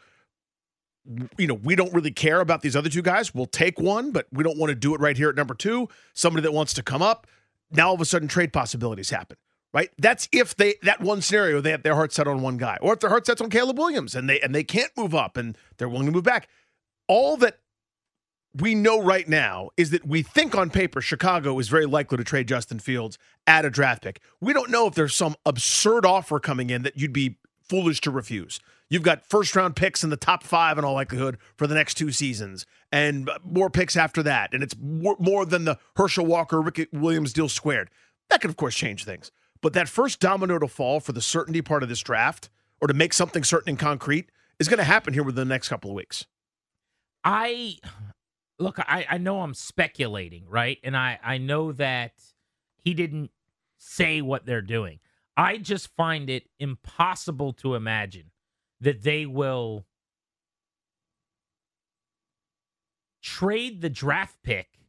you 1.38 1.48
know, 1.48 1.56
we 1.56 1.76
don't 1.76 1.94
really 1.94 2.12
care 2.12 2.42
about 2.42 2.62
these 2.62 2.76
other 2.76 2.90
two 2.90 3.02
guys. 3.02 3.34
We'll 3.34 3.48
take 3.48 3.80
one, 3.80 4.12
but 4.12 4.28
we 4.32 4.44
don't 4.44 4.60
want 4.60 4.70
to 4.70 4.76
do 4.76 4.94
it 4.94 5.02
right 5.02 5.18
here 5.18 5.30
at 5.30 5.36
number 5.36 5.56
two. 5.56 5.90
Somebody 6.14 6.44
that 6.44 6.52
wants 6.52 6.74
to 6.76 6.84
come 6.84 7.02
up. 7.02 7.26
Now 7.72 7.88
all 7.90 7.96
of 7.96 8.02
a 8.02 8.06
sudden, 8.06 8.28
trade 8.28 8.54
possibilities 8.54 9.10
happen 9.10 9.38
right? 9.74 9.90
That's 9.98 10.28
if 10.32 10.56
they 10.56 10.76
that 10.84 11.02
one 11.02 11.22
scenario 11.22 11.62
they 11.62 11.72
have 11.72 11.84
their 11.84 11.96
heart 11.96 12.14
set 12.14 12.28
on 12.28 12.42
one 12.42 12.58
guy, 12.58 12.78
or 12.82 12.94
if 12.94 13.00
their 13.00 13.10
heart 13.10 13.26
sets 13.26 13.42
on 13.42 13.50
Caleb 13.50 13.78
Williams 13.78 14.16
and 14.16 14.30
they 14.30 14.40
and 14.40 14.54
they 14.54 14.64
can't 14.64 14.92
move 14.98 15.16
up 15.16 15.38
and 15.38 15.58
they're 15.78 15.90
willing 15.90 16.08
to 16.08 16.12
move 16.12 16.24
back. 16.24 16.48
All 17.08 17.38
that 17.38 17.60
we 18.56 18.76
know 18.76 19.02
right 19.02 19.28
now 19.28 19.70
is 19.78 19.92
that 19.92 20.08
we 20.08 20.22
think 20.24 20.56
on 20.56 20.70
paper 20.70 21.02
Chicago 21.02 21.58
is 21.60 21.70
very 21.70 21.86
likely 21.86 22.18
to 22.18 22.24
trade 22.24 22.48
Justin 22.48 22.80
Fields 22.80 23.18
at 23.46 23.66
a 23.66 23.70
draft 23.70 24.04
pick. 24.04 24.22
We 24.42 24.54
don't 24.54 24.72
know 24.72 24.88
if 24.88 24.96
there's 24.96 25.16
some 25.16 25.36
absurd 25.46 26.06
offer 26.06 26.40
coming 26.40 26.70
in 26.70 26.84
that 26.84 26.98
you'd 26.98 27.14
be 27.14 27.38
foolish 27.62 28.02
to 28.02 28.12
refuse. 28.12 28.60
You've 28.90 29.04
got 29.04 29.24
first 29.24 29.56
round 29.56 29.76
picks 29.76 30.04
in 30.04 30.10
the 30.10 30.18
top 30.18 30.44
five 30.44 30.80
in 30.80 30.84
all 30.84 30.96
likelihood 30.96 31.38
for 31.56 31.68
the 31.68 31.76
next 31.76 31.94
two 31.94 32.12
seasons, 32.12 32.66
and 32.92 33.30
uh, 33.30 33.38
more 33.44 33.70
picks 33.70 33.96
after 33.96 34.24
that. 34.24 34.52
And 34.52 34.64
it's 34.64 34.76
more, 34.82 35.16
more 35.20 35.46
than 35.46 35.66
the 35.66 35.78
Herschel 35.96 36.26
Walker, 36.26 36.60
Ricky 36.60 36.88
Williams 36.92 37.34
deal 37.34 37.50
squared. 37.50 37.92
That 38.32 38.42
could, 38.42 38.50
of 38.50 38.58
course, 38.58 38.76
change 38.76 39.06
things. 39.06 39.32
But 39.62 39.74
that 39.74 39.90
first 39.90 40.20
domino 40.20 40.58
to 40.60 40.68
fall 40.68 41.00
for 41.00 41.12
the 41.12 41.22
certainty 41.22 41.62
part 41.62 41.84
of 41.84 41.90
this 41.90 42.02
draft, 42.02 42.50
or 42.82 42.88
to 42.88 42.94
make 42.94 43.14
something 43.14 43.44
certain 43.44 43.70
and 43.70 43.80
concrete, 43.80 44.32
is 44.58 44.68
going 44.68 44.78
to 44.78 44.84
happen 44.84 45.14
here 45.14 45.24
within 45.24 45.48
the 45.48 45.54
next 45.54 45.70
couple 45.70 45.92
of 45.92 45.96
weeks. 45.96 46.26
I 47.24 47.78
look, 48.58 48.80
I, 48.80 49.06
I 49.10 49.18
know 49.18 49.42
I'm 49.42 49.54
speculating, 49.54 50.46
right? 50.48 50.78
And 50.84 50.96
I, 50.96 51.20
I 51.24 51.38
know 51.38 51.72
that 51.74 52.14
he 52.78 52.94
didn't 52.94 53.32
say 53.78 54.22
what 54.22 54.46
they're 54.46 54.62
doing. 54.62 55.00
I 55.36 55.58
just 55.58 55.96
find 55.96 56.30
it 56.30 56.50
impossible 56.60 57.54
to 57.54 57.76
imagine 57.76 58.32
that 58.82 59.04
they 59.04 59.26
will 59.26 59.86
trade 63.22 63.82
the 63.82 63.90
draft 63.90 64.38
pick 64.44 64.80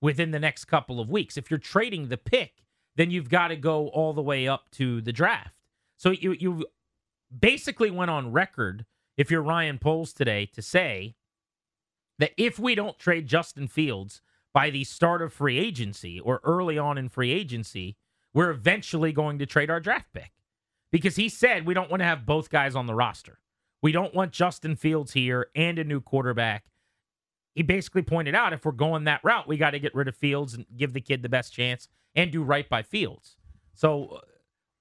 within 0.00 0.30
the 0.30 0.38
next 0.38 0.66
couple 0.66 1.00
of 1.00 1.10
weeks. 1.10 1.36
If 1.36 1.50
you're 1.50 1.58
trading 1.58 2.08
the 2.08 2.16
pick, 2.16 2.64
then 2.98 3.12
you've 3.12 3.30
got 3.30 3.48
to 3.48 3.56
go 3.56 3.86
all 3.88 4.12
the 4.12 4.20
way 4.20 4.48
up 4.48 4.70
to 4.72 5.00
the 5.00 5.12
draft. 5.12 5.54
So 5.96 6.10
you 6.10 6.32
you 6.32 6.66
basically 7.40 7.92
went 7.92 8.10
on 8.10 8.32
record 8.32 8.84
if 9.16 9.30
you're 9.30 9.40
Ryan 9.40 9.78
Poles 9.78 10.12
today 10.12 10.46
to 10.46 10.60
say 10.60 11.14
that 12.18 12.32
if 12.36 12.58
we 12.58 12.74
don't 12.74 12.98
trade 12.98 13.28
Justin 13.28 13.68
Fields 13.68 14.20
by 14.52 14.70
the 14.70 14.82
start 14.82 15.22
of 15.22 15.32
free 15.32 15.58
agency 15.58 16.18
or 16.18 16.40
early 16.42 16.76
on 16.76 16.98
in 16.98 17.08
free 17.08 17.30
agency, 17.30 17.96
we're 18.34 18.50
eventually 18.50 19.12
going 19.12 19.38
to 19.38 19.46
trade 19.46 19.70
our 19.70 19.80
draft 19.80 20.12
pick. 20.12 20.32
Because 20.90 21.14
he 21.14 21.28
said 21.28 21.66
we 21.66 21.74
don't 21.74 21.90
want 21.90 22.00
to 22.00 22.06
have 22.06 22.26
both 22.26 22.50
guys 22.50 22.74
on 22.74 22.86
the 22.86 22.94
roster. 22.94 23.38
We 23.80 23.92
don't 23.92 24.14
want 24.14 24.32
Justin 24.32 24.74
Fields 24.74 25.12
here 25.12 25.46
and 25.54 25.78
a 25.78 25.84
new 25.84 26.00
quarterback. 26.00 26.64
He 27.54 27.62
basically 27.62 28.02
pointed 28.02 28.34
out 28.34 28.52
if 28.52 28.64
we're 28.64 28.72
going 28.72 29.04
that 29.04 29.22
route, 29.22 29.46
we 29.46 29.56
got 29.56 29.70
to 29.70 29.78
get 29.78 29.94
rid 29.94 30.08
of 30.08 30.16
Fields 30.16 30.54
and 30.54 30.66
give 30.76 30.94
the 30.94 31.00
kid 31.00 31.22
the 31.22 31.28
best 31.28 31.52
chance 31.52 31.86
and 32.14 32.30
do 32.30 32.42
right 32.42 32.68
by 32.68 32.82
Fields. 32.82 33.36
So 33.74 34.06
uh, 34.06 34.20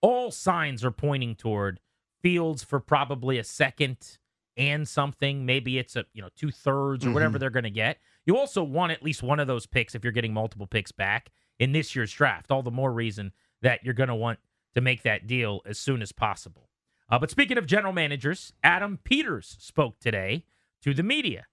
all 0.01 0.31
signs 0.31 0.83
are 0.83 0.91
pointing 0.91 1.35
toward 1.35 1.79
Fields 2.21 2.63
for 2.63 2.79
probably 2.79 3.37
a 3.37 3.43
second 3.43 4.17
and 4.57 4.87
something. 4.87 5.45
Maybe 5.45 5.77
it's 5.77 5.95
a 5.95 6.05
you 6.13 6.21
know 6.21 6.29
two 6.35 6.51
thirds 6.51 7.05
or 7.05 7.11
whatever 7.11 7.37
they're 7.37 7.49
going 7.49 7.63
to 7.63 7.69
get. 7.69 7.99
You 8.25 8.37
also 8.37 8.63
want 8.63 8.91
at 8.91 9.03
least 9.03 9.23
one 9.23 9.39
of 9.39 9.47
those 9.47 9.65
picks 9.65 9.95
if 9.95 10.03
you're 10.03 10.11
getting 10.11 10.33
multiple 10.33 10.67
picks 10.67 10.91
back 10.91 11.29
in 11.59 11.71
this 11.71 11.95
year's 11.95 12.11
draft. 12.11 12.51
All 12.51 12.63
the 12.63 12.71
more 12.71 12.91
reason 12.91 13.31
that 13.61 13.83
you're 13.83 13.93
going 13.93 14.09
to 14.09 14.15
want 14.15 14.39
to 14.75 14.81
make 14.81 15.03
that 15.03 15.27
deal 15.27 15.61
as 15.65 15.79
soon 15.79 16.01
as 16.01 16.11
possible. 16.11 16.69
Uh, 17.09 17.17
but 17.17 17.31
speaking 17.31 17.57
of 17.57 17.65
general 17.65 17.93
managers, 17.93 18.53
Adam 18.63 18.99
Peters 19.03 19.55
spoke 19.59 19.99
today 19.99 20.43
to 20.81 20.93
the 20.93 21.03
media. 21.03 21.45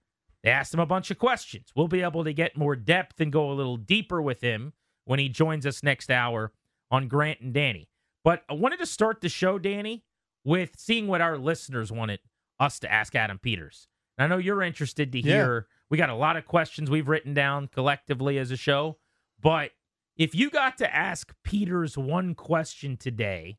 They 0.43 0.51
asked 0.51 0.73
him 0.73 0.79
a 0.79 0.85
bunch 0.85 1.09
of 1.09 1.17
questions. 1.17 1.71
We'll 1.75 1.87
be 1.87 2.01
able 2.01 2.23
to 2.23 2.33
get 2.33 2.57
more 2.57 2.75
depth 2.75 3.19
and 3.21 3.31
go 3.31 3.51
a 3.51 3.53
little 3.53 3.77
deeper 3.77 4.21
with 4.21 4.41
him 4.41 4.73
when 5.05 5.19
he 5.19 5.29
joins 5.29 5.65
us 5.65 5.81
next 5.83 6.11
hour 6.11 6.51
on 6.91 7.07
Grant 7.07 7.39
and 7.41 7.53
Danny. 7.53 7.89
But 8.23 8.43
I 8.49 8.53
wanted 8.53 8.79
to 8.79 8.85
start 8.85 9.21
the 9.21 9.29
show, 9.29 9.57
Danny, 9.59 10.03
with 10.43 10.71
seeing 10.77 11.07
what 11.07 11.21
our 11.21 11.37
listeners 11.37 11.91
wanted 11.91 12.19
us 12.59 12.79
to 12.79 12.91
ask 12.91 13.15
Adam 13.15 13.37
Peters. 13.39 13.87
And 14.17 14.25
I 14.25 14.27
know 14.35 14.39
you're 14.39 14.61
interested 14.61 15.11
to 15.11 15.19
Yeah. 15.19 15.33
hear. 15.33 15.67
We 15.89 15.97
got 15.97 16.09
a 16.09 16.15
lot 16.15 16.37
of 16.37 16.45
questions 16.45 16.89
we've 16.89 17.07
written 17.07 17.33
down 17.33 17.67
collectively 17.67 18.37
as 18.37 18.49
a 18.51 18.57
show. 18.57 18.97
But 19.39 19.71
if 20.17 20.33
you 20.33 20.49
got 20.49 20.77
to 20.79 20.95
ask 20.95 21.33
Peters 21.43 21.97
one 21.97 22.33
question 22.33 22.97
today, 22.97 23.57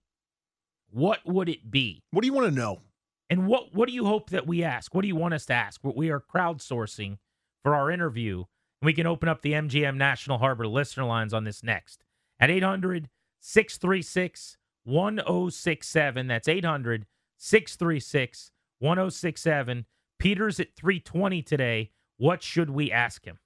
what 0.91 1.21
would 1.27 1.49
it 1.49 1.71
be? 1.71 2.03
What 2.11 2.23
do 2.23 2.27
you 2.27 2.33
want 2.33 2.47
to 2.49 2.55
know? 2.61 2.81
And 3.29 3.47
what 3.47 3.75
what 3.75 3.89
do 3.89 3.93
you 3.95 4.07
hope 4.07 4.31
that 4.31 4.47
we 4.47 4.63
ask? 4.63 4.95
What 4.95 5.03
do 5.03 5.09
you 5.09 5.17
want 5.17 5.35
us 5.35 5.47
to 5.47 5.53
ask? 5.55 5.83
What 5.83 5.97
We 5.97 6.11
are 6.11 6.21
crowdsourcing 6.21 7.19
for 7.63 7.75
our 7.75 7.91
interview, 7.91 8.45
we 8.83 8.93
can 8.93 9.07
open 9.07 9.29
up 9.29 9.43
the 9.43 9.53
MGM 9.53 9.97
National 9.97 10.39
Harbor 10.39 10.67
listener 10.67 11.05
lines 11.05 11.33
on 11.33 11.45
this 11.45 11.63
next 11.63 12.05
at 12.39 12.51
800 12.51 13.09
636 13.41 14.57
1067. 14.85 16.27
That's 16.27 16.49
800 16.49 17.07
636 17.39 18.51
1067. 18.79 19.87
Peters 20.19 20.61
at 20.61 20.75
320 20.77 21.43
today. 21.43 21.91
What 22.19 22.43
should 22.43 22.71
we 22.71 22.91
ask 22.91 23.25
him? 23.25 23.39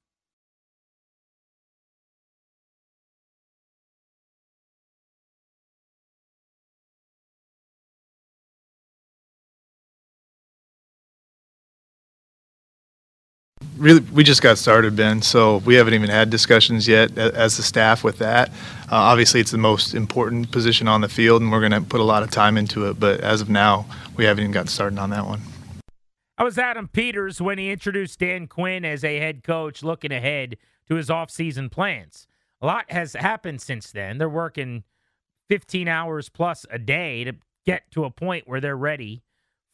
Really 13.80 14.00
we 14.12 14.22
just 14.22 14.42
got 14.42 14.58
started 14.58 14.94
ben 14.94 15.22
so 15.22 15.56
we 15.58 15.74
haven't 15.74 15.94
even 15.94 16.10
had 16.10 16.30
discussions 16.30 16.86
yet 16.86 17.16
as 17.16 17.56
the 17.56 17.62
staff 17.62 18.04
with 18.04 18.18
that 18.18 18.48
uh, 18.50 18.52
obviously 18.92 19.40
it's 19.40 19.50
the 19.50 19.58
most 19.58 19.94
important 19.94 20.50
position 20.50 20.86
on 20.86 21.00
the 21.00 21.08
field 21.08 21.42
and 21.42 21.50
we're 21.50 21.60
going 21.60 21.72
to 21.72 21.80
put 21.80 22.00
a 22.00 22.04
lot 22.04 22.22
of 22.22 22.30
time 22.30 22.56
into 22.56 22.86
it 22.88 23.00
but 23.00 23.20
as 23.20 23.40
of 23.40 23.48
now 23.48 23.86
we 24.16 24.24
haven't 24.24 24.44
even 24.44 24.52
gotten 24.52 24.68
started 24.68 24.98
on 24.98 25.10
that 25.10 25.24
one 25.24 25.40
I 26.40 26.42
was 26.42 26.56
Adam 26.56 26.88
Peters 26.88 27.38
when 27.42 27.58
he 27.58 27.70
introduced 27.70 28.18
Dan 28.18 28.46
Quinn 28.46 28.82
as 28.82 29.04
a 29.04 29.18
head 29.18 29.44
coach 29.44 29.82
looking 29.82 30.10
ahead 30.10 30.56
to 30.88 30.94
his 30.94 31.08
offseason 31.10 31.70
plans. 31.70 32.26
A 32.62 32.66
lot 32.66 32.90
has 32.90 33.12
happened 33.12 33.60
since 33.60 33.92
then. 33.92 34.16
They're 34.16 34.26
working 34.26 34.84
15 35.50 35.86
hours 35.86 36.30
plus 36.30 36.64
a 36.70 36.78
day 36.78 37.24
to 37.24 37.34
get 37.66 37.90
to 37.90 38.04
a 38.04 38.10
point 38.10 38.48
where 38.48 38.58
they're 38.58 38.74
ready 38.74 39.22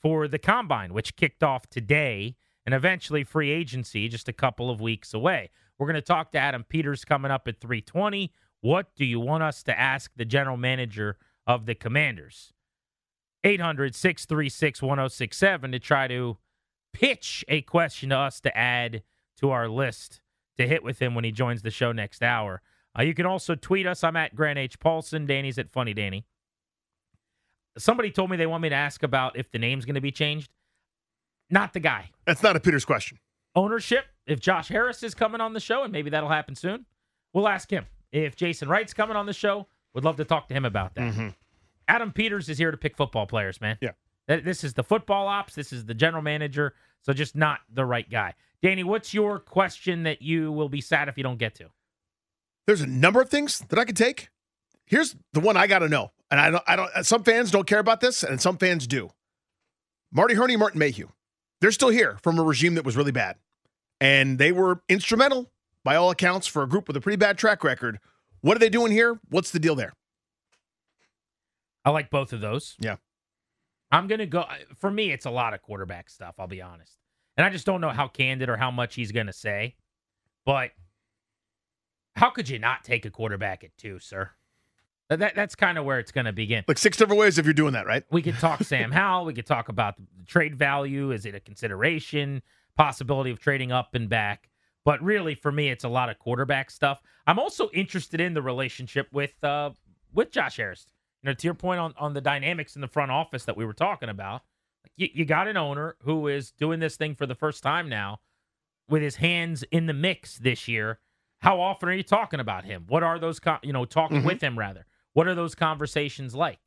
for 0.03 0.27
the 0.27 0.41
combine, 0.41 0.93
which 0.93 1.15
kicked 1.15 1.45
off 1.45 1.69
today, 1.69 2.35
and 2.67 2.75
eventually 2.75 3.23
free 3.23 3.51
agency 3.51 4.09
just 4.09 4.29
a 4.29 4.33
couple 4.33 4.69
of 4.69 4.81
weeks 4.81 5.15
away. 5.15 5.51
We're 5.79 5.87
going 5.87 5.95
to 5.95 6.03
talk 6.03 6.33
to 6.33 6.39
Adam 6.39 6.65
Peters 6.69 7.05
coming 7.05 7.31
up 7.31 7.47
at 7.47 7.61
320. 7.61 8.33
What 8.61 8.95
do 8.97 9.05
you 9.05 9.21
want 9.21 9.45
us 9.45 9.63
to 9.63 9.79
ask 9.79 10.11
the 10.17 10.25
general 10.25 10.57
manager 10.57 11.17
of 11.47 11.67
the 11.67 11.77
Commanders? 11.77 12.53
800 13.45 13.95
636 13.95 14.83
1067 14.83 15.73
to 15.73 15.79
try 15.79 16.09
to 16.09 16.39
pitch 16.93 17.45
a 17.47 17.63
question 17.63 18.09
to 18.09 18.17
us 18.17 18.41
to 18.41 18.57
add 18.57 19.03
to 19.39 19.51
our 19.51 19.69
list 19.69 20.21
to 20.57 20.67
hit 20.67 20.83
with 20.83 20.99
him 21.01 21.15
when 21.15 21.25
he 21.25 21.31
joins 21.31 21.63
the 21.63 21.71
show 21.71 21.93
next 21.93 22.23
hour. 22.23 22.63
Uh, 22.99 23.03
you 23.03 23.15
can 23.15 23.27
also 23.27 23.55
tweet 23.55 23.87
us. 23.87 24.03
I'm 24.03 24.17
at 24.17 24.35
Grant 24.35 24.59
H. 24.59 24.81
Paulsen. 24.81 25.27
Danny's 25.27 25.59
at 25.59 25.71
Funny 25.71 25.95
Danny. 25.95 26.25
Somebody 27.79 28.11
told 28.11 28.31
me 28.31 28.39
they 28.39 28.47
want 28.47 28.63
me 28.63 28.71
to 28.71 28.75
ask 28.75 29.03
about 29.03 29.37
if 29.37 29.51
the 29.51 29.59
name's 29.59 29.85
going 29.85 29.97
to 29.97 30.01
be 30.01 30.11
changed. 30.11 30.51
Not 31.51 31.73
the 31.73 31.81
guy. 31.81 32.11
That's 32.25 32.43
not 32.43 32.57
a 32.57 32.61
Peters 32.61 32.85
question. 32.85 33.19
Ownership. 33.55 34.05
If 34.27 34.41
Josh 34.41 34.69
Harris 34.69 35.03
is 35.03 35.15
coming 35.15 35.41
on 35.41 35.53
the 35.53 35.61
show, 35.61 35.85
and 35.85 35.93
maybe 35.93 36.11
that'll 36.11 36.29
happen 36.29 36.55
soon, 36.55 36.87
we'll 37.33 37.49
ask 37.49 37.71
him. 37.71 37.87
If 38.13 38.37
Jason 38.37 38.69
Wright's 38.69 38.95
coming 38.95 39.17
on 39.17 39.27
the 39.27 39.33
show, 39.33 39.67
would 39.95 40.05
love 40.05 40.17
to 40.17 40.25
talk 40.25 40.49
to 40.49 40.55
him 40.55 40.65
about 40.65 40.95
that. 40.97 41.13
Mm-hmm. 41.13 41.29
Adam 41.89 42.13
Peters 42.13 42.49
is 42.49 42.59
here 42.59 42.71
to 42.71 42.77
pick 42.77 42.97
football 42.97 43.27
players, 43.27 43.61
man. 43.61 43.79
Yeah. 43.81 43.93
This 44.27 44.65
is 44.65 44.75
the 44.75 44.83
football 44.83 45.29
ops. 45.29 45.55
This 45.55 45.73
is 45.73 45.85
the 45.85 45.95
general 45.95 46.23
manager. 46.23 46.75
So 47.03 47.13
just 47.13 47.37
not 47.37 47.61
the 47.73 47.85
right 47.85 48.09
guy. 48.11 48.35
Danny, 48.63 48.83
what's 48.83 49.15
your 49.15 49.39
question 49.39 50.03
that 50.03 50.21
you 50.21 50.51
will 50.51 50.69
be 50.69 50.81
sad 50.81 51.09
if 51.09 51.17
you 51.17 51.23
don't 51.23 51.39
get 51.39 51.55
to? 51.57 51.67
There's 52.67 52.81
a 52.81 52.87
number 52.87 53.21
of 53.21 53.31
things 53.31 53.61
that 53.69 53.79
I 53.79 53.85
could 53.85 53.97
take. 53.97 54.31
Here's 54.87 55.15
the 55.33 55.41
one 55.41 55.57
I 55.57 55.69
got 55.69 55.81
to 55.81 55.89
know, 55.89 56.11
and 56.31 56.41
I 56.41 56.51
don't. 56.51 56.65
I 56.67 56.77
don't. 56.77 56.91
Some 57.05 57.23
fans 57.23 57.53
don't 57.53 57.67
care 57.67 57.79
about 57.79 58.01
this, 58.01 58.25
and 58.25 58.41
some 58.41 58.57
fans 58.57 58.87
do. 58.87 59.11
Marty 60.13 60.35
Hurney, 60.35 60.57
Martin 60.57 60.79
Mayhew, 60.81 61.09
they're 61.61 61.73
still 61.73 61.89
here 61.89 62.19
from 62.23 62.39
a 62.39 62.43
regime 62.43 62.75
that 62.75 62.85
was 62.85 62.97
really 62.97 63.13
bad, 63.13 63.37
and 64.01 64.39
they 64.39 64.53
were 64.53 64.83
instrumental 64.89 65.51
by 65.85 65.97
all 65.97 66.11
accounts 66.11 66.47
for 66.47 66.63
a 66.63 66.69
group 66.69 66.89
with 66.89 66.97
a 66.97 67.01
pretty 67.01 67.17
bad 67.17 67.39
track 67.39 67.63
record. 67.65 67.99
What 68.41 68.57
are 68.57 68.61
they 68.61 68.69
doing 68.69 68.93
here? 68.93 69.19
What's 69.29 69.51
the 69.51 69.59
deal 69.59 69.75
there? 69.75 69.93
I 71.85 71.91
like 71.91 72.11
both 72.11 72.33
of 72.33 72.41
those. 72.41 72.77
Yeah. 72.81 72.97
I'm 73.93 74.09
going 74.09 74.19
to 74.19 74.27
go. 74.27 74.45
For 74.79 74.91
me, 74.91 75.13
it's 75.13 75.27
a 75.27 75.31
lot 75.31 75.55
of 75.55 75.63
quarterback 75.63 76.11
stuff, 76.11 76.35
I'll 76.39 76.49
be 76.49 76.61
honest. 76.61 76.97
And 77.37 77.47
I 77.47 77.51
just 77.51 77.67
don't 77.67 77.81
know 77.81 77.91
how 77.91 78.09
candid 78.09 78.49
or 78.49 78.57
how 78.57 78.71
much 78.71 78.97
he's 78.97 79.13
going 79.13 79.27
to 79.27 79.33
say. 79.33 79.77
But 80.45 80.71
how 82.17 82.31
could 82.31 82.49
you 82.49 82.59
not 82.59 82.83
take 82.83 83.05
a 83.05 83.11
quarterback 83.11 83.63
at 83.63 83.77
two, 83.77 83.99
sir? 84.01 84.31
That, 85.09 85.19
that- 85.21 85.35
that's 85.35 85.55
kind 85.55 85.79
of 85.79 85.85
where 85.85 85.99
it's 85.99 86.13
going 86.13 86.25
to 86.27 86.33
begin. 86.33 86.65
Like 86.67 86.79
six 86.79 86.97
different 86.97 87.21
ways 87.21 87.39
if 87.39 87.45
you're 87.47 87.55
doing 87.55 87.73
that, 87.75 87.87
right? 87.87 88.03
We 88.11 88.23
could 88.23 88.39
talk 88.39 88.63
Sam 88.65 88.91
Howell. 88.93 89.25
We 89.27 89.35
could 89.35 89.47
talk 89.47 89.69
about 89.69 89.97
the 89.97 90.05
trade 90.27 90.57
value. 90.57 91.11
Is 91.13 91.27
it 91.27 91.35
a 91.35 91.41
consideration? 91.41 92.43
Possibility 92.77 93.31
of 93.31 93.39
trading 93.39 93.73
up 93.73 93.95
and 93.95 94.09
back. 94.09 94.49
But 94.85 95.03
really, 95.03 95.35
for 95.35 95.51
me, 95.51 95.69
it's 95.71 95.85
a 95.85 95.89
lot 95.89 96.11
of 96.11 96.19
quarterback 96.19 96.71
stuff. 96.71 97.01
I'm 97.27 97.39
also 97.39 97.71
interested 97.73 98.21
in 98.21 98.35
the 98.35 98.43
relationship 98.43 99.09
with 99.13 99.33
uh, 99.43 99.71
with 100.13 100.31
Josh 100.31 100.59
Harris. 100.59 100.87
You 101.23 101.31
know, 101.31 101.35
to 101.35 101.47
your 101.47 101.55
point 101.55 101.81
on 101.81 101.95
on 101.99 102.13
the 102.15 102.21
dynamics 102.21 102.75
in 102.77 102.81
the 102.83 102.89
front 102.89 103.11
office 103.11 103.45
that 103.47 103.57
we 103.57 103.65
were 103.65 103.73
talking 103.73 104.09
about. 104.09 104.43
You, 104.97 105.09
you 105.13 105.25
got 105.25 105.49
an 105.49 105.57
owner 105.57 105.97
who 106.03 106.29
is 106.29 106.53
doing 106.53 106.79
this 106.81 106.97
thing 106.97 107.15
for 107.17 107.27
the 107.27 107.35
first 107.35 107.63
time 107.63 107.89
now, 107.89 108.21
with 108.89 109.03
his 109.03 109.17
hands 109.17 109.65
in 109.73 109.87
the 109.87 109.93
mix 109.95 110.39
this 110.39 110.69
year. 110.69 111.01
How 111.41 111.61
often 111.61 111.89
are 111.89 111.93
you 111.95 112.03
talking 112.05 112.39
about 112.41 112.65
him? 112.65 112.85
What 112.89 113.03
are 113.03 113.19
those? 113.19 113.41
Con- 113.41 113.59
you 113.63 113.73
know, 113.73 113.85
talking 113.87 114.23
with 114.23 114.41
him 114.41 114.57
rather. 114.59 114.87
What 115.17 115.27
are 115.27 115.35
those 115.35 115.55
conversations 115.55 116.35
like? 116.35 116.59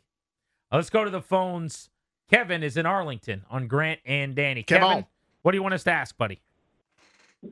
Let's 0.72 0.90
go 0.90 1.04
to 1.04 1.12
the 1.12 1.22
phones. 1.22 1.92
Kevin 2.32 2.64
is 2.64 2.78
in 2.78 2.88
Arlington 2.88 3.44
on 3.48 3.68
Grant 3.68 4.00
and 4.08 4.34
Danny. 4.34 4.64
Come 4.64 4.80
Kevin, 4.80 4.98
on. 4.98 5.06
what 5.44 5.52
do 5.52 5.58
you 5.60 5.62
want 5.62 5.76
us 5.76 5.84
to 5.84 5.92
ask, 5.92 6.18
buddy? 6.18 6.42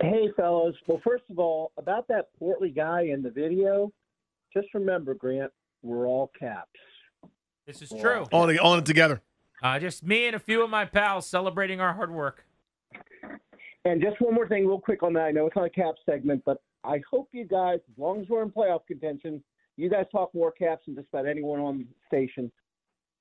Hey, 0.01 0.29
fellas. 0.36 0.75
Well, 0.88 0.99
first 1.03 1.25
of 1.29 1.38
all, 1.38 1.71
about 1.77 2.07
that 2.07 2.29
portly 2.39 2.71
guy 2.71 3.01
in 3.03 3.21
the 3.21 3.29
video, 3.29 3.93
just 4.51 4.73
remember, 4.73 5.13
Grant, 5.13 5.51
we're 5.83 6.07
all 6.07 6.31
caps. 6.39 6.79
This 7.67 7.83
is 7.83 7.89
true. 8.01 8.25
On, 8.31 8.49
it- 8.49 8.60
on 8.60 8.79
it 8.79 8.86
together. 8.88 9.21
Uh, 9.62 9.77
just 9.77 10.03
me 10.03 10.25
and 10.25 10.36
a 10.36 10.39
few 10.39 10.63
of 10.63 10.71
my 10.71 10.86
pals 10.86 11.27
celebrating 11.27 11.79
our 11.79 11.93
hard 11.93 12.12
work. 12.12 12.43
And 13.86 14.01
just 14.01 14.19
one 14.19 14.33
more 14.33 14.47
thing, 14.47 14.65
real 14.65 14.79
quick 14.79 15.03
on 15.03 15.13
that. 15.13 15.25
I 15.25 15.31
know 15.31 15.45
it's 15.45 15.55
not 15.55 15.65
a 15.65 15.69
cap 15.69 15.93
segment, 16.07 16.41
but 16.43 16.60
I 16.83 17.03
hope 17.07 17.29
you 17.33 17.45
guys, 17.45 17.77
as 17.88 17.99
long 17.99 18.19
as 18.19 18.27
we're 18.29 18.41
in 18.41 18.49
playoff 18.49 18.88
contention, 18.88 19.43
you 19.78 19.90
guys 19.90 20.06
talk 20.12 20.34
more 20.34 20.52
caps 20.52 20.84
than 20.86 20.96
just 20.96 21.08
about 21.13 21.28
anyone 21.28 21.60
on 21.60 21.78
the 21.78 21.86
station. 22.08 22.52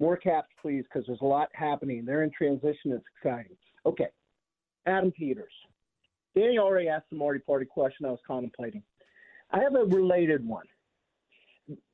More 0.00 0.16
caps, 0.16 0.48
please, 0.60 0.84
because 0.84 1.06
there's 1.06 1.20
a 1.20 1.26
lot 1.26 1.48
happening. 1.52 2.04
They're 2.04 2.22
in 2.22 2.30
transition. 2.30 2.92
It's 2.92 3.04
exciting. 3.16 3.56
Okay. 3.84 4.08
Adam 4.86 5.10
Peters. 5.10 5.52
Danny 6.34 6.58
already 6.58 6.88
asked 6.88 7.10
the 7.10 7.16
Marty 7.16 7.38
Party 7.38 7.64
question 7.64 8.04
I 8.04 8.10
was 8.10 8.20
contemplating. 8.26 8.82
I 9.52 9.60
have 9.60 9.74
a 9.74 9.84
related 9.84 10.46
one. 10.46 10.66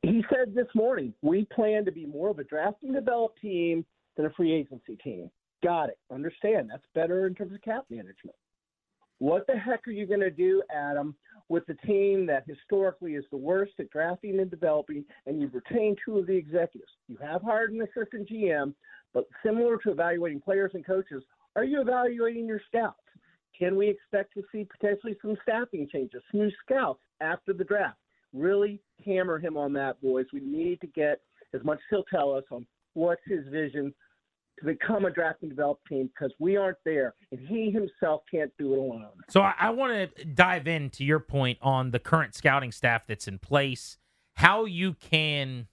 He 0.02 0.24
said 0.30 0.54
this 0.54 0.66
morning, 0.74 1.14
we 1.22 1.46
plan 1.54 1.84
to 1.84 1.92
be 1.92 2.06
more 2.06 2.30
of 2.30 2.38
a 2.38 2.44
draft 2.44 2.82
and 2.82 2.92
develop 2.92 3.34
team 3.40 3.84
than 4.16 4.26
a 4.26 4.30
free 4.30 4.52
agency 4.52 4.96
team. 4.96 5.30
Got 5.62 5.90
it. 5.90 5.98
Understand. 6.10 6.70
That's 6.70 6.82
better 6.94 7.26
in 7.26 7.34
terms 7.34 7.54
of 7.54 7.62
cap 7.62 7.84
management. 7.88 8.36
What 9.18 9.46
the 9.46 9.56
heck 9.56 9.86
are 9.86 9.92
you 9.92 10.06
going 10.06 10.20
to 10.20 10.30
do, 10.30 10.62
Adam, 10.74 11.14
with 11.52 11.66
the 11.66 11.74
team 11.86 12.24
that 12.24 12.44
historically 12.48 13.12
is 13.12 13.26
the 13.30 13.36
worst 13.36 13.72
at 13.78 13.90
drafting 13.90 14.40
and 14.40 14.50
developing, 14.50 15.04
and 15.26 15.38
you've 15.38 15.52
retained 15.52 15.98
two 16.02 16.18
of 16.18 16.26
the 16.26 16.34
executives? 16.34 16.90
You 17.08 17.18
have 17.20 17.42
hired 17.42 17.72
an 17.72 17.82
assistant 17.82 18.26
GM, 18.26 18.72
but 19.12 19.26
similar 19.44 19.76
to 19.84 19.90
evaluating 19.90 20.40
players 20.40 20.70
and 20.72 20.84
coaches, 20.84 21.22
are 21.54 21.64
you 21.64 21.82
evaluating 21.82 22.46
your 22.46 22.62
scouts? 22.66 22.96
Can 23.56 23.76
we 23.76 23.86
expect 23.90 24.32
to 24.32 24.42
see 24.50 24.64
potentially 24.64 25.14
some 25.20 25.36
staffing 25.42 25.86
changes, 25.92 26.22
new 26.32 26.50
scouts 26.64 27.02
after 27.20 27.52
the 27.52 27.64
draft? 27.64 27.98
Really 28.32 28.80
hammer 29.04 29.38
him 29.38 29.58
on 29.58 29.74
that, 29.74 30.00
boys. 30.00 30.24
We 30.32 30.40
need 30.40 30.80
to 30.80 30.86
get 30.86 31.20
as 31.52 31.62
much 31.64 31.76
as 31.80 31.84
he'll 31.90 32.04
tell 32.04 32.32
us 32.32 32.44
on 32.50 32.66
what's 32.94 33.20
his 33.26 33.46
vision 33.48 33.92
to 34.58 34.66
become 34.66 35.04
a 35.04 35.10
draft 35.10 35.42
and 35.42 35.50
develop 35.50 35.80
team 35.88 36.08
because 36.14 36.32
we 36.38 36.56
aren't 36.56 36.78
there, 36.84 37.14
and 37.30 37.40
he 37.48 37.70
himself 37.70 38.22
can't 38.30 38.52
do 38.58 38.74
it 38.74 38.78
alone. 38.78 39.10
So 39.28 39.40
I, 39.40 39.54
I 39.58 39.70
want 39.70 40.16
to 40.16 40.24
dive 40.24 40.66
into 40.66 41.04
your 41.04 41.20
point 41.20 41.58
on 41.62 41.90
the 41.90 41.98
current 41.98 42.34
scouting 42.34 42.72
staff 42.72 43.06
that's 43.06 43.26
in 43.26 43.38
place, 43.38 43.98
how 44.34 44.64
you 44.64 44.94
can, 44.94 45.68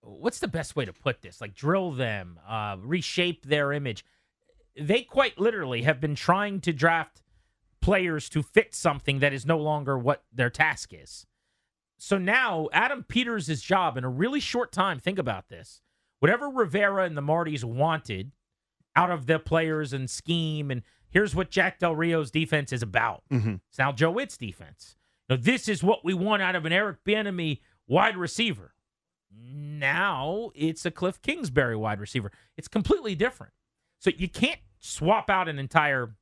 what's 0.00 0.38
the 0.38 0.48
best 0.48 0.76
way 0.76 0.84
to 0.84 0.92
put 0.92 1.22
this? 1.22 1.40
Like 1.40 1.54
drill 1.54 1.92
them, 1.92 2.38
uh, 2.48 2.76
reshape 2.80 3.46
their 3.46 3.72
image. 3.72 4.04
They 4.80 5.02
quite 5.02 5.38
literally 5.38 5.82
have 5.82 6.00
been 6.00 6.14
trying 6.14 6.60
to 6.62 6.72
draft 6.72 7.22
players 7.80 8.28
to 8.30 8.42
fit 8.42 8.74
something 8.74 9.18
that 9.18 9.32
is 9.32 9.44
no 9.44 9.58
longer 9.58 9.98
what 9.98 10.24
their 10.32 10.50
task 10.50 10.92
is. 10.92 11.26
So 11.98 12.16
now 12.16 12.68
Adam 12.72 13.04
Peters' 13.04 13.60
job 13.60 13.96
in 13.96 14.04
a 14.04 14.08
really 14.08 14.40
short 14.40 14.70
time, 14.70 15.00
think 15.00 15.18
about 15.18 15.48
this. 15.48 15.82
Whatever 16.20 16.48
Rivera 16.48 17.04
and 17.04 17.16
the 17.16 17.22
Martys 17.22 17.64
wanted 17.64 18.32
out 18.96 19.10
of 19.10 19.26
the 19.26 19.38
players 19.38 19.92
and 19.92 20.10
scheme, 20.10 20.70
and 20.70 20.82
here's 21.10 21.34
what 21.34 21.50
Jack 21.50 21.78
Del 21.78 21.94
Rio's 21.94 22.30
defense 22.30 22.72
is 22.72 22.82
about. 22.82 23.22
Mm-hmm. 23.30 23.56
It's 23.68 23.78
now 23.78 23.92
Joe 23.92 24.10
Whitt's 24.10 24.36
defense. 24.36 24.96
Now, 25.28 25.36
this 25.36 25.68
is 25.68 25.82
what 25.82 26.04
we 26.04 26.14
want 26.14 26.42
out 26.42 26.56
of 26.56 26.64
an 26.64 26.72
Eric 26.72 27.04
Bieniemy 27.04 27.60
wide 27.86 28.16
receiver. 28.16 28.74
Now 29.30 30.50
it's 30.54 30.86
a 30.86 30.90
Cliff 30.90 31.20
Kingsbury 31.20 31.76
wide 31.76 32.00
receiver. 32.00 32.32
It's 32.56 32.68
completely 32.68 33.14
different. 33.14 33.52
So 33.98 34.10
you 34.16 34.28
can't 34.28 34.60
swap 34.78 35.28
out 35.28 35.48
an 35.48 35.58
entire 35.58 36.14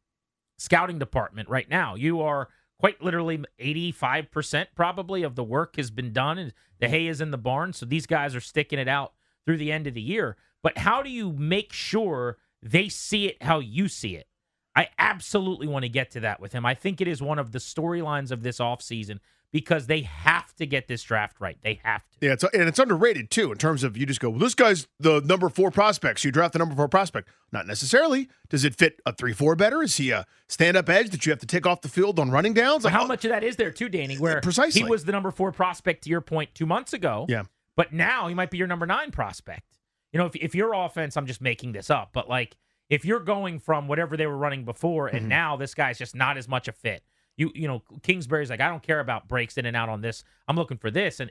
scouting 0.59 0.99
department 0.99 1.49
right 1.49 1.69
now. 1.69 1.95
You 1.95 2.21
are 2.21 2.49
quite 2.79 3.03
literally 3.03 3.43
85% 3.61 4.67
probably 4.75 5.23
of 5.23 5.35
the 5.35 5.45
work 5.45 5.77
has 5.77 5.91
been 5.91 6.13
done 6.13 6.39
and 6.39 6.53
the 6.79 6.87
mm-hmm. 6.87 6.95
hay 6.95 7.07
is 7.07 7.21
in 7.21 7.31
the 7.31 7.39
barn. 7.39 7.73
So 7.73 7.87
these 7.87 8.07
guys 8.07 8.35
are 8.35 8.41
sticking 8.41 8.79
it 8.79 8.89
out 8.89 9.13
through 9.47 9.57
the 9.57 9.73
end 9.73 9.87
of 9.87 9.95
the 9.95 10.03
year. 10.03 10.37
But 10.63 10.79
how 10.79 11.03
do 11.03 11.09
you 11.09 11.33
make 11.33 11.73
sure 11.73 12.37
they 12.63 12.89
see 12.89 13.27
it 13.27 13.43
how 13.43 13.61
you 13.61 13.89
see 13.89 14.17
it? 14.17 14.27
I 14.75 14.89
absolutely 14.99 15.67
want 15.67 15.85
to 15.85 15.89
get 15.89 16.11
to 16.11 16.21
that 16.21 16.39
with 16.39 16.53
him. 16.53 16.67
I 16.67 16.75
think 16.75 17.01
it 17.01 17.09
is 17.09 17.23
one 17.23 17.39
of 17.39 17.53
the 17.53 17.59
storylines 17.59 18.31
of 18.31 18.43
this 18.43 18.59
offseason 18.59 19.21
because 19.53 19.87
they 19.87 20.03
have 20.03 20.55
to 20.57 20.67
get 20.67 20.87
this 20.87 21.03
draft 21.03 21.41
right. 21.41 21.57
They 21.63 21.81
have 21.83 22.03
to. 22.03 22.27
Yeah, 22.27 22.33
it's, 22.33 22.45
and 22.45 22.69
it's 22.69 22.79
underrated 22.79 23.31
too 23.31 23.53
in 23.53 23.59
terms 23.59 23.85
of 23.85 23.97
you 23.97 24.05
just 24.05 24.21
go, 24.21 24.29
well, 24.29 24.39
this 24.39 24.55
guy's 24.55 24.87
the 25.01 25.23
number 25.23 25.49
four 25.49 25.71
prospect. 25.71 26.21
So 26.21 26.29
you 26.29 26.33
draft 26.33 26.53
the 26.53 26.59
number 26.59 26.75
four 26.75 26.89
prospect. 26.89 27.29
Not 27.53 27.67
necessarily. 27.67 28.29
Does 28.51 28.65
it 28.65 28.75
fit 28.75 29.01
a 29.07 29.15
three 29.15 29.33
four 29.33 29.57
better? 29.57 29.83
Is 29.83 29.97
he 29.97 30.11
a 30.11 30.27
stand 30.49 30.77
up 30.77 30.91
edge 30.91 31.09
that 31.11 31.25
you 31.25 31.31
have 31.31 31.39
to 31.39 31.47
take 31.47 31.67
off 31.67 31.81
the 31.81 31.89
field 31.89 32.19
on 32.19 32.31
running 32.31 32.53
downs? 32.53 32.85
Like, 32.85 32.93
how 32.93 33.05
oh, 33.05 33.07
much 33.07 33.25
of 33.25 33.31
that 33.31 33.45
is 33.45 33.57
there 33.57 33.71
too, 33.71 33.89
Danny? 33.89 34.17
Where 34.17 34.41
Precisely. 34.43 34.83
he 34.83 34.89
was 34.89 35.05
the 35.05 35.13
number 35.13 35.31
four 35.31 35.53
prospect 35.53 36.05
to 36.05 36.11
your 36.11 36.21
point 36.21 36.51
two 36.55 36.67
months 36.67 36.93
ago. 36.93 37.25
Yeah. 37.29 37.45
But 37.77 37.93
now 37.93 38.29
he 38.29 38.35
might 38.35 38.51
be 38.51 38.59
your 38.59 38.67
number 38.67 38.87
nine 38.87 39.11
prospect. 39.11 39.79
You 40.13 40.19
know, 40.19 40.27
if, 40.27 40.37
if 40.37 40.55
your 40.55 40.73
offense, 40.73 41.17
I'm 41.17 41.27
just 41.27 41.41
making 41.41 41.73
this 41.73 41.91
up, 41.91 42.11
but 42.13 42.29
like 42.29 42.57
if 42.89 43.05
you're 43.05 43.21
going 43.21 43.59
from 43.59 43.89
whatever 43.89 44.17
they 44.17 44.27
were 44.27 44.37
running 44.37 44.65
before 44.65 45.09
and 45.09 45.21
mm-hmm. 45.21 45.29
now 45.29 45.57
this 45.57 45.75
guy's 45.75 45.99
just 45.99 46.15
not 46.15 46.39
as 46.39 46.49
much 46.49 46.69
a 46.69 46.73
fit. 46.73 47.03
You 47.37 47.53
you 47.55 47.69
know, 47.69 47.83
Kingsbury's 48.03 48.49
like, 48.49 48.61
I 48.61 48.69
don't 48.69 48.83
care 48.83 49.01
about 49.01 49.29
breaks 49.29 49.59
in 49.59 49.67
and 49.67 49.77
out 49.77 49.89
on 49.89 50.01
this. 50.01 50.25
I'm 50.49 50.57
looking 50.57 50.79
for 50.79 50.91
this. 50.91 51.21
And 51.21 51.31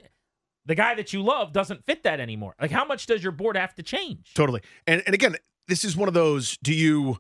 the 0.66 0.76
guy 0.76 0.94
that 0.96 1.14
you 1.14 1.24
love 1.24 1.52
doesn't 1.52 1.86
fit 1.86 2.04
that 2.04 2.20
anymore. 2.20 2.56
Like 2.62 2.72
how 2.72 2.86
much 2.86 3.08
does 3.08 3.24
your 3.24 3.32
board 3.32 3.58
have 3.58 3.74
to 3.76 3.84
change? 3.84 4.34
Totally. 4.36 4.62
And 4.86 5.02
and 5.06 5.16
again, 5.16 5.38
this 5.68 5.84
is 5.84 5.98
one 5.98 6.08
of 6.08 6.14
those. 6.14 6.58
Do 6.58 6.74
you 6.74 7.20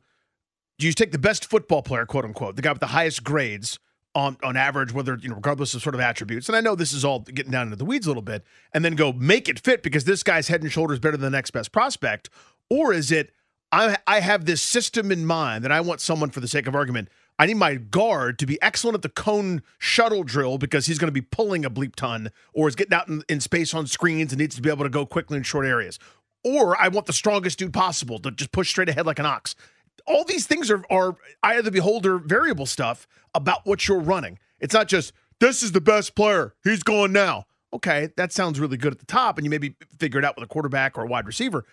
do 0.77 0.85
you 0.85 0.93
take 0.93 1.11
the 1.11 1.17
best 1.17 1.45
football 1.45 1.81
player, 1.81 2.05
quote 2.05 2.25
unquote, 2.25 2.57
the 2.57 2.61
guy 2.61 2.71
with 2.71 2.81
the 2.81 2.87
highest 2.87 3.23
grades 3.23 3.79
on 4.15 4.37
on 4.41 4.57
average, 4.57 4.93
whether 4.93 5.17
you 5.21 5.29
know, 5.29 5.35
regardless 5.35 5.73
of 5.73 5.81
sort 5.81 5.93
of 5.93 6.01
attributes? 6.01 6.49
And 6.49 6.55
I 6.55 6.61
know 6.61 6.73
this 6.73 6.93
is 6.93 7.05
all 7.05 7.19
getting 7.19 7.51
down 7.51 7.67
into 7.67 7.75
the 7.75 7.85
weeds 7.85 8.07
a 8.07 8.09
little 8.09 8.23
bit, 8.23 8.43
and 8.73 8.83
then 8.83 8.95
go 8.95 9.13
make 9.13 9.47
it 9.47 9.59
fit 9.59 9.83
because 9.83 10.05
this 10.05 10.23
guy's 10.23 10.47
head 10.47 10.63
and 10.63 10.71
shoulders 10.71 10.99
better 10.99 11.17
than 11.17 11.31
the 11.31 11.37
next 11.37 11.51
best 11.51 11.71
prospect, 11.71 12.29
or 12.69 12.93
is 12.93 13.11
it 13.11 13.31
I 13.71 13.97
I 14.07 14.21
have 14.21 14.45
this 14.45 14.61
system 14.61 15.11
in 15.11 15.25
mind 15.25 15.63
that 15.63 15.71
I 15.71 15.81
want 15.81 16.01
someone 16.01 16.29
for 16.29 16.39
the 16.39 16.47
sake 16.47 16.67
of 16.67 16.75
argument. 16.75 17.09
I 17.37 17.45
need 17.45 17.57
my 17.57 17.75
guard 17.75 18.39
to 18.39 18.45
be 18.45 18.61
excellent 18.61 18.95
at 18.95 19.01
the 19.01 19.09
cone 19.09 19.61
shuttle 19.77 20.23
drill 20.23 20.57
because 20.57 20.85
he's 20.85 20.97
going 20.97 21.09
to 21.09 21.11
be 21.11 21.21
pulling 21.21 21.65
a 21.65 21.69
bleep 21.69 21.95
ton 21.95 22.31
or 22.53 22.69
is 22.69 22.75
getting 22.75 22.93
out 22.93 23.09
in, 23.09 23.23
in 23.27 23.41
space 23.41 23.73
on 23.73 23.87
screens 23.87 24.31
and 24.31 24.39
needs 24.39 24.55
to 24.55 24.61
be 24.61 24.69
able 24.69 24.85
to 24.85 24.89
go 24.89 25.05
quickly 25.05 25.35
in 25.35 25.43
short 25.43 25.65
areas. 25.65 25.99
Or 26.45 26.79
I 26.79 26.87
want 26.87 27.07
the 27.07 27.13
strongest 27.13 27.59
dude 27.59 27.73
possible 27.73 28.19
to 28.19 28.31
just 28.31 28.53
push 28.53 28.69
straight 28.69 28.87
ahead 28.87 29.05
like 29.05 29.19
an 29.19 29.25
ox. 29.25 29.55
All 30.07 30.23
these 30.23 30.45
things 30.47 30.69
are, 30.69 30.83
are 30.89 31.15
eye 31.43 31.55
of 31.55 31.65
the 31.65 31.71
beholder 31.71 32.17
variable 32.17 32.65
stuff 32.65 33.07
about 33.33 33.65
what 33.65 33.87
you're 33.87 33.99
running. 33.99 34.39
It's 34.59 34.73
not 34.73 34.87
just, 34.87 35.13
this 35.39 35.63
is 35.63 35.71
the 35.71 35.81
best 35.81 36.15
player. 36.15 36.53
He's 36.63 36.83
going 36.83 37.11
now. 37.11 37.45
Okay, 37.73 38.09
that 38.15 38.31
sounds 38.31 38.59
really 38.59 38.77
good 38.77 38.93
at 38.93 38.99
the 38.99 39.05
top, 39.05 39.37
and 39.37 39.45
you 39.45 39.49
maybe 39.49 39.75
figure 39.99 40.19
it 40.19 40.25
out 40.25 40.37
with 40.37 40.45
a 40.45 40.47
quarterback 40.47 40.97
or 40.97 41.03
a 41.03 41.07
wide 41.07 41.27
receiver. 41.27 41.65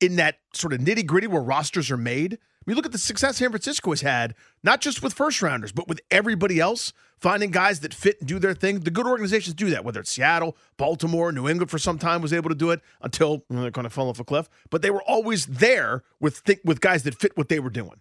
In 0.00 0.16
that 0.16 0.38
sort 0.52 0.72
of 0.72 0.80
nitty 0.80 1.06
gritty 1.06 1.26
where 1.26 1.42
rosters 1.42 1.90
are 1.90 1.96
made, 1.96 2.34
I 2.34 2.38
mean, 2.66 2.76
look 2.76 2.86
at 2.86 2.92
the 2.92 2.98
success 2.98 3.36
San 3.36 3.50
Francisco 3.50 3.90
has 3.90 4.00
had, 4.00 4.34
not 4.64 4.80
just 4.80 5.00
with 5.00 5.12
first 5.14 5.40
rounders, 5.40 5.70
but 5.70 5.86
with 5.86 6.00
everybody 6.10 6.58
else, 6.58 6.92
finding 7.20 7.52
guys 7.52 7.78
that 7.80 7.94
fit 7.94 8.18
and 8.18 8.28
do 8.28 8.40
their 8.40 8.54
thing. 8.54 8.80
The 8.80 8.90
good 8.90 9.06
organizations 9.06 9.54
do 9.54 9.70
that, 9.70 9.84
whether 9.84 10.00
it's 10.00 10.10
Seattle, 10.10 10.56
Baltimore, 10.76 11.30
New 11.30 11.48
England 11.48 11.70
for 11.70 11.78
some 11.78 11.96
time 11.96 12.22
was 12.22 12.32
able 12.32 12.48
to 12.48 12.56
do 12.56 12.72
it 12.72 12.80
until 13.00 13.44
you 13.48 13.56
know, 13.56 13.62
they 13.62 13.70
kind 13.70 13.86
of 13.86 13.92
fell 13.92 14.08
off 14.08 14.18
a 14.18 14.24
cliff. 14.24 14.48
But 14.68 14.82
they 14.82 14.90
were 14.90 15.02
always 15.02 15.46
there 15.46 16.02
with 16.18 16.42
th- 16.42 16.58
with 16.64 16.80
guys 16.80 17.04
that 17.04 17.14
fit 17.14 17.36
what 17.36 17.48
they 17.48 17.60
were 17.60 17.70
doing. 17.70 18.00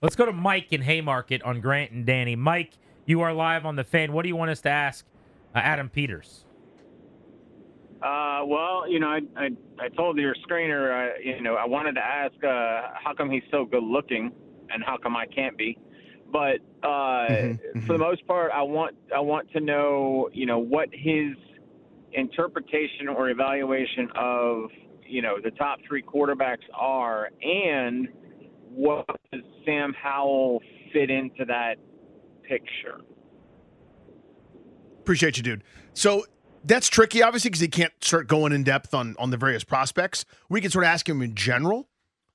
Let's 0.00 0.16
go 0.16 0.24
to 0.24 0.32
Mike 0.32 0.72
in 0.72 0.80
Haymarket 0.80 1.42
on 1.42 1.60
Grant 1.60 1.90
and 1.90 2.06
Danny. 2.06 2.36
Mike, 2.36 2.72
you 3.04 3.20
are 3.20 3.34
live 3.34 3.66
on 3.66 3.76
the 3.76 3.84
fan. 3.84 4.12
What 4.12 4.22
do 4.22 4.28
you 4.28 4.36
want 4.36 4.50
us 4.50 4.62
to 4.62 4.70
ask 4.70 5.04
uh, 5.54 5.58
Adam 5.58 5.90
Peters? 5.90 6.45
Uh, 8.06 8.44
well, 8.46 8.88
you 8.88 9.00
know, 9.00 9.08
I, 9.08 9.20
I 9.36 9.48
I 9.80 9.88
told 9.88 10.16
your 10.16 10.34
screener, 10.48 11.10
uh, 11.10 11.18
you 11.18 11.42
know, 11.42 11.56
I 11.56 11.66
wanted 11.66 11.94
to 11.94 12.00
ask 12.00 12.34
uh, 12.44 12.94
how 13.02 13.12
come 13.16 13.28
he's 13.30 13.42
so 13.50 13.64
good 13.64 13.82
looking, 13.82 14.30
and 14.70 14.84
how 14.84 14.96
come 14.96 15.16
I 15.16 15.26
can't 15.26 15.58
be. 15.58 15.76
But 16.30 16.58
uh, 16.84 16.86
Mm-hmm, 16.86 17.80
for 17.86 17.94
the 17.94 17.98
most 17.98 18.24
part, 18.28 18.52
I 18.54 18.62
want 18.62 18.94
I 19.14 19.18
want 19.18 19.50
to 19.52 19.60
know, 19.60 20.30
you 20.32 20.46
know, 20.46 20.58
what 20.58 20.88
his 20.92 21.34
interpretation 22.12 23.08
or 23.08 23.30
evaluation 23.30 24.08
of, 24.14 24.70
you 25.04 25.20
know, 25.20 25.40
the 25.42 25.50
top 25.52 25.80
three 25.88 26.02
quarterbacks 26.02 26.66
are, 26.74 27.30
and 27.42 28.08
what 28.70 29.06
does 29.32 29.42
Sam 29.64 29.92
Howell 30.00 30.62
fit 30.92 31.10
into 31.10 31.44
that 31.46 31.74
picture? 32.42 33.00
Appreciate 35.00 35.36
you, 35.36 35.42
dude. 35.42 35.64
So 35.92 36.24
that's 36.66 36.88
tricky, 36.88 37.22
obviously, 37.22 37.50
because 37.50 37.60
he 37.60 37.68
can't 37.68 37.92
start 38.02 38.26
going 38.28 38.52
in 38.52 38.64
depth 38.64 38.92
on 38.94 39.16
on 39.18 39.30
the 39.30 39.36
various 39.36 39.64
prospects. 39.64 40.24
We 40.48 40.60
can 40.60 40.70
sort 40.70 40.84
of 40.84 40.88
ask 40.88 41.08
him 41.08 41.22
in 41.22 41.34
general, 41.34 41.88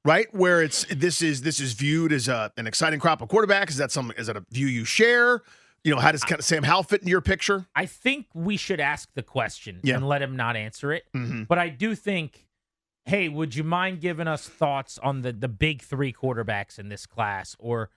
right? 0.05 0.27
Where 0.33 0.61
it's 0.61 0.85
this 0.85 1.21
is 1.21 1.41
this 1.41 1.59
is 1.59 1.73
viewed 1.73 2.11
as 2.13 2.27
a, 2.27 2.51
an 2.57 2.67
exciting 2.67 2.99
crop 2.99 3.21
of 3.21 3.29
quarterbacks. 3.29 3.69
Is 3.71 3.77
that 3.77 3.91
some 3.91 4.11
is 4.17 4.27
that 4.27 4.37
a 4.37 4.45
view 4.51 4.67
you 4.67 4.85
share? 4.85 5.41
You 5.83 5.95
know, 5.95 5.99
how 6.01 6.11
does 6.11 6.23
kind 6.23 6.37
of 6.37 6.45
Sam 6.45 6.61
Howell 6.63 6.83
fit 6.83 7.01
into 7.01 7.09
your 7.09 7.21
picture? 7.21 7.65
I 7.75 7.87
think 7.87 8.27
we 8.35 8.55
should 8.55 8.79
ask 8.79 9.09
the 9.15 9.23
question 9.23 9.79
Yeah. 9.83 9.95
and 9.95 10.07
let 10.07 10.21
him 10.21 10.35
not 10.35 10.55
answer 10.55 10.91
it. 10.93 11.05
Mm-hmm. 11.15 11.43
But 11.45 11.57
I 11.57 11.69
do 11.69 11.95
think, 11.95 12.45
hey, 13.05 13.29
would 13.29 13.55
you 13.55 13.63
mind 13.63 13.99
giving 13.99 14.27
us 14.27 14.47
thoughts 14.47 14.99
on 14.99 15.21
the 15.23 15.31
the 15.31 15.47
big 15.47 15.81
three 15.81 16.13
quarterbacks 16.13 16.77
in 16.77 16.89
this 16.89 17.05
class, 17.07 17.55
or 17.57 17.89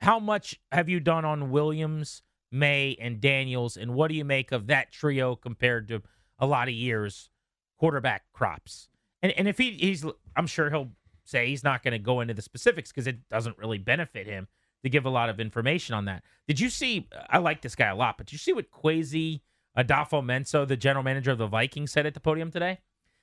how 0.00 0.18
much 0.18 0.58
have 0.72 0.88
you 0.88 0.98
done 1.00 1.24
on 1.24 1.50
Williams, 1.50 2.22
Maye, 2.50 2.96
and 3.00 3.20
Daniels, 3.20 3.76
and 3.76 3.94
what 3.94 4.08
do 4.08 4.14
you 4.14 4.24
make 4.24 4.52
of 4.52 4.66
that 4.68 4.92
trio 4.92 5.36
compared 5.36 5.88
to 5.88 6.02
a 6.38 6.46
lot 6.46 6.68
of 6.68 6.74
years 6.74 7.30
quarterback 7.78 8.24
crops? 8.32 8.88
And 9.22 9.32
and 9.32 9.48
if 9.48 9.58
he 9.58 9.72
he's, 9.72 10.04
I'm 10.36 10.46
sure 10.46 10.70
he'll 10.70 10.92
say 11.24 11.48
he's 11.48 11.64
not 11.64 11.82
going 11.82 11.92
to 11.92 11.98
go 11.98 12.20
into 12.20 12.34
the 12.34 12.42
specifics 12.42 12.92
because 12.92 13.06
it 13.06 13.28
doesn't 13.28 13.58
really 13.58 13.78
benefit 13.78 14.26
him 14.26 14.46
to 14.82 14.90
give 14.90 15.04
a 15.04 15.10
lot 15.10 15.28
of 15.28 15.40
information 15.40 15.94
on 15.94 16.04
that. 16.04 16.22
Did 16.46 16.60
you 16.60 16.70
see? 16.70 17.08
I 17.28 17.38
like 17.38 17.62
this 17.62 17.74
guy 17.74 17.88
a 17.88 17.96
lot, 17.96 18.18
but 18.18 18.26
did 18.26 18.32
you 18.32 18.38
see 18.38 18.52
what 18.52 18.70
Quasi 18.70 19.42
Adolfo 19.74 20.22
Menso, 20.22 20.66
the 20.66 20.76
general 20.76 21.02
manager 21.02 21.32
of 21.32 21.38
the 21.38 21.46
Vikings, 21.46 21.92
said 21.92 22.06
at 22.06 22.14
the 22.14 22.20
podium 22.20 22.50
today? 22.50 22.78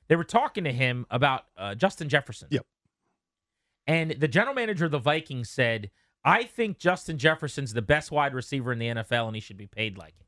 They 0.09 0.15
were 0.15 0.25
talking 0.25 0.65
to 0.65 0.73
him 0.73 1.05
about 1.09 1.45
uh, 1.57 1.75
Justin 1.75 2.09
Jefferson. 2.09 2.49
Yep. 2.51 2.65
And 3.87 4.11
the 4.11 4.27
general 4.27 4.53
manager 4.53 4.85
of 4.85 4.91
the 4.91 4.99
Vikings 4.99 5.49
said, 5.49 5.89
I 6.25 6.43
think 6.43 6.77
Justin 6.79 7.17
Jefferson's 7.17 7.73
the 7.73 7.81
best 7.81 8.11
wide 8.11 8.33
receiver 8.33 8.71
in 8.71 8.79
the 8.79 8.87
NFL 8.87 9.27
and 9.27 9.35
he 9.35 9.41
should 9.41 9.57
be 9.57 9.67
paid 9.67 9.97
like 9.97 10.13
it. 10.19 10.27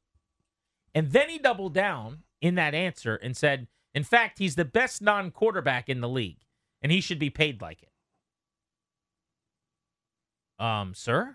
And 0.94 1.12
then 1.12 1.30
he 1.30 1.38
doubled 1.38 1.74
down 1.74 2.24
in 2.42 2.56
that 2.56 2.74
answer 2.74 3.16
and 3.16 3.36
said, 3.36 3.68
in 3.94 4.04
fact, 4.04 4.40
he's 4.40 4.56
the 4.56 4.66
best 4.66 5.02
non 5.02 5.32
quarterback 5.32 5.88
in 5.90 6.02
the 6.02 6.10
league 6.10 6.40
and 6.82 6.92
he 6.92 7.00
should 7.02 7.20
be 7.20 7.30
paid 7.30 7.62
like 7.62 7.82
it. 7.84 7.90
Um, 10.64 10.94
sir, 10.94 11.34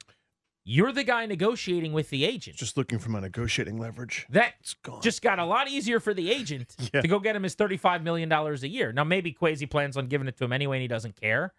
you're 0.64 0.92
the 0.92 1.04
guy 1.04 1.26
negotiating 1.26 1.92
with 1.92 2.10
the 2.10 2.24
agent. 2.24 2.56
Just 2.56 2.76
looking 2.76 2.98
for 2.98 3.10
my 3.10 3.20
negotiating 3.20 3.78
leverage. 3.78 4.26
that 4.30 4.54
It's 4.60 4.74
gone. 4.74 5.02
just 5.02 5.20
got 5.22 5.38
a 5.38 5.44
lot 5.44 5.68
easier 5.68 6.00
for 6.00 6.14
the 6.14 6.30
agent 6.30 6.74
Yeah. 6.94 7.00
to 7.02 7.08
go 7.08 7.18
get 7.18 7.36
him 7.36 7.42
his 7.42 7.56
$35 7.56 8.02
million 8.02 8.30
a 8.32 8.54
year. 8.66 8.92
Now, 8.92 9.04
maybe 9.04 9.32
Kwesi 9.32 9.68
plans 9.68 9.96
on 9.96 10.06
giving 10.06 10.28
it 10.28 10.36
to 10.38 10.44
him 10.44 10.52
anyway 10.52 10.76
and 10.78 10.82
he 10.82 10.88
doesn't 10.88 11.20
care. 11.20 11.52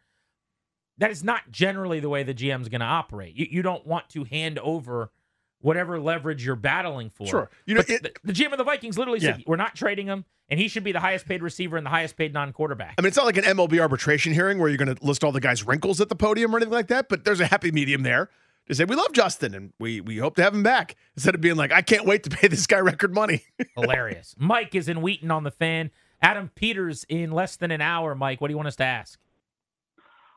That 1.02 1.12
is 1.12 1.24
not 1.24 1.52
generally 1.52 2.00
the 2.00 2.10
way 2.10 2.24
the 2.24 2.34
GM's 2.34 2.70
going 2.70 2.80
to 2.82 2.86
operate. 2.88 3.36
You, 3.36 3.48
you 3.50 3.62
don't 3.64 3.86
want 3.86 4.08
to 4.12 4.24
hand 4.24 4.58
over 4.60 5.12
whatever 5.60 6.00
leverage 6.00 6.46
you're 6.46 6.56
battling 6.56 7.10
for. 7.10 7.26
Sure. 7.28 7.50
You 7.66 7.76
know, 7.76 7.82
it- 7.88 8.04
the, 8.04 8.12
the 8.24 8.34
GM 8.34 8.52
of 8.52 8.58
the 8.60 8.64
Vikings 8.64 8.98
literally 8.98 9.20
said, 9.20 9.44
we're 9.48 9.56
not 9.56 9.76
trading 9.76 10.08
him, 10.08 10.26
and 10.50 10.60
he 10.60 10.68
should 10.68 10.84
be 10.84 10.92
the 10.92 11.00
highest 11.00 11.26
paid 11.26 11.42
receiver 11.44 11.76
and 11.76 11.86
the 11.86 11.90
highest 11.90 12.18
paid 12.18 12.34
non 12.34 12.54
quarterback. 12.54 12.96
I 12.98 13.02
mean, 13.02 13.08
it's 13.08 13.18
not 13.18 13.26
like 13.26 13.38
an 13.38 13.44
MLB 13.44 13.80
arbitration 13.80 14.32
hearing 14.32 14.60
where 14.60 14.70
you're 14.70 14.78
going 14.78 14.96
to 14.96 15.04
list 15.06 15.24
all 15.24 15.32
the 15.32 15.42
guys' 15.42 15.66
wrinkles 15.66 16.00
at 16.02 16.10
the 16.10 16.16
podium 16.16 16.54
or 16.54 16.58
anything 16.58 16.72
like 16.74 16.88
that, 16.88 17.10
but 17.10 17.26
there's 17.26 17.40
a 17.40 17.48
happy 17.48 17.72
medium 17.72 18.04
there 18.04 18.30
to 18.68 18.76
say, 18.76 18.86
we 18.86 18.96
love 18.96 19.12
Justin 19.12 19.54
and 19.56 19.74
we, 19.80 20.02
we 20.02 20.18
hope 20.18 20.36
to 20.36 20.44
have 20.44 20.54
him 20.54 20.62
back 20.64 20.96
instead 21.16 21.34
of 21.36 21.42
being 21.42 21.56
like, 21.56 21.72
I 21.72 21.82
can't 21.82 22.06
wait 22.06 22.24
to 22.24 22.30
pay 22.30 22.48
this 22.48 22.68
guy 22.68 22.80
record 22.80 23.14
money. 23.14 23.44
Hilarious. 23.76 24.36
Mike 24.38 24.76
is 24.76 24.88
in 24.88 25.02
Wheaton 25.02 25.32
on 25.32 25.44
the 25.44 25.52
fan. 25.52 25.90
Adam 26.22 26.52
Peters 26.54 27.06
in 27.10 27.32
less 27.32 27.56
than 27.56 27.72
an 27.72 27.82
hour. 27.82 28.14
Mike, 28.14 28.40
what 28.40 28.50
do 28.50 28.52
you 28.54 28.58
want 28.58 28.68
us 28.68 28.76
to 28.76 28.84
ask? 28.86 29.20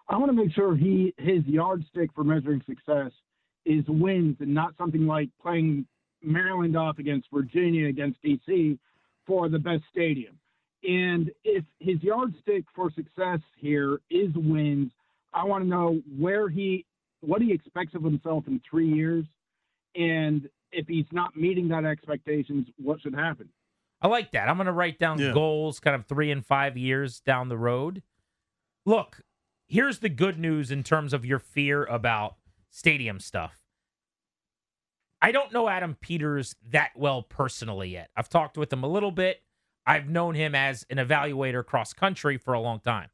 I 0.08 0.16
want 0.16 0.30
to 0.30 0.36
make 0.36 0.52
sure 0.52 0.76
he 0.76 1.14
his 1.18 1.44
yardstick 1.46 2.10
for 2.14 2.24
measuring 2.24 2.62
success 2.66 3.10
is 3.64 3.84
wins 3.88 4.36
and 4.40 4.52
not 4.52 4.74
something 4.76 5.06
like 5.06 5.30
playing 5.40 5.86
Maryland 6.22 6.76
off 6.76 6.98
against 6.98 7.28
Virginia 7.32 7.88
against 7.88 8.22
DC 8.22 8.78
for 9.26 9.48
the 9.48 9.58
best 9.58 9.82
stadium. 9.90 10.38
And 10.86 11.30
if 11.44 11.64
his 11.80 12.02
yardstick 12.02 12.64
for 12.74 12.90
success 12.90 13.40
here 13.56 14.00
is 14.10 14.30
wins, 14.34 14.92
I 15.32 15.44
want 15.44 15.64
to 15.64 15.68
know 15.68 16.02
where 16.18 16.48
he 16.50 16.84
what 17.20 17.40
he 17.40 17.52
expects 17.52 17.94
of 17.94 18.02
himself 18.04 18.44
in 18.46 18.60
three 18.68 18.92
years, 18.92 19.24
and 19.96 20.46
if 20.72 20.86
he's 20.86 21.06
not 21.10 21.34
meeting 21.34 21.68
that 21.68 21.86
expectations, 21.86 22.66
what 22.76 23.00
should 23.00 23.14
happen? 23.14 23.48
I 24.02 24.08
like 24.08 24.32
that. 24.32 24.50
I'm 24.50 24.56
going 24.56 24.66
to 24.66 24.72
write 24.72 24.98
down 24.98 25.18
Yeah. 25.18 25.32
goals 25.32 25.80
kind 25.80 25.94
of 25.96 26.04
three 26.04 26.30
and 26.30 26.44
five 26.44 26.76
years 26.76 27.20
down 27.20 27.48
the 27.48 27.56
road. 27.56 28.02
Look, 28.84 29.22
here's 29.66 29.98
the 29.98 30.09
good 30.09 30.38
news 30.38 30.70
in 30.70 30.83
terms 30.83 31.12
of 31.12 31.24
your 31.24 31.38
fear 31.38 31.85
about 31.85 32.37
stadium 32.70 33.20
stuff. 33.20 33.61
I 35.22 35.33
don't 35.33 35.53
know 35.53 35.68
Adam 35.68 35.96
Peters 36.00 36.55
that 36.70 36.90
well 36.96 37.22
personally 37.22 37.90
yet. 37.90 38.11
I've 38.16 38.29
talked 38.29 38.59
with 38.59 38.72
him 38.72 38.85
a 38.85 38.88
little 38.88 39.11
bit. 39.11 39.42
I've 39.87 40.09
known 40.09 40.35
him 40.35 40.55
as 40.55 40.85
an 40.90 40.98
evaluator 40.98 41.64
cross 41.64 41.92
country 41.92 42.37
for 42.37 42.55
a 42.55 42.61
long 42.61 42.81
time. 42.81 43.09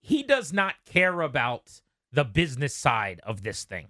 He 0.00 0.22
does 0.22 0.52
not 0.52 0.74
care 0.86 1.20
about 1.20 1.80
the 2.12 2.24
business 2.24 2.74
side 2.74 3.20
of 3.24 3.42
this 3.42 3.64
thing. 3.64 3.88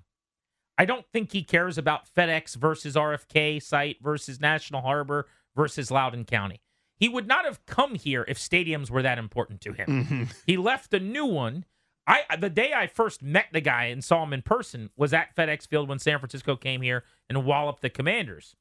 I 0.77 0.85
don't 0.85 1.07
think 1.13 1.33
he 1.33 1.43
cares 1.43 1.77
about 1.77 2.09
FedEx 2.15 2.57
versus 2.57 2.95
RFK 2.95 3.63
site 3.63 3.99
versus 4.01 4.41
National 4.41 4.81
Harbor 4.83 5.27
versus 5.55 5.91
Loudoun 5.91 6.25
County. 6.25 6.61
He 6.99 7.09
would 7.09 7.27
not 7.29 7.45
have 7.45 7.65
come 7.67 7.95
here 7.95 8.25
if 8.29 8.39
stadiums 8.39 8.91
were 8.91 9.03
that 9.03 9.19
important 9.19 9.61
to 9.63 9.73
him. 9.73 10.29
He 10.47 10.57
left 10.57 10.93
a 10.95 11.01
new 11.01 11.25
one. 11.27 11.65
I 12.07 12.23
the 12.39 12.51
day 12.51 12.73
I 12.75 12.87
first 12.87 13.23
met 13.23 13.47
the 13.53 13.61
guy 13.61 13.85
and 13.85 14.03
saw 14.03 14.23
him 14.25 14.33
in 14.33 14.43
person 14.43 14.91
was 14.97 15.13
at 15.13 15.37
FedEx 15.37 15.69
Field 15.69 15.89
when 15.89 15.99
San 15.99 16.19
Francisco 16.19 16.57
came 16.57 16.81
here 16.83 17.05
and 17.29 17.45
walloped 17.45 17.83
the 17.83 17.91
Commanders. 17.91 18.57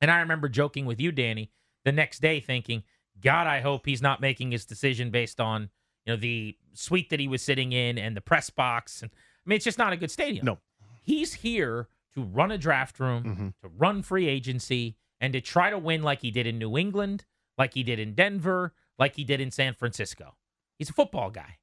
And 0.00 0.10
I 0.10 0.18
remember 0.20 0.48
joking 0.48 0.84
with 0.84 1.00
you, 1.00 1.12
Danny, 1.12 1.50
the 1.84 1.92
next 1.92 2.20
day 2.20 2.40
thinking, 2.40 2.82
God, 3.20 3.46
I 3.46 3.60
hope 3.60 3.86
he's 3.86 4.02
not 4.02 4.20
making 4.20 4.50
his 4.50 4.64
decision 4.64 5.10
based 5.10 5.40
on, 5.40 5.70
you 6.04 6.12
know, 6.12 6.16
the 6.16 6.56
suite 6.72 7.08
that 7.10 7.20
he 7.20 7.28
was 7.28 7.40
sitting 7.40 7.72
in 7.72 7.98
and 7.98 8.16
the 8.16 8.20
press 8.20 8.50
box. 8.50 9.00
And 9.02 9.10
I 9.14 9.48
mean, 9.48 9.56
it's 9.56 9.64
just 9.64 9.78
not 9.78 9.92
a 9.92 9.96
good 9.96 10.10
stadium. 10.10 10.44
No. 10.44 10.58
He's 11.04 11.34
here 11.34 11.88
to 12.14 12.22
run 12.22 12.50
a 12.50 12.58
draft 12.58 12.98
room, 12.98 13.22
Mm-hmm. 13.24 13.48
to 13.62 13.68
run 13.78 14.02
free 14.02 14.26
agency, 14.26 14.96
and 15.20 15.32
to 15.34 15.40
try 15.40 15.70
to 15.70 15.78
win 15.78 16.02
like 16.02 16.20
he 16.22 16.32
did 16.32 16.46
in 16.48 16.58
New 16.58 16.76
England, 16.76 17.24
like 17.58 17.74
he 17.74 17.82
did 17.82 17.98
in 17.98 18.14
Denver, 18.14 18.72
like 18.98 19.16
he 19.16 19.24
did 19.24 19.40
in 19.40 19.50
San 19.50 19.74
Francisco. 19.74 20.34
He's 20.78 20.90
a 20.90 20.92
football 20.92 21.30
guy. 21.30 21.58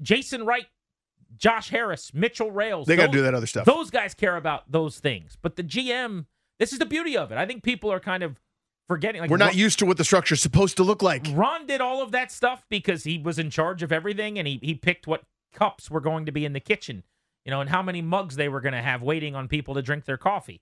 Jason 0.00 0.44
Wright, 0.46 0.66
Josh 1.36 1.70
Harris, 1.70 2.12
Mitchell 2.14 2.50
Rales. 2.50 2.86
they 2.86 2.96
got 2.96 3.06
to 3.06 3.12
do 3.12 3.22
that 3.22 3.34
other 3.34 3.46
stuff. 3.46 3.64
those 3.66 3.90
guys 3.90 4.14
care 4.14 4.36
about 4.36 4.70
those 4.70 4.98
things. 4.98 5.36
But 5.40 5.56
the 5.56 5.62
GM, 5.62 6.26
this 6.58 6.72
is 6.72 6.78
the 6.78 6.86
beauty 6.86 7.16
of 7.16 7.32
it. 7.32 7.38
I 7.38 7.46
think 7.46 7.62
people 7.62 7.90
are 7.92 8.00
kind 8.00 8.22
of 8.22 8.40
forgetting. 8.88 9.20
Like 9.20 9.30
We're 9.30 9.36
not 9.36 9.50
Ron, 9.50 9.58
used 9.58 9.78
to 9.80 9.86
what 9.86 9.96
the 9.96 10.04
structure's 10.04 10.40
supposed 10.40 10.76
to 10.76 10.82
look 10.82 11.02
like. 11.02 11.26
Ron 11.32 11.66
did 11.66 11.80
all 11.80 12.02
of 12.02 12.12
that 12.12 12.30
stuff 12.30 12.64
because 12.68 13.04
he 13.04 13.18
was 13.18 13.38
in 13.38 13.50
charge 13.50 13.82
of 13.82 13.92
everything, 13.92 14.38
and 14.38 14.46
he 14.46 14.58
he 14.62 14.74
picked 14.74 15.06
what 15.06 15.24
cups 15.52 15.90
were 15.90 16.00
going 16.00 16.26
to 16.26 16.32
be 16.32 16.44
in 16.44 16.52
the 16.52 16.60
kitchen, 16.60 17.02
you 17.44 17.50
know, 17.50 17.60
and 17.60 17.70
how 17.70 17.82
many 17.82 18.00
mugs 18.02 18.36
they 18.36 18.48
were 18.48 18.60
going 18.60 18.74
to 18.74 18.82
have 18.82 19.02
waiting 19.02 19.34
on 19.34 19.48
people 19.48 19.74
to 19.74 19.82
drink 19.82 20.04
their 20.04 20.16
coffee. 20.16 20.60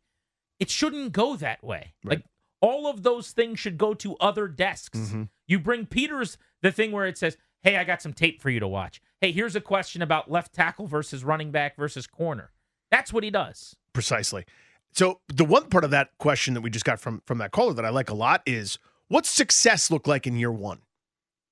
It 0.58 0.70
shouldn't 0.70 1.12
go 1.12 1.36
that 1.36 1.62
way. 1.64 1.94
Right. 2.04 2.18
Like 2.18 2.24
all 2.60 2.86
of 2.86 3.02
those 3.02 3.30
things 3.30 3.58
should 3.58 3.78
go 3.78 3.94
to 3.94 4.16
other 4.16 4.48
desks. 4.48 4.98
Mm-hmm. 4.98 5.22
You 5.46 5.58
bring 5.58 5.86
Peters 5.86 6.38
the 6.62 6.72
thing 6.72 6.92
where 6.92 7.06
it 7.06 7.18
says, 7.18 7.36
"Hey, 7.62 7.76
I 7.76 7.84
got 7.84 8.02
some 8.02 8.12
tape 8.12 8.40
for 8.40 8.50
you 8.50 8.60
to 8.60 8.68
watch." 8.68 9.00
Hey, 9.20 9.32
here's 9.32 9.56
a 9.56 9.60
question 9.60 10.02
about 10.02 10.30
left 10.30 10.54
tackle 10.54 10.86
versus 10.86 11.24
running 11.24 11.50
back 11.50 11.76
versus 11.76 12.06
corner. 12.06 12.50
That's 12.90 13.12
what 13.12 13.24
he 13.24 13.30
does. 13.30 13.76
Precisely. 13.92 14.44
So 14.92 15.20
the 15.28 15.44
one 15.44 15.68
part 15.68 15.84
of 15.84 15.90
that 15.90 16.10
question 16.18 16.54
that 16.54 16.62
we 16.62 16.70
just 16.70 16.84
got 16.84 17.00
from 17.00 17.22
from 17.26 17.38
that 17.38 17.52
caller 17.52 17.74
that 17.74 17.84
I 17.84 17.90
like 17.90 18.10
a 18.10 18.14
lot 18.14 18.42
is 18.46 18.78
what's 19.08 19.30
success 19.30 19.90
look 19.90 20.06
like 20.06 20.26
in 20.26 20.36
year 20.36 20.52
one? 20.52 20.80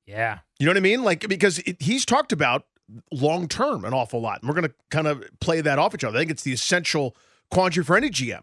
Yeah. 0.06 0.38
You 0.58 0.66
know 0.66 0.70
what 0.70 0.78
I 0.78 0.80
mean? 0.80 1.02
Like 1.02 1.28
because 1.28 1.58
it, 1.60 1.80
he's 1.80 2.04
talked 2.04 2.32
about 2.32 2.64
long 3.12 3.48
term 3.48 3.84
an 3.84 3.92
awful 3.92 4.20
lot, 4.20 4.40
and 4.40 4.48
we're 4.48 4.54
going 4.54 4.68
to 4.68 4.74
kind 4.90 5.06
of 5.06 5.24
play 5.40 5.60
that 5.60 5.78
off 5.78 5.94
each 5.94 6.04
other. 6.04 6.16
I 6.16 6.20
think 6.20 6.30
it's 6.30 6.42
the 6.42 6.52
essential 6.52 7.16
quandary 7.50 7.84
for 7.84 7.96
any 7.96 8.10
GM, 8.10 8.42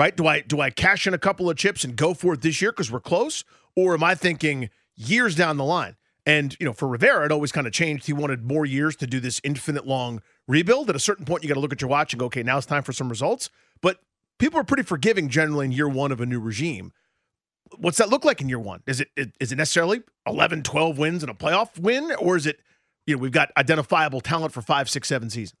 right? 0.00 0.16
Do 0.16 0.26
I 0.26 0.40
do 0.40 0.62
I 0.62 0.70
cash 0.70 1.06
in 1.06 1.12
a 1.12 1.18
couple 1.18 1.50
of 1.50 1.58
chips 1.58 1.84
and 1.84 1.94
go 1.94 2.14
for 2.14 2.32
it 2.32 2.40
this 2.40 2.62
year 2.62 2.72
because 2.72 2.90
we're 2.90 3.00
close, 3.00 3.44
or 3.76 3.92
am 3.92 4.02
I 4.02 4.14
thinking 4.14 4.70
years 4.96 5.34
down 5.34 5.58
the 5.58 5.64
line? 5.64 5.96
And 6.24 6.56
you 6.58 6.64
know, 6.64 6.72
for 6.72 6.88
Rivera, 6.88 7.26
it 7.26 7.32
always 7.32 7.52
kind 7.52 7.66
of 7.66 7.74
changed. 7.74 8.06
He 8.06 8.14
wanted 8.14 8.42
more 8.42 8.64
years 8.64 8.96
to 8.96 9.06
do 9.06 9.20
this 9.20 9.42
infinite 9.44 9.86
long 9.86 10.22
rebuild. 10.48 10.88
At 10.88 10.96
a 10.96 11.00
certain 11.00 11.26
point, 11.26 11.42
you 11.42 11.48
got 11.48 11.54
to 11.54 11.60
look 11.60 11.72
at 11.72 11.82
your 11.82 11.90
watch 11.90 12.14
and 12.14 12.20
go, 12.20 12.26
okay, 12.26 12.42
now 12.42 12.56
it's 12.56 12.66
time 12.66 12.82
for 12.82 12.94
some 12.94 13.10
results. 13.10 13.50
But 13.82 13.98
people 14.38 14.58
are 14.58 14.64
pretty 14.64 14.84
forgiving 14.84 15.28
generally 15.28 15.66
in 15.66 15.72
year 15.72 15.88
one 15.88 16.12
of 16.12 16.20
a 16.22 16.26
new 16.26 16.40
regime. 16.40 16.92
What's 17.76 17.98
that 17.98 18.08
look 18.08 18.24
like 18.24 18.40
in 18.40 18.48
year 18.48 18.58
one? 18.58 18.82
Is 18.86 19.02
it 19.02 19.08
is 19.38 19.52
it 19.52 19.56
necessarily 19.56 20.00
11, 20.26 20.62
12 20.62 20.96
wins 20.96 21.22
and 21.22 21.30
a 21.30 21.34
playoff 21.34 21.78
win, 21.78 22.10
or 22.18 22.36
is 22.36 22.46
it 22.46 22.58
you 23.06 23.16
know 23.16 23.20
we've 23.20 23.32
got 23.32 23.50
identifiable 23.58 24.22
talent 24.22 24.54
for 24.54 24.62
five, 24.62 24.88
six, 24.88 25.08
seven 25.08 25.28
seasons? 25.28 25.59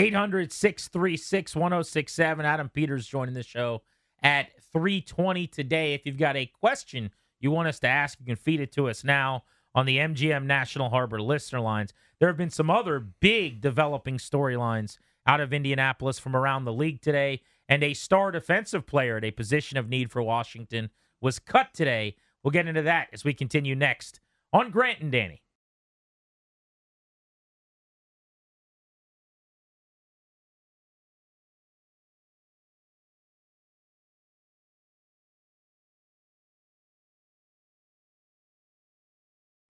800 0.00 0.50
636 0.50 1.54
1067. 1.54 2.46
Adam 2.46 2.70
Peters 2.70 3.06
joining 3.06 3.34
the 3.34 3.42
show 3.42 3.82
at 4.22 4.48
320 4.72 5.46
today. 5.46 5.92
If 5.92 6.06
you've 6.06 6.16
got 6.16 6.36
a 6.36 6.46
question 6.46 7.10
you 7.38 7.50
want 7.50 7.68
us 7.68 7.78
to 7.80 7.88
ask, 7.88 8.18
you 8.18 8.24
can 8.24 8.36
feed 8.36 8.60
it 8.60 8.72
to 8.72 8.88
us 8.88 9.04
now 9.04 9.44
on 9.74 9.84
the 9.84 9.98
MGM 9.98 10.44
National 10.44 10.88
Harbor 10.88 11.20
listener 11.20 11.60
lines. 11.60 11.92
There 12.18 12.28
have 12.28 12.38
been 12.38 12.50
some 12.50 12.70
other 12.70 12.98
big 12.98 13.60
developing 13.60 14.16
storylines 14.16 14.96
out 15.26 15.40
of 15.40 15.52
Indianapolis 15.52 16.18
from 16.18 16.34
around 16.34 16.64
the 16.64 16.72
league 16.72 17.02
today, 17.02 17.42
and 17.68 17.84
a 17.84 17.92
star 17.92 18.30
defensive 18.30 18.86
player 18.86 19.18
at 19.18 19.24
a 19.24 19.30
position 19.30 19.76
of 19.76 19.90
need 19.90 20.10
for 20.10 20.22
Washington 20.22 20.88
was 21.20 21.38
cut 21.38 21.74
today. 21.74 22.16
We'll 22.42 22.52
get 22.52 22.66
into 22.66 22.82
that 22.82 23.08
as 23.12 23.22
we 23.22 23.34
continue 23.34 23.76
next 23.76 24.20
on 24.50 24.70
Grant 24.70 25.00
and 25.00 25.12
Danny. 25.12 25.42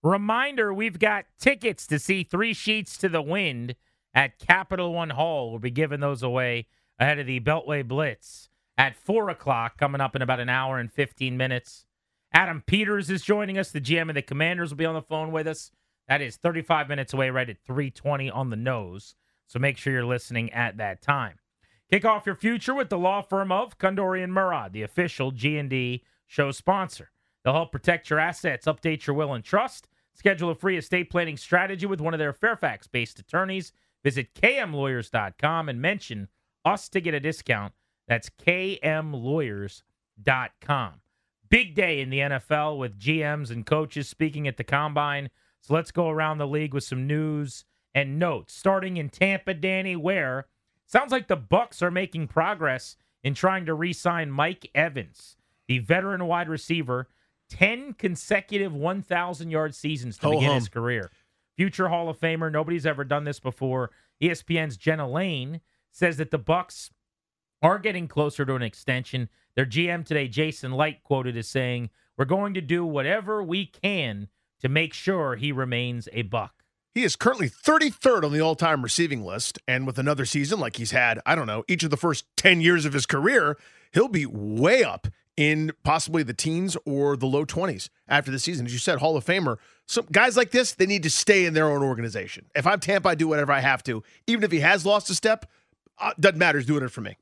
Reminder 0.03 0.73
we've 0.73 0.99
got 0.99 1.27
tickets 1.39 1.87
to 1.87 1.99
see 1.99 2.23
Three 2.23 2.55
Sheets 2.55 2.97
to 2.99 3.09
the 3.09 3.21
Wind 3.21 3.75
at 4.15 4.39
Capital 4.39 4.95
One 4.95 5.11
Hall. 5.11 5.51
We'll 5.51 5.59
be 5.59 5.71
giving 5.71 6.01
those 6.01 6.23
away 6.23 6.69
ahead 6.99 7.19
of 7.19 7.27
the 7.27 7.41
Beltway 7.41 7.87
Blitz 7.87 8.49
at 8.79 8.97
4 8.97 9.29
o'clock, 9.29 9.77
coming 9.77 10.01
up 10.01 10.17
in 10.17 10.23
about 10.23 10.41
an 10.41 10.49
hour 10.49 10.79
and 10.79 10.91
15 10.91 11.37
minutes. 11.37 11.85
Adam 12.33 12.63
Peters 12.67 13.11
is 13.11 13.23
joining 13.23 13.59
us. 13.59 13.71
The 13.71 13.81
GM 13.81 14.09
of 14.09 14.15
the 14.15 14.23
Commanders 14.23 14.71
will 14.71 14.79
be 14.79 14.87
on 14.87 14.95
the 14.95 15.03
phone 15.03 15.33
with 15.33 15.47
us. 15.47 15.71
That 16.09 16.23
is 16.23 16.37
35 16.37 16.89
minutes 16.89 17.13
away, 17.13 17.29
right 17.29 17.51
at 17.51 17.59
320 17.67 18.31
on 18.31 18.49
the 18.49 18.57
nose. 18.57 19.15
So 19.47 19.59
make 19.59 19.77
sure 19.77 19.93
you're 19.93 20.05
listening 20.05 20.51
at 20.53 20.79
that 20.79 21.03
time. 21.03 21.41
Kick 21.91 22.07
off 22.07 22.25
your 22.25 22.37
future 22.37 22.73
with 22.73 22.89
the 22.89 22.99
law 22.99 23.21
firm 23.21 23.53
of 23.53 23.77
Kondorian 23.77 24.31
Murad, 24.31 24.73
the 24.73 24.83
official 24.83 25.31
G&D 25.31 26.05
show 26.27 26.53
sponsor. 26.53 27.11
They'll 27.45 27.55
help 27.55 27.73
protect 27.73 28.11
your 28.11 28.19
assets, 28.19 28.67
update 28.67 29.07
your 29.07 29.17
will 29.17 29.33
and 29.33 29.45
trust, 29.45 29.89
schedule 30.13 30.51
a 30.51 30.55
free 30.55 30.77
estate 30.77 31.11
planning 31.11 31.37
strategy 31.37 31.87
with 31.87 32.01
one 32.01 32.15
of 32.15 32.19
their 32.19 32.33
Fairfax-based 32.33 33.19
attorneys. 33.19 33.73
Visit 34.03 34.35
kmlawyers.com 34.35 35.69
and 35.69 35.81
mention 35.81 36.29
us 36.65 36.89
to 36.89 37.01
get 37.01 37.15
a 37.15 37.21
discount. 37.21 37.73
That's 38.09 38.31
kmlawyers.com. 38.31 39.83
Big 41.49 41.75
day 41.75 42.01
in 42.01 42.11
the 42.11 42.19
NFL 42.19 42.79
with 42.79 42.99
GMs 42.99 43.51
and 43.51 43.67
coaches 43.67 44.09
speaking 44.09 44.47
at 44.47 44.57
the 44.57 44.65
combine. 44.65 45.31
So 45.61 45.75
let's 45.75 45.91
go 45.91 46.09
around 46.09 46.39
the 46.39 46.47
league 46.47 46.73
with 46.73 46.85
some 46.85 47.07
news 47.07 47.65
and 47.95 48.19
notes. 48.19 48.55
Starting 48.55 48.97
in 48.97 49.09
Tampa, 49.09 49.55
Danny, 49.55 49.97
where 49.97 50.47
sounds 50.87 51.13
like 51.13 51.29
the 51.29 51.37
Bucs 51.37 51.83
are 51.83 51.91
making 51.91 52.29
progress 52.29 52.97
in 53.23 53.35
trying 53.35 53.67
to 53.67 53.75
re-sign 53.75 54.31
Mike 54.31 54.71
Evans, 54.75 55.37
the 55.67 55.79
veteran 55.79 56.27
wide 56.27 56.49
receiver, 56.49 57.09
10 57.51 57.95
consecutive 57.95 58.75
1,000 58.75 59.51
yard 59.51 59.75
seasons 59.75 60.17
to 60.19 60.27
Ho 60.27 60.33
begin 60.33 60.49
hum. 60.49 60.55
his 60.57 60.69
career. 60.69 61.11
Future 61.57 61.89
Hall 61.89 62.09
of 62.09 62.19
Famer. 62.19 62.51
Nobody's 62.51 62.87
ever 62.87 63.05
done 63.05 63.25
this 63.25 63.41
before. 63.41 63.91
ESPN's 64.23 64.77
Jenna 64.77 65.09
Laine 65.09 65.61
says 65.93 66.17
that 66.17 66.31
the 66.31 66.39
Bucs 66.39 66.91
are 67.63 67.79
getting 67.79 68.09
closer 68.09 68.47
to 68.47 68.55
an 68.55 68.63
extension. 68.63 69.29
Their 69.57 69.67
GM 69.67 70.07
today, 70.07 70.29
Jason 70.29 70.73
Licht, 70.73 71.03
quoted 71.03 71.37
as 71.37 71.49
saying, 71.49 71.91
"We're 72.17 72.25
going 72.25 72.55
to 72.55 72.61
do 72.61 72.87
whatever 72.87 73.43
we 73.43 73.67
can 73.67 74.29
to 74.61 74.69
make 74.69 74.95
sure 74.95 75.37
he 75.37 75.53
remains 75.53 76.09
a 76.13 76.23
Buc." 76.23 76.51
He 76.95 77.05
is 77.05 77.15
currently 77.15 77.49
33rd 77.49 78.25
on 78.25 78.33
the 78.33 78.41
all 78.41 78.57
time 78.57 78.83
receiving 78.83 79.23
list. 79.23 79.59
And 79.69 79.87
with 79.87 79.99
another 79.99 80.25
season 80.25 80.59
like 80.61 80.77
he's 80.77 80.91
had, 80.91 81.21
I 81.25 81.35
don't 81.35 81.47
know, 81.47 81.65
each 81.69 81.85
of 81.85 81.91
the 81.91 81.97
first 81.97 82.25
10 82.37 82.61
years 82.61 82.85
of 82.85 82.93
his 82.93 83.07
career, 83.07 83.57
he'll 83.93 84.09
be 84.09 84.27
way 84.27 84.83
up 84.83 85.07
in 85.41 85.73
possibly 85.85 86.23
the 86.23 86.35
teens 86.35 86.77
or 86.85 87.17
the 87.17 87.25
low 87.25 87.47
20s 87.47 87.89
after 88.07 88.31
the 88.31 88.39
season. 88.39 88.67
As 88.67 88.75
you 88.75 88.79
said, 88.79 88.99
Hall 88.99 89.17
of 89.17 89.25
Famer. 89.25 89.57
Some 89.87 90.05
guys 90.13 90.37
like 90.37 90.51
this, 90.51 90.73
they 90.73 90.85
need 90.85 91.03
to 91.05 91.09
stay 91.09 91.47
in 91.47 91.55
their 91.55 91.67
own 91.67 91.83
organization. 91.83 92.45
If 92.55 92.67
I'm 92.67 92.79
Tampa, 92.79 93.09
I 93.09 93.15
do 93.15 93.27
whatever 93.27 93.51
I 93.51 93.61
have 93.61 93.83
to. 93.85 94.03
Even 94.27 94.45
if 94.45 94.53
he 94.53 94.61
has 94.61 94.85
lost 94.85 95.09
a 95.09 95.15
step, 95.15 95.51
uh, 95.99 96.13
doesn't 96.21 96.39
matter. 96.39 96.59
He's 96.59 96.67
doing 96.67 96.85
it 96.85 96.91
for 96.91 97.01
me. 97.01 97.17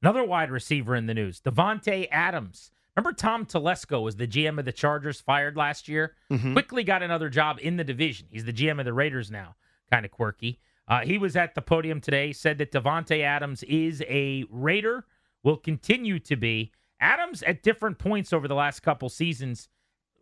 Another 0.00 0.24
wide 0.24 0.50
receiver 0.50 0.96
in 0.96 1.04
the 1.04 1.12
news, 1.12 1.38
Davante 1.42 2.08
Adams. 2.10 2.70
Remember 2.96 3.12
Tom 3.12 3.44
Telesco 3.44 4.02
was 4.02 4.16
the 4.16 4.26
GM 4.26 4.58
of 4.58 4.64
the 4.64 4.72
Chargers, 4.72 5.20
fired 5.20 5.54
last 5.54 5.86
year. 5.86 6.14
Quickly 6.52 6.82
got 6.82 7.02
another 7.02 7.28
job 7.28 7.58
in 7.60 7.76
the 7.76 7.84
division. 7.84 8.26
He's 8.30 8.46
the 8.46 8.54
GM 8.54 8.78
of 8.78 8.86
the 8.86 8.94
Raiders 8.94 9.30
now. 9.30 9.54
Kind 9.92 10.06
of 10.06 10.10
quirky. 10.10 10.60
Uh, 10.88 11.00
he 11.00 11.18
was 11.18 11.36
at 11.36 11.54
the 11.54 11.60
podium 11.60 12.00
today. 12.00 12.32
Said 12.32 12.56
that 12.56 12.72
Davante 12.72 13.22
Adams 13.22 13.62
is 13.64 14.02
a 14.08 14.46
Raider, 14.48 15.04
will 15.42 15.58
continue 15.58 16.18
to 16.20 16.36
be. 16.36 16.72
Adams 17.00 17.42
at 17.42 17.62
different 17.62 17.98
points 17.98 18.32
over 18.32 18.46
the 18.46 18.54
last 18.54 18.80
couple 18.80 19.08
seasons, 19.08 19.68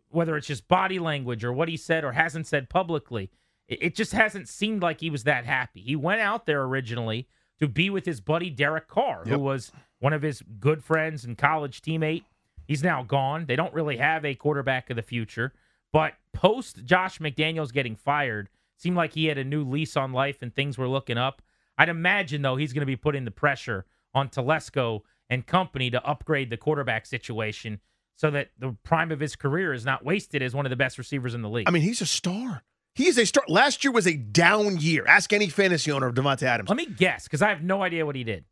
whether 0.09 0.37
it's 0.37 0.47
just 0.47 0.67
body 0.67 0.99
language 0.99 1.43
or 1.43 1.53
what 1.53 1.67
he 1.67 1.77
said 1.77 2.03
or 2.03 2.13
hasn't 2.13 2.47
said 2.47 2.69
publicly, 2.69 3.29
it, 3.67 3.95
just 3.95 4.13
hasn't 4.13 4.47
seemed 4.47 4.81
like 4.81 4.99
he 5.01 5.09
was 5.09 5.25
that 5.25 5.45
happy. 5.45 5.81
He 5.81 5.95
went 5.95 6.21
out 6.21 6.45
there 6.45 6.63
originally 6.63 7.27
to 7.59 7.67
be 7.67 7.89
with 7.89 8.05
his 8.05 8.21
buddy 8.21 8.49
Derek 8.49 8.87
Carr, 8.87 9.23
Yep. 9.25 9.35
who 9.35 9.39
was 9.43 9.71
one 9.99 10.13
of 10.13 10.21
his 10.21 10.41
good 10.59 10.83
friends 10.83 11.25
and 11.25 11.37
college 11.37 11.81
teammate. 11.81 12.23
He's 12.67 12.83
now 12.83 13.03
gone. 13.03 13.45
They 13.45 13.55
don't 13.55 13.73
really 13.73 13.97
have 13.97 14.25
a 14.25 14.33
quarterback 14.35 14.89
of 14.89 14.95
the 14.95 15.01
future. 15.03 15.53
But 15.91 16.13
post 16.33 16.85
Josh 16.85 17.19
McDaniels 17.19 17.73
getting 17.73 17.95
fired, 17.95 18.49
seemed 18.77 18.95
like 18.95 19.13
he 19.13 19.25
had 19.25 19.37
a 19.37 19.43
new 19.43 19.63
lease 19.63 19.97
on 19.97 20.13
life 20.13 20.41
and 20.41 20.53
things 20.55 20.77
were 20.77 20.87
looking 20.87 21.17
up. 21.17 21.41
I'd 21.77 21.89
imagine 21.89 22.41
though 22.41 22.55
he's 22.55 22.73
going 22.73 22.81
to 22.81 22.85
be 22.85 22.95
putting 22.95 23.25
the 23.25 23.31
pressure 23.31 23.85
on 24.13 24.29
Telesco 24.29 25.01
and 25.29 25.45
company 25.45 25.89
to 25.91 26.03
upgrade 26.05 26.49
the 26.49 26.57
quarterback 26.57 27.05
situation 27.05 27.79
so 28.15 28.29
that 28.31 28.49
the 28.57 28.75
prime 28.83 29.11
of 29.11 29.19
his 29.19 29.35
career 29.35 29.73
is 29.73 29.85
not 29.85 30.03
wasted 30.03 30.41
as 30.41 30.53
one 30.53 30.65
of 30.65 30.69
the 30.69 30.75
best 30.75 30.97
receivers 30.97 31.33
in 31.33 31.41
the 31.41 31.49
league. 31.49 31.67
I 31.67 31.71
mean, 31.71 31.83
he's 31.83 32.01
a 32.01 32.05
star. 32.05 32.63
He 32.95 33.07
is 33.07 33.17
a 33.17 33.25
star. 33.25 33.43
Last 33.47 33.83
year 33.83 33.91
was 33.93 34.07
a 34.07 34.15
down 34.15 34.77
year. 34.77 35.05
Ask 35.07 35.31
any 35.31 35.47
fantasy 35.47 35.91
owner 35.91 36.07
of 36.07 36.15
Davante 36.15 36.43
Adams. 36.43 36.69
Let 36.69 36.77
me 36.77 36.85
guess 36.85 37.23
because 37.23 37.41
I 37.41 37.49
have 37.49 37.63
no 37.63 37.81
idea 37.81 38.05
what 38.05 38.15
he 38.15 38.23
did. 38.23 38.45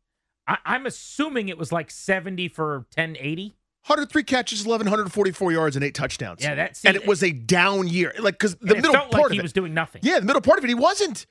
I, 0.46 0.58
I'm 0.64 0.86
assuming 0.86 1.48
it 1.48 1.58
was 1.58 1.70
like 1.70 1.90
70 1.90 2.48
for 2.48 2.78
1080. 2.94 3.56
103 3.86 4.22
catches, 4.24 4.64
1,144 4.66 5.52
yards, 5.52 5.76
and 5.76 5.84
eight 5.84 5.94
touchdowns. 5.94 6.42
Yeah, 6.42 6.54
that 6.54 6.80
and 6.84 6.96
it 6.96 7.06
was 7.06 7.22
a 7.22 7.32
down 7.32 7.88
year. 7.88 8.12
Like 8.18 8.34
because 8.34 8.54
the 8.56 8.74
middle 8.74 8.92
part 8.92 9.12
like 9.12 9.24
of 9.26 9.32
he 9.32 9.38
it, 9.38 9.42
was 9.42 9.52
doing 9.52 9.72
nothing. 9.74 10.00
yeah, 10.04 10.18
the 10.18 10.26
middle 10.26 10.42
part 10.42 10.58
of 10.58 10.64
it, 10.64 10.68
he 10.68 10.74
wasn't. 10.74 11.26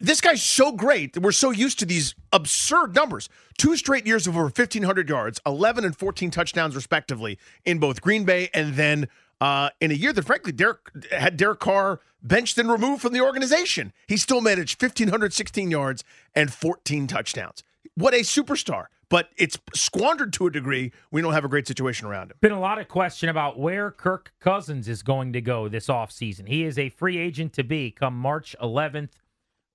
This 0.00 0.20
guy's 0.20 0.42
so 0.42 0.70
great 0.70 1.14
that 1.14 1.22
we're 1.22 1.32
so 1.32 1.50
used 1.50 1.80
to 1.80 1.86
these 1.86 2.14
absurd 2.32 2.94
numbers. 2.94 3.28
Two 3.56 3.76
straight 3.76 4.06
years 4.06 4.28
of 4.28 4.36
over 4.36 4.44
1,500 4.44 5.08
yards, 5.08 5.40
11 5.44 5.84
and 5.84 5.96
14 5.96 6.30
touchdowns, 6.30 6.76
respectively, 6.76 7.36
in 7.64 7.80
both 7.80 8.00
Green 8.00 8.24
Bay 8.24 8.48
and 8.54 8.74
then 8.74 9.08
uh, 9.40 9.70
in 9.80 9.90
a 9.90 9.94
year 9.94 10.12
that, 10.12 10.24
frankly, 10.24 10.52
Derek 10.52 10.78
had 11.10 11.36
Derek 11.36 11.58
Carr 11.58 12.00
benched 12.22 12.58
and 12.58 12.70
removed 12.70 13.02
from 13.02 13.12
the 13.12 13.20
organization. 13.20 13.92
He 14.06 14.16
still 14.16 14.40
managed 14.40 14.80
1,516 14.80 15.70
yards 15.70 16.04
and 16.34 16.52
14 16.52 17.08
touchdowns. 17.08 17.64
What 17.94 18.14
a 18.14 18.18
superstar. 18.18 18.86
But 19.10 19.30
it's 19.38 19.58
squandered 19.74 20.34
to 20.34 20.46
a 20.46 20.50
degree. 20.50 20.92
We 21.10 21.22
don't 21.22 21.32
have 21.32 21.44
a 21.44 21.48
great 21.48 21.66
situation 21.66 22.06
around 22.06 22.30
him. 22.30 22.36
Been 22.42 22.52
a 22.52 22.60
lot 22.60 22.78
of 22.78 22.88
question 22.88 23.30
about 23.30 23.58
where 23.58 23.90
Kirk 23.90 24.32
Cousins 24.38 24.86
is 24.86 25.02
going 25.02 25.32
to 25.32 25.40
go 25.40 25.66
this 25.66 25.86
offseason. 25.86 26.46
He 26.46 26.62
is 26.62 26.78
a 26.78 26.90
free 26.90 27.16
agent 27.16 27.54
to 27.54 27.64
be 27.64 27.90
come 27.90 28.14
March 28.14 28.54
11th. 28.62 29.12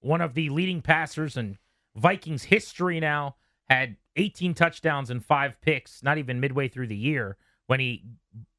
One 0.04 0.20
of 0.20 0.34
the 0.34 0.49
leading 0.49 0.82
passers 0.82 1.38
in 1.38 1.58
Vikings 1.95 2.43
history 2.43 2.99
now 2.99 3.36
had 3.70 3.95
18 4.18 4.54
touchdowns 4.54 5.10
and 5.10 5.24
five 5.24 5.60
picks, 5.62 6.04
not 6.04 6.18
even 6.18 6.41
midway 6.41 6.68
through 6.68 6.88
the 6.88 6.97
year 6.97 7.38
when 7.68 7.80
he 7.80 8.04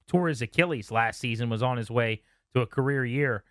tore 0.08 0.28
his 0.28 0.40
Achilles 0.40 0.90
last 0.90 1.20
season, 1.20 1.50
was 1.50 1.62
on 1.62 1.76
his 1.76 1.90
way 1.90 2.22
to 2.54 2.62
a 2.62 2.66
career 2.66 3.04
year. 3.04 3.44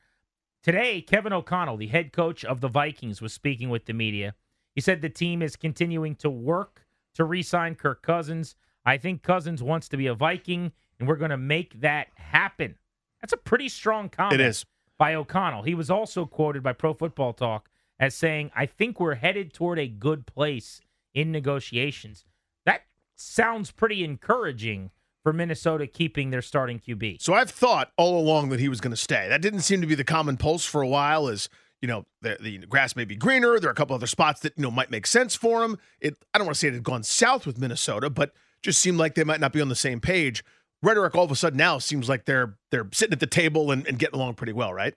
Today, 0.63 1.01
Kevin 1.01 1.33
O'Connell, 1.33 1.77
the 1.77 1.87
head 1.87 2.11
coach 2.13 2.43
of 2.43 2.61
the 2.61 2.67
Vikings, 2.67 3.21
was 3.21 3.31
speaking 3.31 3.69
with 3.69 3.85
the 3.85 3.93
media. 3.93 4.33
He 4.73 4.81
said 4.81 5.01
the 5.01 5.09
team 5.09 5.43
is 5.43 5.55
continuing 5.55 6.15
to 6.15 6.31
work 6.31 6.87
to 7.13 7.23
re 7.23 7.43
sign 7.43 7.75
Kirk 7.75 8.01
Cousins. 8.01 8.55
I 8.85 8.97
think 8.97 9.21
Cousins 9.21 9.61
wants 9.61 9.87
to 9.89 9.97
be 9.97 10.07
a 10.07 10.15
Viking, 10.15 10.71
and 10.99 11.07
we're 11.07 11.15
going 11.15 11.29
to 11.29 11.37
make 11.37 11.81
that 11.81 12.07
happen. 12.15 12.75
That's 13.21 13.33
a 13.33 13.37
pretty 13.37 13.69
strong 13.69 14.09
comment 14.09 14.41
It 14.41 14.45
is. 14.45 14.65
by 14.97 15.13
O'Connell. 15.13 15.61
He 15.63 15.75
was 15.75 15.91
also 15.91 16.25
quoted 16.25 16.63
by 16.63 16.73
Pro 16.73 16.93
Football 16.93 17.33
Talk 17.33 17.69
as 18.03 18.13
saying, 18.15 18.51
I 18.53 18.65
think 18.65 18.99
we're 18.99 19.15
headed 19.15 19.53
toward 19.53 19.79
a 19.79 19.87
good 19.87 20.25
place 20.25 20.81
in 21.13 21.31
negotiations. 21.31 22.25
That 22.65 22.81
sounds 23.15 23.71
pretty 23.71 24.03
encouraging 24.03 24.91
for 25.23 25.31
Minnesota 25.31 25.87
keeping 25.87 26.29
their 26.29 26.41
starting 26.41 26.81
QB. 26.81 27.21
So 27.21 27.33
I've 27.33 27.49
thought 27.49 27.93
all 27.95 28.19
along 28.19 28.49
that 28.49 28.59
he 28.59 28.67
was 28.67 28.81
going 28.81 28.91
to 28.91 28.97
stay. 28.97 29.29
That 29.29 29.41
didn't 29.41 29.61
seem 29.61 29.79
to 29.79 29.87
be 29.87 29.95
the 29.95 30.03
common 30.03 30.35
pulse 30.35 30.65
for 30.65 30.81
a 30.81 30.87
while. 30.87 31.29
As 31.29 31.47
you 31.81 31.87
know, 31.87 32.05
the, 32.21 32.37
the 32.41 32.57
grass 32.57 32.97
may 32.97 33.05
be 33.05 33.15
greener. 33.15 33.57
There 33.57 33.69
are 33.69 33.71
a 33.71 33.75
couple 33.75 33.95
other 33.95 34.05
spots 34.05 34.41
that 34.41 34.51
you 34.57 34.63
know 34.63 34.71
might 34.71 34.91
make 34.91 35.07
sense 35.07 35.33
for 35.33 35.63
him. 35.63 35.77
It 36.01 36.17
I 36.33 36.39
don't 36.39 36.45
want 36.45 36.55
to 36.55 36.59
say 36.59 36.67
it 36.67 36.73
had 36.73 36.83
gone 36.83 37.03
south 37.03 37.47
with 37.47 37.57
Minnesota, 37.57 38.09
but 38.09 38.33
just 38.61 38.81
seemed 38.81 38.97
like 38.97 39.15
they 39.15 39.23
might 39.23 39.39
not 39.39 39.53
be 39.53 39.61
on 39.61 39.69
the 39.69 39.75
same 39.77 40.01
page. 40.01 40.43
Rhetoric 40.81 41.15
all 41.15 41.23
of 41.23 41.31
a 41.31 41.37
sudden 41.37 41.57
now 41.57 41.77
seems 41.77 42.09
like 42.09 42.25
they're 42.25 42.57
they're 42.69 42.89
sitting 42.91 43.13
at 43.13 43.21
the 43.21 43.27
table 43.27 43.71
and, 43.71 43.87
and 43.87 43.97
getting 43.97 44.19
along 44.19 44.33
pretty 44.33 44.51
well, 44.51 44.73
right? 44.73 44.93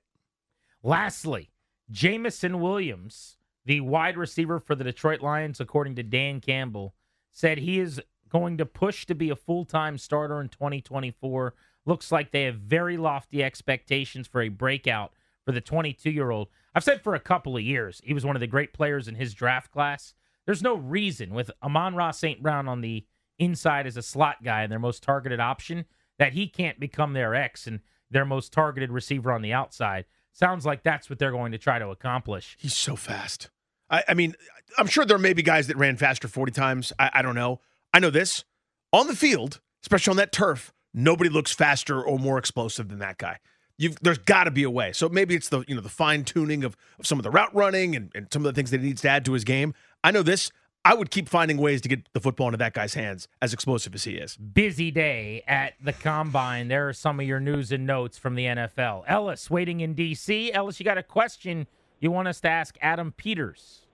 Lastly, 0.82 1.50
Jameson 1.90 2.60
Williams, 2.60 3.36
the 3.64 3.80
wide 3.80 4.16
receiver 4.16 4.58
for 4.58 4.74
the 4.74 4.84
Detroit 4.84 5.20
Lions, 5.20 5.60
according 5.60 5.96
to 5.96 6.02
Dan 6.02 6.40
Campbell, 6.40 6.94
said 7.32 7.58
he 7.58 7.78
is 7.78 8.00
going 8.28 8.58
to 8.58 8.66
push 8.66 9.06
to 9.06 9.14
be 9.14 9.30
a 9.30 9.36
full 9.36 9.64
time 9.64 9.98
starter 9.98 10.40
in 10.40 10.48
2024. 10.48 11.54
Looks 11.84 12.10
like 12.10 12.32
they 12.32 12.42
have 12.44 12.56
very 12.56 12.96
lofty 12.96 13.42
expectations 13.44 14.26
for 14.26 14.42
a 14.42 14.48
breakout 14.48 15.12
for 15.44 15.52
the 15.52 15.60
22 15.60 16.10
year 16.10 16.30
old. 16.30 16.48
I've 16.74 16.84
said 16.84 17.02
for 17.02 17.14
a 17.14 17.20
couple 17.20 17.56
of 17.56 17.62
years, 17.62 18.00
he 18.04 18.12
was 18.12 18.26
one 18.26 18.36
of 18.36 18.40
the 18.40 18.46
great 18.46 18.72
players 18.72 19.06
in 19.08 19.14
his 19.14 19.32
draft 19.32 19.70
class. 19.70 20.14
There's 20.44 20.62
no 20.62 20.74
reason 20.74 21.34
with 21.34 21.50
Amon-Ra 21.62 22.10
St. 22.10 22.42
Brown 22.42 22.68
on 22.68 22.80
the 22.80 23.06
inside 23.38 23.86
as 23.86 23.96
a 23.96 24.02
slot 24.02 24.42
guy 24.42 24.62
and 24.62 24.72
their 24.72 24.78
most 24.78 25.02
targeted 25.02 25.40
option 25.40 25.84
that 26.18 26.32
he 26.32 26.48
can't 26.48 26.80
become 26.80 27.12
their 27.12 27.34
X 27.34 27.66
and 27.66 27.80
their 28.10 28.24
most 28.24 28.52
targeted 28.52 28.90
receiver 28.90 29.32
on 29.32 29.42
the 29.42 29.52
outside. 29.52 30.04
Sounds 30.36 30.66
like 30.66 30.82
that's 30.82 31.08
what 31.08 31.18
they're 31.18 31.30
going 31.32 31.52
to 31.52 31.58
try 31.58 31.78
to 31.78 31.88
accomplish. 31.88 32.58
He's 32.60 32.76
so 32.76 32.94
fast. 32.94 33.48
I, 33.88 34.04
I 34.08 34.14
mean, 34.14 34.34
I'm 34.76 34.86
sure 34.86 35.06
there 35.06 35.16
may 35.16 35.32
be 35.32 35.42
guys 35.42 35.66
that 35.68 35.78
ran 35.78 35.96
faster 35.96 36.28
40 36.28 36.52
times. 36.52 36.92
I, 36.98 37.10
I 37.14 37.22
don't 37.22 37.34
know. 37.34 37.60
I 37.94 38.00
know 38.00 38.10
this 38.10 38.44
on 38.92 39.06
the 39.06 39.16
field, 39.16 39.60
especially 39.82 40.10
on 40.10 40.18
that 40.18 40.32
turf. 40.32 40.74
Nobody 40.92 41.30
looks 41.30 41.52
faster 41.52 42.02
or 42.02 42.18
more 42.18 42.36
explosive 42.36 42.90
than 42.90 42.98
that 42.98 43.16
guy. 43.16 43.38
You've, 43.78 43.96
there's 44.02 44.18
got 44.18 44.44
to 44.44 44.50
be 44.50 44.62
a 44.62 44.70
way. 44.70 44.92
So 44.92 45.08
maybe 45.08 45.34
it's 45.34 45.48
the 45.48 45.64
you 45.66 45.74
know 45.74 45.80
the 45.80 45.88
fine 45.88 46.24
tuning 46.24 46.64
of, 46.64 46.76
of 46.98 47.06
some 47.06 47.18
of 47.18 47.22
the 47.22 47.30
route 47.30 47.54
running 47.54 47.96
and, 47.96 48.12
and 48.14 48.26
some 48.30 48.44
of 48.44 48.54
the 48.54 48.58
things 48.58 48.70
that 48.72 48.80
he 48.80 48.88
needs 48.88 49.00
to 49.02 49.08
add 49.08 49.24
to 49.24 49.32
his 49.32 49.44
game. 49.44 49.72
I 50.04 50.10
know 50.10 50.22
this. 50.22 50.50
I 50.86 50.94
would 50.94 51.10
keep 51.10 51.28
finding 51.28 51.56
ways 51.56 51.80
to 51.80 51.88
get 51.88 52.08
the 52.12 52.20
football 52.20 52.46
into 52.46 52.58
that 52.58 52.72
guy's 52.72 52.94
hands, 52.94 53.26
as 53.42 53.52
explosive 53.52 53.92
as 53.96 54.04
he 54.04 54.12
is. 54.12 54.36
Busy 54.36 54.92
day 54.92 55.42
at 55.48 55.74
the 55.82 55.92
combine. 55.92 56.68
There 56.68 56.88
are 56.88 56.92
some 56.92 57.18
of 57.18 57.26
your 57.26 57.40
news 57.40 57.72
and 57.72 57.88
notes 57.88 58.16
from 58.16 58.36
the 58.36 58.44
NFL. 58.44 59.02
Ellis 59.08 59.50
waiting 59.50 59.80
in 59.80 59.94
D.C. 59.94 60.52
Ellis, 60.52 60.78
you 60.78 60.84
got 60.84 60.96
a 60.96 61.02
question 61.02 61.66
you 61.98 62.12
want 62.12 62.28
us 62.28 62.40
to 62.42 62.48
ask 62.48 62.78
Adam 62.80 63.10
Peters? 63.10 63.86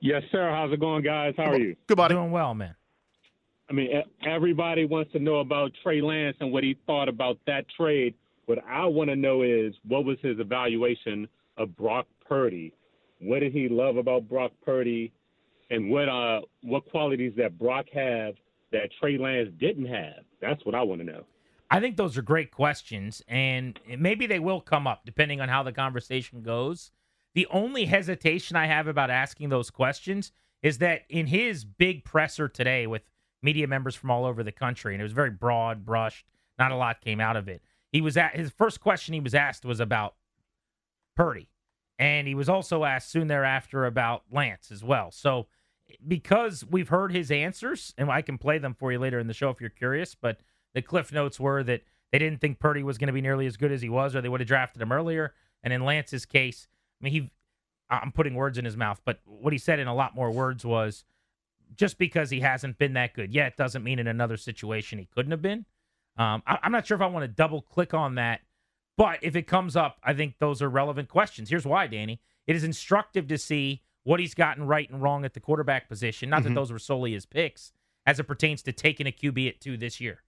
Yes, 0.00 0.24
sir. 0.30 0.50
How's 0.50 0.74
it 0.74 0.80
going, 0.80 1.02
guys? 1.02 1.32
How 1.38 1.52
are 1.52 1.58
you? 1.58 1.74
Good 1.86 1.96
buddy. 1.96 2.14
Doing 2.14 2.30
well, 2.30 2.52
man. 2.52 2.74
I 3.70 3.72
mean, 3.72 3.86
e- 3.92 4.28
everybody 4.28 4.84
wants 4.84 5.10
to 5.12 5.20
know 5.20 5.36
about 5.36 5.72
Trey 5.82 6.02
Lance 6.02 6.36
and 6.40 6.52
what 6.52 6.64
he 6.64 6.76
thought 6.86 7.08
about 7.08 7.38
that 7.46 7.64
trade. 7.78 8.14
What 8.44 8.58
I 8.68 8.84
want 8.84 9.08
to 9.08 9.16
know 9.16 9.40
is 9.40 9.72
what 9.88 10.04
was 10.04 10.18
his 10.20 10.38
evaluation 10.38 11.26
of 11.56 11.74
Brock 11.78 12.06
Purdy? 12.28 12.74
What 13.24 13.40
did 13.40 13.52
he 13.52 13.68
love 13.68 13.96
about 13.96 14.28
Brock 14.28 14.52
Purdy? 14.64 15.12
And 15.70 15.90
what 15.90 16.08
uh 16.08 16.42
what 16.62 16.84
qualities 16.90 17.32
that 17.36 17.58
Brock 17.58 17.86
have 17.94 18.34
that 18.70 18.90
Trey 19.00 19.16
Lance 19.16 19.48
didn't 19.58 19.86
have? 19.86 20.24
That's 20.40 20.64
what 20.64 20.74
I 20.74 20.82
want 20.82 21.00
to 21.00 21.06
know. 21.06 21.24
I 21.70 21.80
think 21.80 21.96
those 21.96 22.18
are 22.18 22.22
great 22.22 22.50
questions, 22.50 23.22
and 23.26 23.80
maybe 23.98 24.26
they 24.26 24.38
will 24.38 24.60
come 24.60 24.86
up 24.86 25.04
depending 25.06 25.40
on 25.40 25.48
how 25.48 25.62
the 25.62 25.72
conversation 25.72 26.42
goes. 26.42 26.90
The 27.34 27.46
only 27.50 27.86
hesitation 27.86 28.56
I 28.56 28.66
have 28.66 28.86
about 28.86 29.10
asking 29.10 29.48
those 29.48 29.70
questions 29.70 30.30
is 30.62 30.78
that 30.78 31.02
in 31.08 31.26
his 31.26 31.64
big 31.64 32.04
presser 32.04 32.48
today 32.48 32.86
with 32.86 33.02
media 33.42 33.66
members 33.66 33.94
from 33.94 34.10
all 34.10 34.24
over 34.24 34.42
the 34.42 34.52
country, 34.52 34.94
and 34.94 35.00
it 35.00 35.04
was 35.04 35.12
very 35.12 35.30
broad 35.30 35.84
brushed, 35.84 36.26
not 36.58 36.72
a 36.72 36.76
lot 36.76 37.00
came 37.00 37.20
out 37.20 37.36
of 37.36 37.48
it. 37.48 37.62
He 37.90 38.00
was 38.00 38.16
at 38.16 38.36
his 38.36 38.50
first 38.50 38.80
question 38.80 39.14
he 39.14 39.20
was 39.20 39.34
asked 39.34 39.64
was 39.64 39.80
about 39.80 40.14
Purdy, 41.16 41.48
and 41.98 42.26
he 42.26 42.34
was 42.34 42.48
also 42.48 42.84
asked 42.84 43.10
soon 43.10 43.28
thereafter 43.28 43.86
about 43.86 44.22
Lance 44.30 44.70
as 44.70 44.82
well. 44.82 45.10
So 45.10 45.46
because 46.06 46.64
we've 46.68 46.88
heard 46.88 47.12
his 47.12 47.30
answers, 47.30 47.94
and 47.96 48.10
I 48.10 48.22
can 48.22 48.38
play 48.38 48.58
them 48.58 48.74
for 48.74 48.92
you 48.92 48.98
later 48.98 49.18
in 49.18 49.26
the 49.26 49.34
show 49.34 49.50
if 49.50 49.60
you're 49.60 49.70
curious, 49.70 50.14
but 50.14 50.40
the 50.74 50.82
cliff 50.82 51.12
notes 51.12 51.38
were 51.38 51.62
that 51.62 51.82
they 52.10 52.18
didn't 52.18 52.40
think 52.40 52.58
Purdy 52.58 52.82
was 52.82 52.98
going 52.98 53.08
to 53.08 53.12
be 53.12 53.20
nearly 53.20 53.46
as 53.46 53.56
good 53.56 53.72
as 53.72 53.82
he 53.82 53.88
was, 53.88 54.14
or 54.14 54.20
they 54.20 54.28
would 54.28 54.40
have 54.40 54.48
drafted 54.48 54.82
him 54.82 54.92
earlier. 54.92 55.34
And 55.62 55.72
in 55.72 55.84
Lance's 55.84 56.26
case, 56.26 56.68
I 57.00 57.04
mean, 57.04 57.12
he, 57.12 57.30
I'm 57.90 58.12
putting 58.12 58.34
words 58.34 58.58
in 58.58 58.64
his 58.64 58.76
mouth, 58.76 59.00
but 59.04 59.20
what 59.24 59.52
he 59.52 59.58
said 59.58 59.78
in 59.78 59.86
a 59.86 59.94
lot 59.94 60.14
more 60.14 60.30
words 60.30 60.64
was 60.64 61.04
just 61.76 61.98
because 61.98 62.30
he 62.30 62.40
hasn't 62.40 62.78
been 62.78 62.92
that 62.94 63.14
good 63.14 63.32
yet 63.32 63.56
doesn't 63.56 63.82
mean 63.82 63.98
in 63.98 64.06
another 64.06 64.36
situation 64.36 64.98
he 64.98 65.08
couldn't 65.12 65.32
have 65.32 65.42
been. 65.42 65.64
Um, 66.16 66.42
I, 66.46 66.58
I'm 66.62 66.72
not 66.72 66.86
sure 66.86 66.94
if 66.94 67.02
I 67.02 67.06
want 67.06 67.24
to 67.24 67.28
double 67.28 67.62
click 67.62 67.94
on 67.94 68.14
that, 68.16 68.40
but 68.96 69.18
if 69.22 69.34
it 69.36 69.46
comes 69.46 69.76
up, 69.76 69.98
I 70.02 70.14
think 70.14 70.34
those 70.38 70.62
are 70.62 70.68
relevant 70.68 71.08
questions. 71.08 71.50
Here's 71.50 71.66
why, 71.66 71.86
Danny. 71.86 72.20
It 72.46 72.56
is 72.56 72.64
instructive 72.64 73.26
to 73.28 73.38
see 73.38 73.82
what 74.02 74.20
he's 74.20 74.34
gotten 74.34 74.66
right 74.66 74.88
and 74.90 75.00
wrong 75.02 75.24
at 75.24 75.34
the 75.34 75.40
quarterback 75.40 75.88
position. 75.88 76.28
Not 76.30 76.42
Mhm. 76.42 76.44
that 76.44 76.54
those 76.54 76.70
were 76.72 76.78
solely 76.78 77.12
his 77.12 77.24
picks, 77.26 77.72
as 78.06 78.20
it 78.20 78.24
pertains 78.24 78.62
to 78.62 78.72
taking 78.72 79.06
a 79.06 79.12
QB 79.12 79.48
at 79.48 79.60
two 79.60 79.76
this 79.76 80.00
year. 80.00 80.22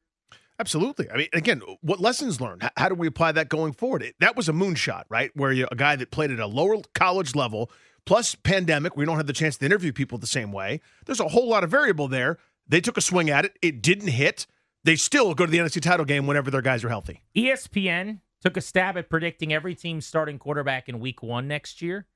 Absolutely. 0.59 1.11
I 1.11 1.17
mean, 1.19 1.29
again, 1.35 1.61
what 1.83 2.01
lessons 2.01 2.41
learned? 2.41 2.69
How, 2.79 2.89
do 2.89 2.95
we 2.95 3.07
apply 3.07 3.33
that 3.33 3.51
going 3.51 3.75
forward? 3.75 4.03
It, 4.03 4.15
that 4.21 4.37
was 4.37 4.49
a 4.49 4.53
moonshot, 4.53 5.05
right? 5.11 5.31
Where 5.35 5.53
you 5.53 5.69
a 5.71 5.77
guy 5.77 5.97
that 5.97 6.11
played 6.11 6.31
at 6.31 6.41
a 6.41 6.47
lower 6.47 6.79
college 6.95 7.35
level, 7.35 7.71
plus 8.07 8.35
pandemic, 8.35 8.97
we 8.97 9.05
don't 9.05 9.19
have 9.19 9.27
the 9.27 9.35
chance 9.35 9.59
to 9.59 9.67
interview 9.67 9.93
people 9.93 10.17
the 10.17 10.27
same 10.27 10.53
way. 10.53 10.81
There's 11.05 11.21
a 11.21 11.29
whole 11.29 11.47
lot 11.49 11.63
of 11.63 11.71
variable 11.71 12.09
there. 12.09 12.39
They 12.67 12.81
took 12.81 12.97
a 12.97 13.03
swing 13.03 13.29
at 13.29 13.45
it. 13.45 13.59
It 13.61 13.83
didn't 13.83 14.09
hit. 14.09 14.47
They 14.83 14.97
still 14.97 15.35
go 15.35 15.45
to 15.45 15.53
the 15.53 15.59
NFC 15.59 15.79
title 15.83 16.07
game 16.07 16.27
whenever 16.27 16.51
their 16.51 16.63
guys 16.63 16.83
are 16.85 16.89
healthy. 16.89 17.21
ESPN 17.37 18.21
took 18.47 18.57
a 18.57 18.61
stab 18.61 18.97
at 18.97 19.11
predicting 19.11 19.53
every 19.53 19.75
team's 19.75 20.07
starting 20.07 20.39
quarterback 20.39 20.89
in 20.89 21.01
week 21.01 21.21
one 21.21 21.49
next 21.49 21.83
year. 21.83 22.07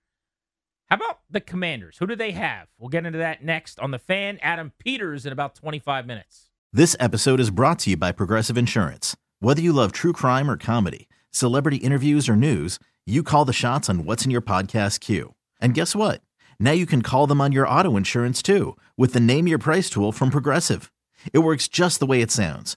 How 0.88 0.94
about 0.94 1.18
the 1.28 1.40
Commanders? 1.40 1.96
Who 1.98 2.06
do 2.06 2.14
they 2.14 2.30
have? 2.30 2.68
We'll 2.78 2.88
get 2.88 3.04
into 3.04 3.18
that 3.18 3.42
next 3.42 3.80
on 3.80 3.90
the 3.90 3.98
fan. 3.98 4.38
Adam 4.40 4.70
Peters 4.78 5.26
in 5.26 5.32
about 5.32 5.56
25 5.56 6.06
minutes. 6.06 6.50
This 6.72 6.94
episode 7.00 7.40
is 7.40 7.50
brought 7.50 7.80
to 7.80 7.90
you 7.90 7.96
by 7.96 8.12
Progressive 8.12 8.56
Insurance. 8.56 9.16
Whether 9.40 9.60
you 9.60 9.72
love 9.72 9.90
true 9.90 10.12
crime 10.12 10.48
or 10.48 10.56
comedy, 10.56 11.08
celebrity 11.32 11.78
interviews 11.78 12.28
or 12.28 12.36
news, 12.36 12.78
you 13.04 13.24
call 13.24 13.44
the 13.44 13.52
shots 13.52 13.90
on 13.90 14.04
what's 14.04 14.24
in 14.24 14.30
your 14.30 14.40
podcast 14.40 15.00
queue. 15.00 15.34
And 15.60 15.74
guess 15.74 15.96
what? 15.96 16.22
Now 16.60 16.70
you 16.70 16.86
can 16.86 17.02
call 17.02 17.26
them 17.26 17.40
on 17.40 17.50
your 17.50 17.66
auto 17.66 17.96
insurance 17.96 18.40
too 18.40 18.76
with 18.96 19.14
the 19.14 19.20
Name 19.20 19.48
Your 19.48 19.58
Price 19.58 19.90
tool 19.90 20.12
from 20.12 20.30
Progressive. 20.30 20.92
It 21.32 21.40
works 21.40 21.66
just 21.66 21.98
the 21.98 22.06
way 22.06 22.22
it 22.22 22.30
sounds. 22.30 22.76